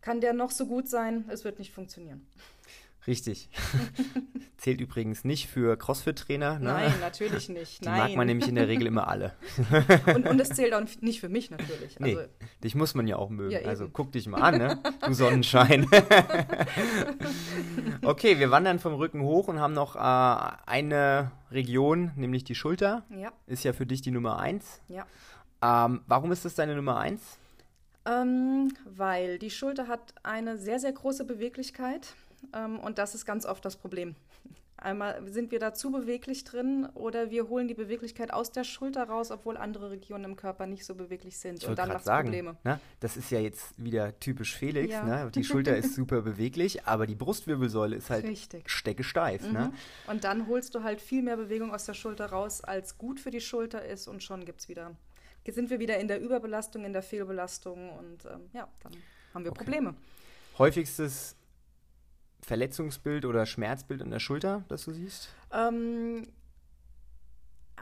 kann 0.00 0.20
der 0.20 0.32
noch 0.32 0.52
so 0.52 0.66
gut 0.66 0.88
sein, 0.88 1.24
es 1.28 1.42
wird 1.42 1.58
nicht 1.58 1.72
funktionieren. 1.72 2.24
Richtig. 3.06 3.48
Zählt 4.58 4.78
übrigens 4.82 5.24
nicht 5.24 5.48
für 5.48 5.74
Crossfit-Trainer. 5.78 6.58
Ne? 6.58 6.64
Nein, 6.66 6.92
natürlich 7.00 7.48
nicht. 7.48 7.80
Die 7.82 7.88
Nein. 7.88 7.98
mag 7.98 8.14
man 8.16 8.26
nämlich 8.26 8.46
in 8.46 8.56
der 8.56 8.68
Regel 8.68 8.88
immer 8.88 9.08
alle. 9.08 9.32
und, 10.14 10.28
und 10.28 10.38
es 10.38 10.50
zählt 10.50 10.74
auch 10.74 10.82
nicht 11.00 11.20
für 11.20 11.30
mich 11.30 11.50
natürlich. 11.50 11.98
Nee, 11.98 12.16
Also, 12.16 12.28
dich 12.62 12.74
muss 12.74 12.94
man 12.94 13.06
ja 13.06 13.16
auch 13.16 13.30
mögen. 13.30 13.52
Ja, 13.52 13.60
also 13.60 13.88
guck 13.88 14.12
dich 14.12 14.26
mal 14.26 14.42
an, 14.42 14.58
ne? 14.58 14.78
du 15.06 15.14
Sonnenschein. 15.14 15.86
okay, 18.02 18.38
wir 18.38 18.50
wandern 18.50 18.78
vom 18.78 18.94
Rücken 18.94 19.22
hoch 19.22 19.48
und 19.48 19.60
haben 19.60 19.72
noch 19.72 19.96
äh, 19.96 20.56
eine 20.66 21.30
Region, 21.50 22.12
nämlich 22.16 22.44
die 22.44 22.54
Schulter. 22.54 23.04
ja, 23.10 23.32
Ist 23.46 23.64
ja 23.64 23.72
für 23.72 23.86
dich 23.86 24.02
die 24.02 24.10
Nummer 24.10 24.38
eins. 24.38 24.80
ja. 24.88 25.06
Ähm, 25.62 26.00
warum 26.06 26.32
ist 26.32 26.46
das 26.46 26.54
deine 26.54 26.74
Nummer 26.74 26.98
eins? 26.98 27.36
Ähm, 28.06 28.72
weil 28.86 29.38
die 29.38 29.50
Schulter 29.50 29.88
hat 29.88 30.14
eine 30.22 30.56
sehr, 30.56 30.80
sehr 30.80 30.92
große 30.92 31.26
Beweglichkeit 31.26 32.14
und 32.52 32.98
das 32.98 33.14
ist 33.14 33.26
ganz 33.26 33.46
oft 33.46 33.64
das 33.64 33.76
Problem. 33.76 34.16
Einmal 34.80 35.22
sind 35.30 35.50
wir 35.50 35.58
da 35.58 35.74
zu 35.74 35.90
beweglich 35.90 36.44
drin 36.44 36.86
oder 36.94 37.30
wir 37.30 37.48
holen 37.50 37.68
die 37.68 37.74
Beweglichkeit 37.74 38.32
aus 38.32 38.50
der 38.50 38.64
Schulter 38.64 39.04
raus, 39.04 39.30
obwohl 39.30 39.58
andere 39.58 39.90
Regionen 39.90 40.24
im 40.24 40.36
Körper 40.36 40.66
nicht 40.66 40.86
so 40.86 40.94
beweglich 40.94 41.36
sind. 41.36 41.62
Ich 41.62 41.68
und 41.68 41.78
dann 41.78 41.88
macht 41.88 42.00
es 42.00 42.06
Probleme. 42.06 42.56
ne? 42.64 42.80
das 43.00 43.18
ist 43.18 43.30
ja 43.30 43.40
jetzt 43.40 43.74
wieder 43.76 44.18
typisch 44.20 44.56
Felix. 44.56 44.90
Ja. 44.90 45.04
Ne? 45.04 45.30
Die 45.34 45.44
Schulter 45.44 45.76
ist 45.76 45.94
super 45.94 46.22
beweglich, 46.22 46.86
aber 46.86 47.06
die 47.06 47.14
Brustwirbelsäule 47.14 47.94
ist 47.96 48.08
halt 48.08 48.24
Richtig. 48.24 48.70
steckesteif. 48.70 49.42
Ne? 49.52 49.66
Mhm. 49.66 50.10
Und 50.10 50.24
dann 50.24 50.46
holst 50.46 50.74
du 50.74 50.82
halt 50.82 51.02
viel 51.02 51.22
mehr 51.22 51.36
Bewegung 51.36 51.74
aus 51.74 51.84
der 51.84 51.94
Schulter 51.94 52.26
raus, 52.30 52.64
als 52.64 52.96
gut 52.96 53.20
für 53.20 53.30
die 53.30 53.42
Schulter 53.42 53.84
ist 53.84 54.08
und 54.08 54.22
schon 54.22 54.46
gibt's 54.46 54.70
wieder, 54.70 54.96
sind 55.46 55.68
wir 55.68 55.78
wieder 55.78 55.98
in 55.98 56.08
der 56.08 56.22
Überbelastung, 56.22 56.86
in 56.86 56.94
der 56.94 57.02
Fehlbelastung 57.02 57.90
und 57.98 58.24
ähm, 58.24 58.48
ja, 58.54 58.66
dann 58.82 58.92
haben 59.34 59.44
wir 59.44 59.50
Okay. 59.50 59.64
Probleme. 59.64 59.94
Häufigstes 60.58 61.36
Verletzungsbild 62.42 63.24
oder 63.24 63.46
Schmerzbild 63.46 64.02
an 64.02 64.10
der 64.10 64.20
Schulter, 64.20 64.64
das 64.68 64.84
du 64.84 64.92
siehst? 64.92 65.28
Ähm, 65.52 66.26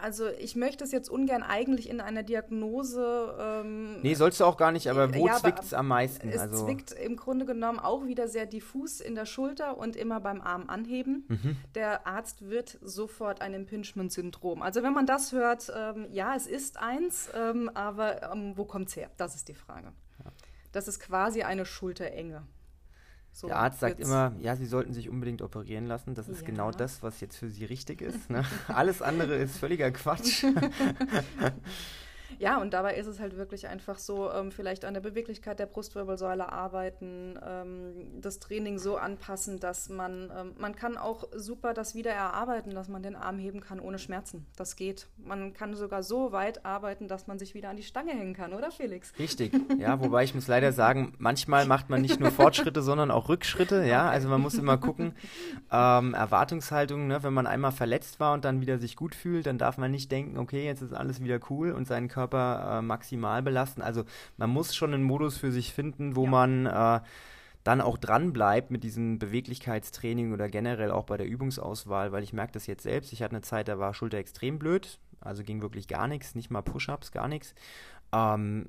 also 0.01 0.29
ich 0.29 0.57
möchte 0.57 0.85
es 0.85 0.93
jetzt 0.93 1.09
ungern 1.09 1.43
eigentlich 1.43 1.89
in 1.89 2.01
einer 2.01 2.23
Diagnose. 2.23 3.35
Ähm, 3.39 4.01
Nee, 4.03 4.15
sollst 4.15 4.41
du 4.41 4.45
auch 4.45 4.57
gar 4.57 4.73
nicht, 4.73 4.89
aber 4.89 5.15
wo 5.15 5.27
Ja, 5.27 5.35
zwickt 5.37 5.63
es 5.63 5.75
am 5.75 5.89
meisten? 5.89 6.29
es 6.29 6.39
also, 6.39 6.65
zwickt 6.67 6.93
im 6.93 7.17
Grunde 7.17 7.45
genommen 7.47 7.79
auch 7.79 8.07
wieder 8.07 8.29
sehr 8.29 8.47
diffus 8.47 9.01
in 9.01 9.15
der 9.15 9.27
Schulter 9.27 9.77
und 9.77 9.97
immer 9.97 10.21
beim 10.21 10.41
Arm 10.41 10.69
anheben. 10.69 11.25
Mhm. 11.29 11.57
Der 11.75 12.07
Arzt 12.07 12.49
wird 12.49 12.79
sofort 12.81 13.41
ein 13.41 13.55
Impingement-Syndrom. 13.55 14.63
Also 14.63 14.83
wenn 14.83 14.93
man 14.93 15.07
das 15.07 15.33
hört, 15.33 15.73
ähm, 15.77 16.07
ja, 16.11 16.35
es 16.37 16.47
ist 16.47 16.79
eins, 16.79 17.29
ähm, 17.35 17.71
aber 17.75 18.33
ähm, 18.33 18.53
wo 18.57 18.65
kommt's 18.65 18.95
her? 18.97 19.11
Das 19.17 19.35
ist 19.35 19.49
die 19.49 19.55
Frage. 19.55 19.93
Das 20.71 20.87
ist 20.87 21.01
quasi 21.01 21.43
eine 21.43 21.65
Schulterenge. 21.65 22.47
So 23.41 23.47
Der 23.47 23.57
Arzt 23.61 23.79
sagt 23.79 24.01
immer, 24.01 24.33
ja, 24.41 24.57
Sie 24.57 24.67
sollten 24.67 24.93
sich 24.93 25.09
unbedingt 25.09 25.43
operieren 25.43 25.87
lassen. 25.87 26.17
Das 26.17 26.29
ist 26.29 26.41
Ja. 26.41 26.47
genau 26.49 26.73
das, 26.73 27.05
was 27.05 27.21
jetzt 27.21 27.37
für 27.37 27.49
Sie 27.49 27.65
richtig 27.65 28.03
ist. 28.03 28.29
Ne? 28.31 28.43
Alles 28.67 29.01
andere 29.01 29.37
ist 29.37 29.59
völliger 29.59 29.93
Quatsch. 29.93 30.45
Ja, 32.39 32.61
und 32.61 32.75
dabei 32.75 32.95
ist 32.97 33.07
es 33.07 33.19
halt 33.21 33.37
wirklich 33.37 33.69
einfach 33.69 33.99
so, 33.99 34.31
ähm, 34.31 34.53
vielleicht 34.53 34.85
an 34.85 34.95
der 34.95 35.01
Beweglichkeit 35.01 35.59
der 35.59 35.67
Brustwirbelsäule 35.67 36.53
arbeiten, 36.53 37.39
ähm, 37.45 38.21
das 38.21 38.39
Training 38.39 38.79
so 38.79 38.97
anpassen, 38.97 39.59
dass 39.61 39.89
man, 39.89 40.31
ähm, 40.37 40.53
man 40.59 40.77
kann 40.77 40.97
auch 40.97 41.25
super 41.35 41.73
das 41.73 41.95
wieder 41.95 42.13
erarbeiten, 42.13 42.75
dass 42.75 42.89
man 42.89 43.03
den 43.03 43.17
Arm 43.17 43.39
heben 43.39 43.61
kann 43.61 43.81
ohne 43.81 43.99
Schmerzen. 43.99 44.47
Das 44.57 44.77
geht. 44.77 45.09
Man 45.17 45.55
kann 45.55 45.75
sogar 45.75 46.03
so 46.03 46.33
weit 46.33 46.65
arbeiten, 46.65 47.09
dass 47.09 47.27
man 47.27 47.39
sich 47.39 47.55
wieder 47.55 47.71
an 47.71 47.77
die 47.77 47.83
Stange 47.83 48.13
hängen 48.13 48.35
kann, 48.35 48.53
oder 48.53 48.71
Felix? 48.71 49.13
Richtig, 49.19 49.53
ja, 49.79 50.01
wobei 50.01 50.25
ich 50.25 50.35
muss 50.35 50.47
leider 50.49 50.73
sagen, 50.73 51.15
manchmal 51.19 51.67
macht 51.67 51.89
man 51.89 52.03
nicht 52.03 52.21
nur 52.21 52.31
Fortschritte, 52.31 52.83
sondern 52.83 53.11
auch 53.11 53.29
Rückschritte, 53.29 53.85
ja, 53.85 54.09
also 54.09 54.29
man 54.29 54.41
muss 54.41 54.55
immer 54.55 54.77
gucken, 54.77 55.15
ähm, 55.73 56.15
Erwartungshaltung, 56.15 57.07
ne, 57.07 57.23
wenn 57.23 57.33
man 57.33 57.47
einmal 57.47 57.73
verletzt 57.73 58.21
war 58.21 58.35
und 58.35 58.45
dann 58.45 58.61
wieder 58.61 58.79
sich 58.79 58.97
gut 58.97 59.15
fühlt, 59.15 59.47
dann 59.47 59.59
darf 59.59 59.79
man 59.79 59.91
nicht 59.91 60.13
denken, 60.13 60.39
okay, 60.39 60.65
jetzt 60.65 60.83
ist 60.83 60.93
alles 60.93 61.23
wieder 61.23 61.41
cool 61.49 61.73
und 61.73 61.87
seinen 61.87 62.09
Körper 62.09 62.18
äh, 62.27 62.83
maximal 62.83 63.43
belasten, 63.43 63.83
also 63.83 64.05
man 64.37 64.51
muss 64.51 64.75
schon 64.75 64.95
einen 64.95 65.05
Modus 65.05 65.39
für 65.39 65.53
sich 65.53 65.73
finden, 65.73 66.17
wo 66.17 66.25
Ja. 66.25 66.31
man 66.31 66.67
äh, 66.67 67.01
dann 67.65 67.81
auch 67.81 67.99
dran 67.99 68.33
bleibt 68.33 68.71
mit 68.71 68.83
diesem 68.85 69.19
Beweglichkeitstraining 69.19 70.33
oder 70.33 70.49
generell 70.49 70.91
auch 70.91 71.05
bei 71.05 71.17
der 71.17 71.27
Übungsauswahl, 71.27 72.13
weil 72.13 72.23
ich 72.23 72.33
merke 72.33 72.53
das 72.53 72.67
jetzt 72.67 72.83
selbst, 72.85 73.13
ich 73.13 73.23
hatte 73.23 73.37
eine 73.37 73.43
Zeit, 73.43 73.69
da 73.69 73.79
war 73.79 73.93
Schulter 73.95 74.19
extrem 74.19 74.59
blöd, 74.59 74.99
also 75.21 75.43
ging 75.43 75.61
wirklich 75.61 75.89
gar 75.89 76.09
nichts, 76.09 76.35
nicht 76.35 76.51
mal 76.51 76.63
Push-Ups, 76.63 77.13
gar 77.13 77.29
nichts. 77.29 77.55
Ähm, 78.13 78.69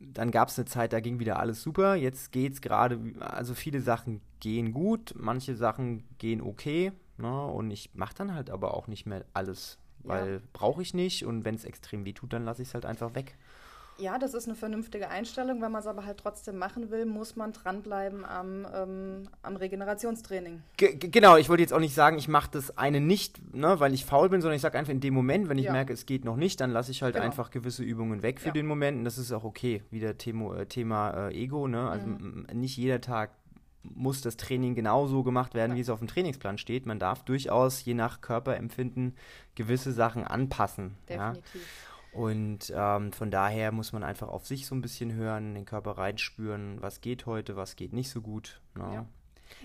dann 0.00 0.30
gab 0.30 0.48
es 0.48 0.58
eine 0.58 0.66
Zeit, 0.66 0.92
da 0.92 1.00
ging 1.00 1.18
wieder 1.18 1.38
alles 1.38 1.62
super. 1.62 1.94
Jetzt 1.94 2.30
geht 2.30 2.52
es 2.52 2.60
gerade, 2.60 3.00
also 3.18 3.54
viele 3.54 3.80
Sachen 3.80 4.20
gehen 4.40 4.72
gut, 4.72 5.14
manche 5.16 5.56
Sachen 5.56 6.04
gehen 6.18 6.40
okay. 6.40 6.92
Ne? 7.16 7.46
Und 7.46 7.70
ich 7.70 7.90
mache 7.94 8.14
dann 8.14 8.34
halt 8.34 8.50
aber 8.50 8.74
auch 8.74 8.86
nicht 8.86 9.06
mehr 9.06 9.24
alles, 9.32 9.78
weil 10.04 10.40
brauche 10.52 10.82
ich 10.82 10.94
nicht. 10.94 11.24
Und 11.24 11.44
wenn 11.44 11.54
es 11.54 11.64
extrem 11.64 12.04
weh 12.04 12.12
tut, 12.12 12.32
dann 12.32 12.44
lasse 12.44 12.62
ich 12.62 12.68
es 12.68 12.74
halt 12.74 12.86
einfach 12.86 13.14
weg. 13.14 13.36
Ja, 14.00 14.16
das 14.16 14.32
ist 14.32 14.46
eine 14.46 14.54
vernünftige 14.54 15.08
Einstellung. 15.10 15.60
Wenn 15.60 15.72
man 15.72 15.80
es 15.80 15.88
aber 15.88 16.04
halt 16.06 16.18
trotzdem 16.18 16.56
machen 16.56 16.92
will, 16.92 17.04
muss 17.04 17.34
man 17.34 17.52
dranbleiben 17.52 18.24
am, 18.24 18.64
ähm, 18.72 19.28
am 19.42 19.56
Regenerationstraining. 19.56 20.62
Ge 20.76 20.94
ge- 20.94 21.10
genau, 21.10 21.36
ich 21.36 21.48
wollte 21.48 21.62
jetzt 21.62 21.72
auch 21.72 21.80
nicht 21.80 21.96
sagen, 21.96 22.16
ich 22.16 22.28
mache 22.28 22.48
das 22.52 22.78
eine 22.78 23.00
nicht, 23.00 23.54
ne, 23.56 23.80
weil 23.80 23.92
ich 23.94 24.04
faul 24.04 24.28
bin, 24.28 24.40
sondern 24.40 24.54
ich 24.54 24.62
sage 24.62 24.78
einfach 24.78 24.92
in 24.92 25.00
dem 25.00 25.14
Moment, 25.14 25.48
wenn 25.48 25.58
ich 25.58 25.64
Ja. 25.64 25.72
merke, 25.72 25.92
es 25.92 26.06
geht 26.06 26.24
noch 26.24 26.36
nicht, 26.36 26.60
dann 26.60 26.70
lasse 26.70 26.92
ich 26.92 27.02
halt 27.02 27.14
Genau. 27.14 27.26
einfach 27.26 27.50
gewisse 27.50 27.82
Übungen 27.82 28.22
weg 28.22 28.38
für 28.38 28.48
Ja. 28.48 28.52
den 28.52 28.66
Moment. 28.66 28.98
Und 28.98 29.04
das 29.04 29.18
ist 29.18 29.32
auch 29.32 29.42
okay. 29.42 29.82
Wieder 29.90 30.16
Thema, 30.16 30.58
äh, 30.58 30.66
Thema 30.66 31.28
äh, 31.30 31.34
Ego, 31.34 31.66
ne? 31.66 31.88
Also 31.90 32.06
Mhm. 32.06 32.46
nicht 32.52 32.76
jeder 32.76 33.00
Tag 33.00 33.30
muss 33.94 34.20
das 34.20 34.36
Training 34.36 34.74
genauso 34.74 35.22
gemacht 35.22 35.54
werden, 35.54 35.72
Ja. 35.72 35.76
wie 35.76 35.80
es 35.80 35.90
auf 35.90 35.98
dem 35.98 36.08
Trainingsplan 36.08 36.58
steht. 36.58 36.86
Man 36.86 36.98
darf 36.98 37.22
durchaus 37.24 37.84
je 37.84 37.94
nach 37.94 38.20
Körperempfinden 38.20 39.14
gewisse 39.54 39.92
Sachen 39.92 40.24
anpassen. 40.24 40.96
Ja? 41.08 41.32
Definitiv. 41.32 41.84
Und 42.12 42.72
ähm, 42.74 43.12
von 43.12 43.30
daher 43.30 43.70
muss 43.70 43.92
man 43.92 44.02
einfach 44.02 44.28
auf 44.28 44.46
sich 44.46 44.66
so 44.66 44.74
ein 44.74 44.80
bisschen 44.80 45.12
hören, 45.12 45.54
den 45.54 45.64
Körper 45.66 45.98
reinspüren, 45.98 46.80
was 46.80 47.00
geht 47.00 47.26
heute, 47.26 47.54
was 47.56 47.76
geht 47.76 47.92
nicht 47.92 48.10
so 48.10 48.20
gut. 48.22 48.60
Ne? 48.74 48.90
Ja. 48.94 49.06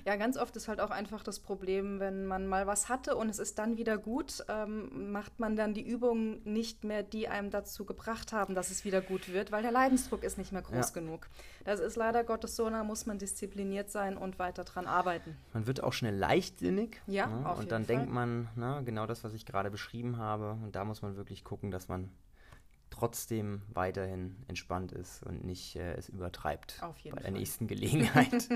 Ja, 0.05 0.15
ganz 0.15 0.37
oft 0.37 0.55
ist 0.55 0.67
halt 0.67 0.79
auch 0.79 0.89
einfach 0.91 1.23
das 1.23 1.39
Problem, 1.39 1.99
wenn 1.99 2.25
man 2.25 2.47
mal 2.47 2.67
was 2.67 2.89
hatte 2.89 3.15
und 3.15 3.29
es 3.29 3.39
ist 3.39 3.57
dann 3.59 3.77
wieder 3.77 3.97
gut, 3.97 4.43
ähm, 4.49 5.11
macht 5.11 5.39
man 5.39 5.55
dann 5.55 5.73
die 5.73 5.85
Übungen 5.87 6.41
nicht 6.43 6.83
mehr, 6.83 7.03
die 7.03 7.27
einem 7.27 7.49
dazu 7.49 7.85
gebracht 7.85 8.33
haben, 8.33 8.55
dass 8.55 8.71
es 8.71 8.85
wieder 8.85 9.01
gut 9.01 9.31
wird, 9.31 9.51
weil 9.51 9.61
der 9.61 9.71
Leidensdruck 9.71 10.23
ist 10.23 10.37
nicht 10.37 10.51
mehr 10.51 10.61
groß 10.61 10.89
Ja. 10.89 10.93
genug. 11.01 11.27
Das 11.65 11.79
ist 11.79 11.95
leider 11.95 12.23
Gottes 12.23 12.55
so, 12.55 12.69
da 12.69 12.83
muss 12.83 13.05
man 13.05 13.17
diszipliniert 13.17 13.89
sein 13.89 14.17
und 14.17 14.39
weiter 14.39 14.63
dran 14.63 14.85
arbeiten. 14.87 15.35
Man 15.53 15.67
wird 15.67 15.83
auch 15.83 15.93
schnell 15.93 16.15
leichtsinnig. 16.15 17.01
Ja, 17.07 17.27
ne? 17.27 17.45
auf 17.49 17.57
Und 17.57 17.63
jeden 17.65 17.69
dann 17.69 17.85
Fall. 17.85 17.95
denkt 17.97 18.11
man, 18.11 18.49
ne, 18.55 18.81
genau 18.85 19.05
das, 19.05 19.23
was 19.23 19.33
ich 19.33 19.45
gerade 19.45 19.71
beschrieben 19.71 20.17
habe. 20.17 20.57
Und 20.63 20.75
da 20.75 20.85
muss 20.85 21.01
man 21.01 21.15
wirklich 21.15 21.43
gucken, 21.43 21.71
dass 21.71 21.87
man 21.87 22.09
trotzdem 22.93 23.63
weiterhin 23.73 24.35
entspannt 24.47 24.91
ist 24.91 25.23
und 25.23 25.43
nicht 25.43 25.75
äh, 25.75 25.93
es 25.95 26.09
übertreibt 26.09 26.77
Auf 26.83 26.97
jeden 26.99 27.15
bei 27.15 27.21
der 27.23 27.31
Fall. 27.31 27.39
nächsten 27.39 27.67
Gelegenheit. 27.73 28.47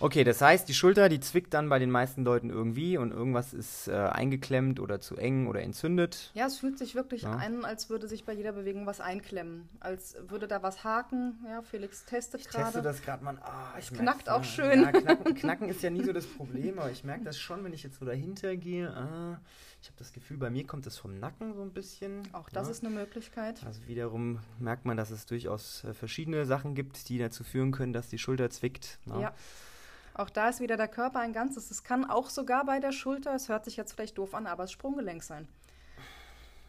okay, 0.00 0.22
das 0.24 0.40
heißt, 0.42 0.68
die 0.68 0.74
Schulter, 0.74 1.08
die 1.08 1.20
zwickt 1.20 1.54
dann 1.54 1.68
bei 1.70 1.78
den 1.78 1.90
meisten 1.90 2.24
Leuten 2.24 2.50
irgendwie 2.50 2.98
und 2.98 3.10
irgendwas 3.10 3.54
ist 3.54 3.88
äh, 3.88 3.92
eingeklemmt 3.92 4.80
oder 4.80 5.00
zu 5.00 5.16
eng 5.16 5.46
oder 5.46 5.62
entzündet. 5.62 6.30
Ja, 6.34 6.46
es 6.46 6.58
fühlt 6.58 6.78
sich 6.78 6.94
wirklich 6.94 7.22
Ja. 7.22 7.32
an, 7.32 7.64
als 7.64 7.88
würde 7.88 8.06
sich 8.06 8.24
bei 8.24 8.32
jeder 8.34 8.52
Bewegung 8.52 8.86
was 8.86 9.00
einklemmen. 9.00 9.68
Als 9.80 10.16
würde 10.28 10.46
da 10.46 10.62
was 10.62 10.84
haken. 10.84 11.38
Ja, 11.48 11.62
Felix 11.62 12.04
testet 12.04 12.42
Ich 12.42 12.46
teste 12.48 12.58
gerade. 12.60 12.82
das 12.82 13.02
gerade 13.02 13.24
mal. 13.24 13.38
Ich 13.78 13.90
Es 13.90 13.96
knackt 13.98 14.28
auch 14.28 14.38
ja. 14.38 14.44
schön. 14.44 14.82
Ja, 14.82 14.92
knacken, 14.92 15.34
knacken 15.34 15.68
ist 15.70 15.82
ja 15.82 15.90
nie 15.90 16.04
so 16.04 16.12
das 16.12 16.26
Problem, 16.26 16.78
aber 16.78 16.90
ich 16.90 17.02
merke 17.04 17.24
das 17.24 17.38
schon, 17.38 17.64
wenn 17.64 17.72
ich 17.72 17.82
jetzt 17.82 17.98
so 17.98 18.04
dahinter 18.04 18.56
gehe. 18.56 18.90
Ah, 18.94 19.40
ich 19.80 19.88
habe 19.88 19.98
das 19.98 20.12
Gefühl, 20.12 20.38
bei 20.38 20.48
mir 20.50 20.66
kommt 20.66 20.86
das 20.86 20.96
vom 20.96 21.18
Nacken 21.18 21.52
so 21.54 21.62
ein 21.62 21.72
bisschen. 21.72 22.22
Auch 22.32 22.48
das 22.48 22.68
ist 22.68 22.82
eine 22.84 22.94
Möglichkeit. 22.94 23.53
Also 23.64 23.86
wiederum 23.86 24.40
merkt 24.58 24.84
man, 24.84 24.96
dass 24.96 25.10
es 25.10 25.26
durchaus 25.26 25.84
äh, 25.84 25.94
verschiedene 25.94 26.46
Sachen 26.46 26.74
gibt, 26.74 27.08
die 27.08 27.18
dazu 27.18 27.44
führen 27.44 27.72
können, 27.72 27.92
dass 27.92 28.08
die 28.08 28.18
Schulter 28.18 28.50
zwickt. 28.50 28.98
ne? 29.04 29.20
Ja. 29.20 29.34
Auch 30.14 30.30
da 30.30 30.48
ist 30.48 30.60
wieder 30.60 30.76
der 30.76 30.88
Körper 30.88 31.18
ein 31.18 31.32
Ganzes. 31.32 31.70
Es 31.72 31.82
kann 31.82 32.08
auch 32.08 32.30
sogar 32.30 32.64
bei 32.64 32.78
der 32.78 32.92
Schulter, 32.92 33.34
es 33.34 33.48
hört 33.48 33.64
sich 33.64 33.76
jetzt 33.76 33.92
vielleicht 33.92 34.16
doof 34.16 34.34
an, 34.34 34.46
aber 34.46 34.62
das 34.62 34.72
Sprunggelenk 34.72 35.24
sein. 35.24 35.48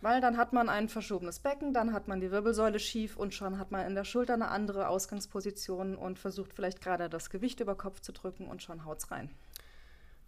Weil 0.02 0.20
dann 0.20 0.38
hat 0.38 0.52
man 0.52 0.68
ein 0.68 0.90
verschobenes 0.90 1.40
Becken, 1.40 1.74
dann 1.74 1.94
hat 1.94 2.08
man 2.08 2.20
die 2.20 2.32
Wirbelsäule 2.32 2.80
schief 2.80 3.18
und 3.18 3.34
schon 3.34 3.58
hat 3.60 3.72
man 3.72 3.86
in 3.86 3.96
der 3.96 4.04
Schulter 4.04 4.34
eine 4.34 4.50
andere 4.50 4.88
Ausgangsposition 4.88 5.96
und 5.96 6.20
versucht 6.20 6.54
vielleicht 6.54 6.82
gerade 6.82 7.08
das 7.08 7.30
Gewicht 7.30 7.60
über 7.60 7.76
Kopf 7.76 8.02
zu 8.02 8.12
drücken 8.12 8.48
und 8.48 8.62
schon 8.62 8.84
haut's 8.84 9.12
rein. 9.12 9.30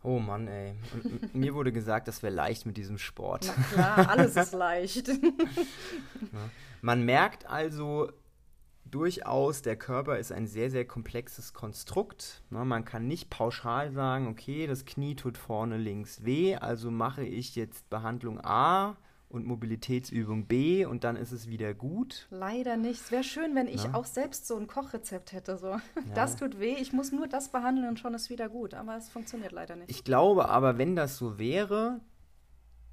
Oh 0.07 0.19
Mann, 0.19 0.47
ey. 0.47 0.73
Und 0.93 1.35
mir 1.35 1.53
wurde 1.53 1.73
gesagt, 1.73 2.07
das 2.07 2.23
wäre 2.23 2.33
leicht 2.33 2.65
mit 2.65 2.77
diesem 2.77 2.97
Sport. 2.97 3.51
Na 3.57 3.63
klar, 3.63 4.09
alles 4.09 4.37
ist 4.37 4.53
leicht. 4.53 5.09
Man 6.81 7.03
merkt 7.03 7.45
also 7.45 8.09
durchaus, 8.85 9.63
der 9.63 9.75
Körper 9.75 10.17
ist 10.17 10.31
ein 10.31 10.47
sehr, 10.47 10.69
sehr 10.69 10.85
komplexes 10.85 11.53
Konstrukt. 11.53 12.41
Ne, 12.51 12.63
man 12.63 12.85
kann 12.85 13.05
nicht 13.09 13.29
pauschal 13.29 13.91
sagen, 13.91 14.29
okay, 14.29 14.65
das 14.65 14.85
Knie 14.85 15.15
tut 15.15 15.37
vorne 15.37 15.75
links 15.75 16.23
weh, 16.23 16.55
also 16.55 16.89
mache 16.89 17.25
ich 17.25 17.57
jetzt 17.57 17.89
Behandlung 17.89 18.39
A 18.41 18.95
und 19.29 19.45
Mobilitätsübung 19.45 20.45
B 20.45 20.85
und 20.85 21.03
dann 21.03 21.15
ist 21.17 21.31
es 21.33 21.47
wieder 21.49 21.73
gut. 21.73 22.27
Leider 22.29 22.77
nicht. 22.77 23.01
Es 23.01 23.11
wäre 23.11 23.23
schön, 23.23 23.55
wenn 23.55 23.67
ich 23.67 23.83
Ja. 23.83 23.93
auch 23.93 24.05
selbst 24.05 24.47
so 24.47 24.55
ein 24.55 24.67
Kochrezept 24.67 25.33
hätte. 25.33 25.57
So. 25.57 25.75
Das 26.15 26.37
tut 26.37 26.59
weh, 26.59 26.75
ich 26.79 26.93
muss 26.93 27.11
nur 27.11 27.27
das 27.27 27.49
behandeln 27.51 27.89
und 27.89 27.99
schon 27.99 28.13
ist 28.13 28.29
wieder 28.29 28.47
gut. 28.47 28.73
Aber 28.73 28.95
es 28.95 29.09
funktioniert 29.09 29.51
leider 29.51 29.75
nicht. 29.75 29.89
Ich 29.91 30.03
glaube 30.05 30.47
aber, 30.47 30.77
wenn 30.77 30.95
das 30.95 31.17
so 31.17 31.37
wäre, 31.37 31.99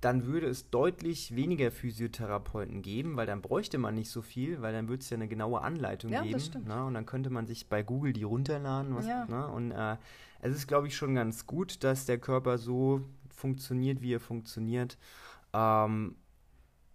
dann 0.00 0.26
würde 0.26 0.48
es 0.48 0.68
deutlich 0.70 1.34
weniger 1.34 1.70
Physiotherapeuten 1.70 2.82
geben, 2.82 3.16
weil 3.16 3.26
dann 3.26 3.40
bräuchte 3.40 3.78
man 3.78 3.94
nicht 3.94 4.10
so 4.10 4.20
viel, 4.20 4.60
weil 4.60 4.72
dann 4.74 4.88
würde 4.88 5.02
es 5.02 5.08
ja 5.10 5.14
eine 5.16 5.28
genaue 5.28 5.62
Anleitung 5.62 6.10
Ja, 6.10 6.18
das 6.18 6.26
geben. 6.28 6.40
stimmt. 6.40 6.66
Ne? 6.68 6.84
Und 6.84 6.94
dann 6.94 7.06
könnte 7.06 7.30
man 7.30 7.46
sich 7.46 7.68
bei 7.68 7.82
Google 7.82 8.12
die 8.12 8.24
runterladen. 8.24 8.94
Was, 8.96 9.06
Ja. 9.06 9.24
ne? 9.26 9.46
Und 9.48 9.70
äh, 9.70 9.96
es 10.42 10.54
ist, 10.54 10.66
glaube 10.66 10.88
ich, 10.88 10.96
schon 10.96 11.14
ganz 11.14 11.46
gut, 11.46 11.82
dass 11.84 12.04
der 12.06 12.18
Körper 12.18 12.58
so 12.58 13.00
funktioniert, 13.34 14.02
wie 14.02 14.12
er 14.14 14.20
funktioniert. 14.20 14.98
Ähm, 15.54 16.16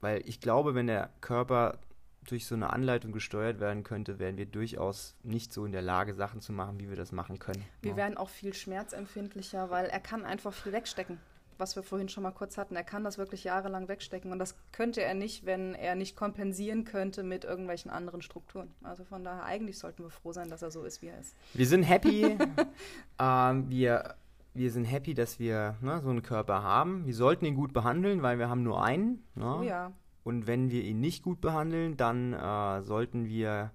weil 0.02 0.22
ich 0.26 0.40
glaube, 0.40 0.76
wenn 0.76 0.88
der 0.88 1.10
Körper 1.22 1.80
durch 2.28 2.46
so 2.46 2.56
eine 2.56 2.72
Anleitung 2.72 3.12
gesteuert 3.12 3.60
werden 3.60 3.84
könnte, 3.84 4.20
wären 4.20 4.38
wir 4.38 4.46
durchaus 4.46 5.16
nicht 5.24 5.52
so 5.52 5.66
in 5.66 5.72
der 5.72 5.82
Lage, 5.82 6.14
Sachen 6.14 6.42
zu 6.42 6.54
machen, 6.54 6.80
wie 6.80 6.90
wir 6.90 6.96
das 6.96 7.12
machen 7.12 7.40
können. 7.40 7.64
Wir 7.82 7.92
ne? 7.92 7.98
werden 7.98 8.18
auch 8.18 8.30
viel 8.30 8.54
schmerzempfindlicher, 8.54 9.70
weil 9.70 9.86
er 9.86 10.00
kann 10.00 10.26
einfach 10.26 10.54
viel 10.54 10.72
wegstecken. 10.72 11.20
Was 11.58 11.76
wir 11.76 11.84
vorhin 11.84 12.08
schon 12.08 12.24
mal 12.24 12.32
kurz 12.32 12.58
hatten. 12.58 12.78
Er 12.78 12.86
kann 12.86 13.04
das 13.04 13.18
wirklich 13.18 13.44
jahrelang 13.44 13.90
wegstecken. 13.90 14.32
Und 14.32 14.40
das 14.40 14.56
könnte 14.72 15.02
er 15.02 15.14
nicht, 15.14 15.46
wenn 15.46 15.76
er 15.76 15.96
nicht 15.96 16.16
kompensieren 16.16 16.86
könnte 16.86 17.22
mit 17.22 17.44
irgendwelchen 17.44 17.92
anderen 17.92 18.22
Strukturen. 18.22 18.74
Also 18.82 19.04
von 19.04 19.26
daher, 19.26 19.44
eigentlich 19.44 19.78
sollten 19.78 20.04
wir 20.04 20.10
froh 20.10 20.32
sein, 20.32 20.50
dass 20.50 20.62
er 20.62 20.72
so 20.72 20.84
ist, 20.84 21.02
wie 21.02 21.08
er 21.08 21.20
ist. 21.20 21.36
Wir 21.54 21.68
sind 21.68 21.84
happy. 21.84 22.38
ähm, 23.20 23.70
wir, 23.70 24.16
wir 24.60 24.72
sind 24.72 24.84
happy, 24.84 25.14
dass 25.14 25.40
wir 25.40 25.78
ne, 25.82 26.02
so 26.04 26.10
einen 26.10 26.22
Körper 26.22 26.62
haben. 26.62 27.06
Wir 27.06 27.16
sollten 27.16 27.46
ihn 27.46 27.56
gut 27.56 27.72
behandeln, 27.72 28.22
weil 28.22 28.38
wir 28.38 28.50
haben 28.50 28.62
nur 28.62 28.84
einen. 28.84 29.24
Ne? 29.34 29.56
Oh 29.60 29.64
ja. 29.64 29.94
Und 30.24 30.48
wenn 30.48 30.70
wir 30.70 30.84
ihn 30.84 31.00
nicht 31.00 31.24
gut 31.24 31.40
behandeln, 31.40 31.96
dann 31.96 32.34
äh, 32.34 32.82
sollten 32.84 33.26
wir 33.26 33.72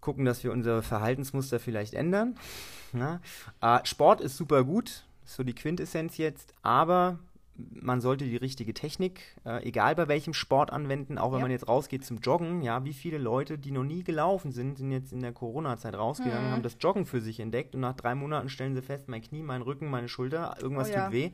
gucken, 0.00 0.24
dass 0.24 0.42
wir 0.42 0.52
unsere 0.52 0.82
Verhaltensmuster 0.82 1.60
vielleicht 1.60 1.92
ändern. 1.92 2.36
Ne? 2.94 3.20
Äh, 3.60 3.80
Sport 3.84 4.22
ist 4.22 4.38
super 4.38 4.64
gut, 4.64 5.04
ist 5.24 5.36
so 5.36 5.44
die 5.44 5.54
Quintessenz 5.54 6.16
jetzt, 6.16 6.54
aber 6.62 7.18
man 7.58 8.00
sollte 8.00 8.24
die 8.24 8.36
richtige 8.36 8.72
Technik, 8.72 9.36
äh, 9.44 9.62
egal 9.66 9.94
bei 9.96 10.06
welchem 10.08 10.32
Sport 10.32 10.72
anwenden, 10.72 11.18
auch 11.18 11.32
wenn 11.32 11.38
Ja. 11.38 11.44
man 11.44 11.50
jetzt 11.50 11.66
rausgeht 11.68 12.04
zum 12.04 12.18
Joggen. 12.18 12.62
Ja, 12.62 12.84
wie 12.84 12.92
viele 12.92 13.18
Leute, 13.18 13.58
die 13.58 13.72
noch 13.72 13.84
nie 13.84 14.04
gelaufen 14.04 14.52
sind, 14.52 14.78
sind 14.78 14.92
jetzt 14.92 15.12
in 15.12 15.20
der 15.20 15.32
Corona-Zeit 15.32 15.94
rausgegangen, 15.94 16.48
Mhm. 16.48 16.52
haben 16.52 16.62
das 16.62 16.76
Joggen 16.80 17.04
für 17.04 17.20
sich 17.20 17.40
entdeckt 17.40 17.74
und 17.74 17.80
nach 17.80 17.94
drei 17.94 18.14
Monaten 18.14 18.48
stellen 18.48 18.74
sie 18.74 18.82
fest, 18.82 19.08
mein 19.08 19.22
Knie, 19.22 19.42
mein 19.42 19.62
Rücken, 19.62 19.90
meine 19.90 20.08
Schulter, 20.08 20.56
irgendwas 20.60 20.90
Oh 20.90 20.94
ja. 20.94 21.04
tut 21.04 21.12
weh. 21.12 21.30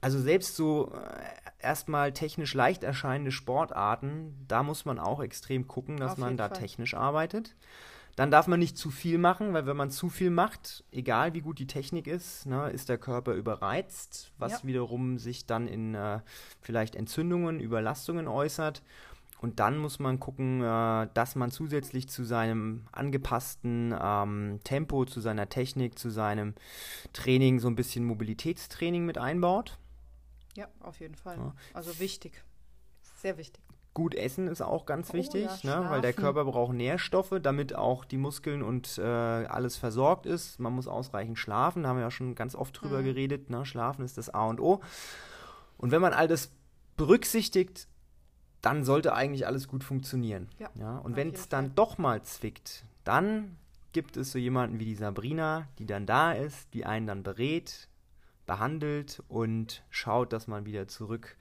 Also 0.00 0.20
selbst 0.20 0.56
so 0.56 0.92
äh, 0.92 1.64
erstmal 1.64 2.12
technisch 2.12 2.52
leicht 2.54 2.84
erscheinende 2.84 3.30
Sportarten, 3.32 4.34
da 4.46 4.62
muss 4.62 4.84
man 4.84 4.98
auch 4.98 5.20
extrem 5.22 5.66
gucken, 5.66 5.96
dass 5.96 6.12
Auf 6.12 6.18
man 6.18 6.36
da 6.36 6.48
Fall. 6.48 6.58
technisch 6.58 6.94
arbeitet. 6.94 7.54
Dann 8.16 8.30
darf 8.30 8.46
man 8.46 8.58
nicht 8.58 8.78
zu 8.78 8.90
viel 8.90 9.18
machen, 9.18 9.52
weil 9.52 9.66
wenn 9.66 9.76
man 9.76 9.90
zu 9.90 10.08
viel 10.08 10.30
macht, 10.30 10.84
egal 10.90 11.34
wie 11.34 11.42
gut 11.42 11.58
die 11.58 11.66
Technik 11.66 12.06
ist, 12.06 12.46
ne, 12.46 12.70
ist 12.70 12.88
der 12.88 12.96
Körper 12.96 13.34
überreizt, 13.34 14.32
was 14.38 14.62
Ja. 14.62 14.68
wiederum 14.68 15.18
sich 15.18 15.44
dann 15.46 15.68
in 15.68 15.94
äh, 15.94 16.20
vielleicht 16.62 16.96
Entzündungen, 16.96 17.60
Überlastungen 17.60 18.26
äußert. 18.26 18.82
Und 19.42 19.60
dann 19.60 19.76
muss 19.76 19.98
man 19.98 20.18
gucken, 20.18 20.62
äh, 20.62 21.08
dass 21.12 21.34
man 21.34 21.50
zusätzlich 21.50 22.08
zu 22.08 22.24
seinem 22.24 22.86
angepassten 22.90 23.94
ähm, 24.00 24.60
Tempo, 24.64 25.04
zu 25.04 25.20
seiner 25.20 25.50
Technik, 25.50 25.98
zu 25.98 26.08
seinem 26.08 26.54
Training 27.12 27.58
so 27.58 27.68
ein 27.68 27.76
bisschen 27.76 28.06
Mobilitätstraining 28.06 29.04
mit 29.04 29.18
einbaut. 29.18 29.78
Ja, 30.54 30.68
auf 30.80 31.00
jeden 31.00 31.16
Fall. 31.16 31.36
Ja. 31.36 31.54
Also 31.74 31.98
wichtig. 32.00 32.42
Sehr 33.16 33.36
wichtig. 33.36 33.62
Gut 33.96 34.14
essen 34.14 34.46
ist 34.46 34.60
auch 34.60 34.84
ganz 34.84 35.08
Oh 35.08 35.14
wichtig, 35.14 35.48
ja, 35.62 35.80
ne? 35.80 35.88
weil 35.88 36.02
der. 36.02 36.12
Körper 36.12 36.44
braucht 36.44 36.74
Nährstoffe, 36.74 37.32
damit 37.42 37.74
auch 37.74 38.04
die 38.04 38.18
Muskeln 38.18 38.62
und 38.62 38.98
äh, 38.98 39.00
alles 39.02 39.78
versorgt 39.78 40.26
ist. 40.26 40.60
Man 40.60 40.74
muss 40.74 40.86
ausreichend 40.86 41.38
schlafen, 41.38 41.82
da 41.82 41.88
haben 41.88 41.96
wir 41.96 42.02
ja 42.02 42.10
schon 42.10 42.34
ganz 42.34 42.54
oft 42.54 42.78
drüber 42.78 43.00
Mhm. 43.00 43.04
geredet. 43.04 43.48
Ne? 43.48 43.64
Schlafen 43.64 44.04
ist 44.04 44.18
das 44.18 44.28
A 44.28 44.44
und 44.48 44.60
O. 44.60 44.82
Und 45.78 45.92
wenn 45.92 46.02
man 46.02 46.12
all 46.12 46.28
das 46.28 46.50
berücksichtigt, 46.98 47.88
dann 48.60 48.84
sollte 48.84 49.14
eigentlich 49.14 49.46
alles 49.46 49.66
gut 49.66 49.82
funktionieren. 49.82 50.50
Ja, 50.58 50.98
Und 50.98 51.12
auf 51.12 51.16
wenn 51.16 51.32
es 51.32 51.48
dann 51.48 51.74
doch 51.74 51.96
mal 51.96 52.22
zwickt, 52.22 52.84
dann 53.04 53.56
gibt 53.92 54.18
es 54.18 54.30
so 54.30 54.38
jemanden 54.38 54.78
wie 54.78 54.84
die 54.84 54.94
Sabrina, 54.94 55.68
die 55.78 55.86
dann 55.86 56.04
da 56.04 56.32
ist, 56.32 56.74
die 56.74 56.84
einen 56.84 57.06
dann 57.06 57.22
berät, 57.22 57.88
behandelt 58.44 59.22
und 59.28 59.82
schaut, 59.88 60.34
dass 60.34 60.48
man 60.48 60.66
wieder 60.66 60.86
zurück 60.86 61.36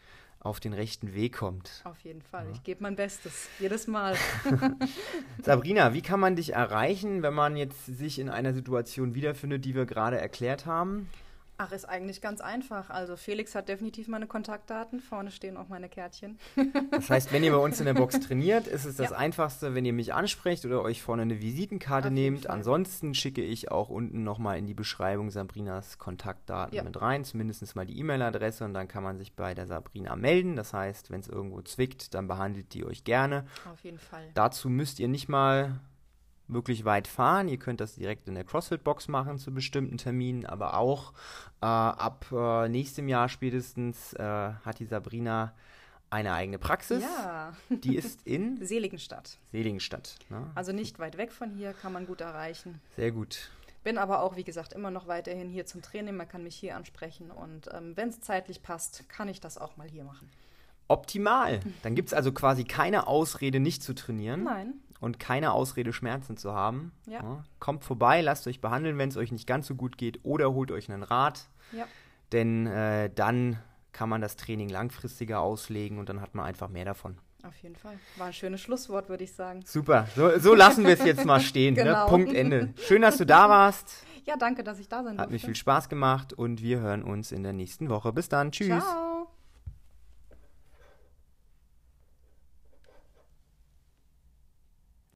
auf 0.46 0.60
den 0.60 0.74
rechten 0.74 1.14
Weg 1.16 1.34
kommt. 1.34 1.82
Auf 1.84 2.00
jeden 2.02 2.22
Fall. 2.22 2.46
Ich 2.54 2.64
gebe 2.64 2.84
mein 2.84 2.96
Bestes. 2.96 3.50
Jedes 3.60 3.88
Mal. 3.88 4.16
Sabrina, 5.41 5.93
wie 5.93 6.02
kann 6.02 6.20
man 6.20 6.36
dich 6.36 6.54
erreichen, 6.54 7.24
wenn 7.24 7.34
man 7.34 7.58
jetzt 7.58 7.86
sich 7.86 8.20
in 8.20 8.30
einer 8.30 8.54
Situation 8.54 9.16
wiederfindet, 9.16 9.66
die 9.66 9.74
wir 9.74 9.86
gerade 9.86 10.20
erklärt 10.20 10.66
haben? 10.66 11.10
Ach, 11.58 11.72
ist 11.72 11.86
eigentlich 11.86 12.20
ganz 12.22 12.41
einfach. 12.41 12.89
Also 12.89 13.16
Felix 13.16 13.56
hat 13.56 13.70
definitiv 13.70 14.10
meine 14.10 14.28
Kontaktdaten. 14.28 14.99
Vorne 14.99 15.32
stehen 15.32 15.56
auch 15.56 15.70
meine 15.70 15.88
Kärtchen. 15.89 16.38
Das 16.91 17.10
heißt, 17.10 17.32
wenn 17.34 17.43
ihr 17.43 17.51
bei 17.51 17.58
uns 17.58 17.80
in 17.80 17.86
der 17.86 17.93
Box 17.93 18.20
trainiert, 18.20 18.68
ist 18.68 18.86
es 18.86 18.97
das 18.97 19.12
Ja. 19.12 19.18
Einfachste, 19.18 19.74
wenn 19.76 19.86
ihr 19.86 19.93
mich 19.93 20.14
ansprecht 20.14 20.66
oder 20.66 20.82
euch 20.82 21.01
vorne 21.01 21.22
eine 21.24 21.41
Visitenkarte 21.41 22.08
Auf 22.10 22.14
nehmt. 22.14 22.49
Ansonsten 22.49 23.14
schicke 23.14 23.41
ich 23.41 23.72
auch 23.72 23.89
unten 23.89 24.24
nochmal 24.24 24.58
in 24.58 24.66
die 24.66 24.74
Beschreibung 24.74 25.30
Sabrinas 25.30 25.97
Kontaktdaten 25.97 26.76
Ja. 26.76 26.84
mit 26.84 27.01
rein, 27.01 27.24
zumindest 27.26 27.76
mal 27.76 27.86
die 27.86 27.97
E-Mail-Adresse 27.99 28.66
und 28.66 28.74
dann 28.74 28.88
kann 28.88 29.03
man 29.03 29.18
sich 29.18 29.34
bei 29.34 29.53
der 29.53 29.68
Sabrina 29.68 30.16
melden. 30.16 30.56
Das 30.56 30.74
heißt, 30.74 31.10
wenn 31.12 31.20
es 31.22 31.28
irgendwo 31.28 31.62
zwickt, 31.62 32.14
dann 32.14 32.28
behandelt 32.28 32.74
die 32.74 32.86
euch 32.86 33.03
gerne. 33.03 33.45
Auf 33.72 33.80
jeden 33.84 33.99
Fall. 33.99 34.30
Dazu 34.34 34.70
müsst 34.70 34.99
ihr 34.99 35.08
nicht 35.08 35.30
mal 35.30 35.80
wirklich 36.48 36.86
weit 36.86 37.08
fahren. 37.08 37.48
Ihr 37.48 37.58
könnt 37.58 37.82
das 37.82 37.96
direkt 37.96 38.28
in 38.28 38.36
der 38.36 38.43
CrossFit-Box 38.43 39.08
machen 39.08 39.38
zu 39.38 39.54
bestimmten 39.54 39.98
Terminen, 39.98 40.46
aber 40.46 40.78
auch 40.78 41.14
äh, 41.62 41.66
ab 41.66 42.26
äh, 42.32 42.70
nächstem 42.70 43.08
Jahr 43.08 43.30
spätestens 43.30 44.14
äh, 44.14 44.24
hat 44.24 44.80
die 44.80 44.86
Sabrina 44.86 45.54
eine 46.10 46.34
eigene 46.34 46.60
Praxis. 46.60 47.04
Ja, 47.04 47.54
Die 47.70 47.96
ist 47.96 48.26
in 48.26 48.58
Seligenstadt. 48.66 49.38
Seligenstadt. 49.52 50.18
Ne? 50.30 50.50
Also 50.56 50.72
nicht 50.72 51.00
weit 51.00 51.18
weg 51.18 51.32
von 51.32 51.50
hier, 51.52 51.74
kann 51.74 51.93
man 51.93 52.06
gut 52.06 52.22
erreichen. 52.22 52.80
Sehr 52.96 53.12
gut. 53.12 53.50
Bin 53.84 53.98
aber 53.98 54.22
auch, 54.24 54.36
wie 54.36 54.43
gesagt, 54.43 54.74
immer 54.74 54.89
noch 54.91 55.08
weiterhin 55.08 55.50
hier 55.50 55.66
zum 55.66 55.82
Training. 55.82 56.16
Man 56.16 56.28
kann 56.28 56.43
mich 56.43 56.56
hier 56.56 56.76
ansprechen 56.76 57.32
und 57.32 57.70
ähm, 57.74 57.96
wenn 57.96 58.10
es 58.10 58.22
zeitlich 58.22 58.64
passt, 58.64 59.08
kann 59.10 59.28
ich 59.28 59.41
das 59.41 59.58
auch 59.58 59.78
mal 59.78 59.88
hier 59.88 60.04
machen. 60.04 60.30
Optimal. 60.88 61.60
Dann 61.84 61.96
gibt 61.96 62.10
es 62.10 62.14
also 62.14 62.32
quasi 62.32 62.64
keine 62.64 63.08
Ausrede, 63.08 63.60
nicht 63.60 63.82
zu 63.82 63.93
trainieren 63.93 64.43
Nein, 64.43 64.74
und 65.00 65.20
keine 65.20 65.52
Ausrede, 65.52 65.93
Schmerzen 65.93 66.38
zu 66.38 66.54
haben. 66.54 66.91
Ja. 67.06 67.22
Ne? 67.22 67.43
Kommt 67.60 67.84
vorbei, 67.84 68.22
lasst 68.22 68.48
euch 68.48 68.62
behandeln, 68.62 68.98
wenn 68.98 69.10
es 69.10 69.18
euch 69.18 69.32
nicht 69.32 69.48
ganz 69.48 69.68
so 69.68 69.76
gut 69.76 69.98
geht 69.98 70.20
oder 70.24 70.54
holt 70.54 70.72
euch 70.72 70.91
einen 70.91 71.04
Rat. 71.04 71.48
ja, 71.72 71.86
Denn 72.32 72.68
äh, 72.68 73.10
dann 73.14 73.60
kann 73.91 74.10
man 74.10 74.22
das 74.22 74.36
Training 74.36 74.70
langfristiger 74.70 75.39
auslegen 75.39 76.00
und 76.00 76.10
dann 76.10 76.22
hat 76.22 76.36
man 76.36 76.46
einfach 76.46 76.70
mehr 76.70 76.86
davon. 76.86 77.18
Auf 77.43 77.56
jeden 77.58 77.76
Fall. 77.76 77.93
War 78.18 78.28
ein 78.28 78.34
schönes 78.34 78.60
Schlusswort, 78.62 79.08
würde 79.08 79.24
ich 79.24 79.34
sagen. 79.34 79.62
Super. 79.66 80.08
So, 80.16 80.39
so 80.39 80.56
lassen 80.56 80.84
wir 80.84 80.93
es 80.93 81.06
jetzt 81.06 81.26
mal 81.26 81.39
stehen. 81.41 81.76
Ne? 81.76 81.84
Genau. 81.84 82.04
Ne? 82.06 82.10
Punkt 82.10 82.34
Ende. 82.34 82.74
Schön, 82.78 83.04
dass 83.04 83.18
du 83.18 83.26
da 83.26 83.48
warst. 83.50 84.04
Ja, 84.26 84.36
danke, 84.36 84.64
dass 84.64 84.80
ich 84.80 84.89
da 84.89 85.04
sein 85.04 85.20
Hat 85.20 85.26
durfte. 85.30 85.34
mir 85.34 85.39
viel 85.39 85.56
Spaß 85.56 85.88
gemacht 85.88 86.34
und 86.34 86.64
wir 86.64 86.80
hören 86.80 87.04
uns 87.04 87.32
in 87.32 87.43
der 87.43 87.54
nächsten 87.54 87.89
Woche. 87.89 88.12
Bis 88.12 88.30
dann. 88.30 88.52
Tschüss. 88.52 88.84
Ciao. 88.84 89.24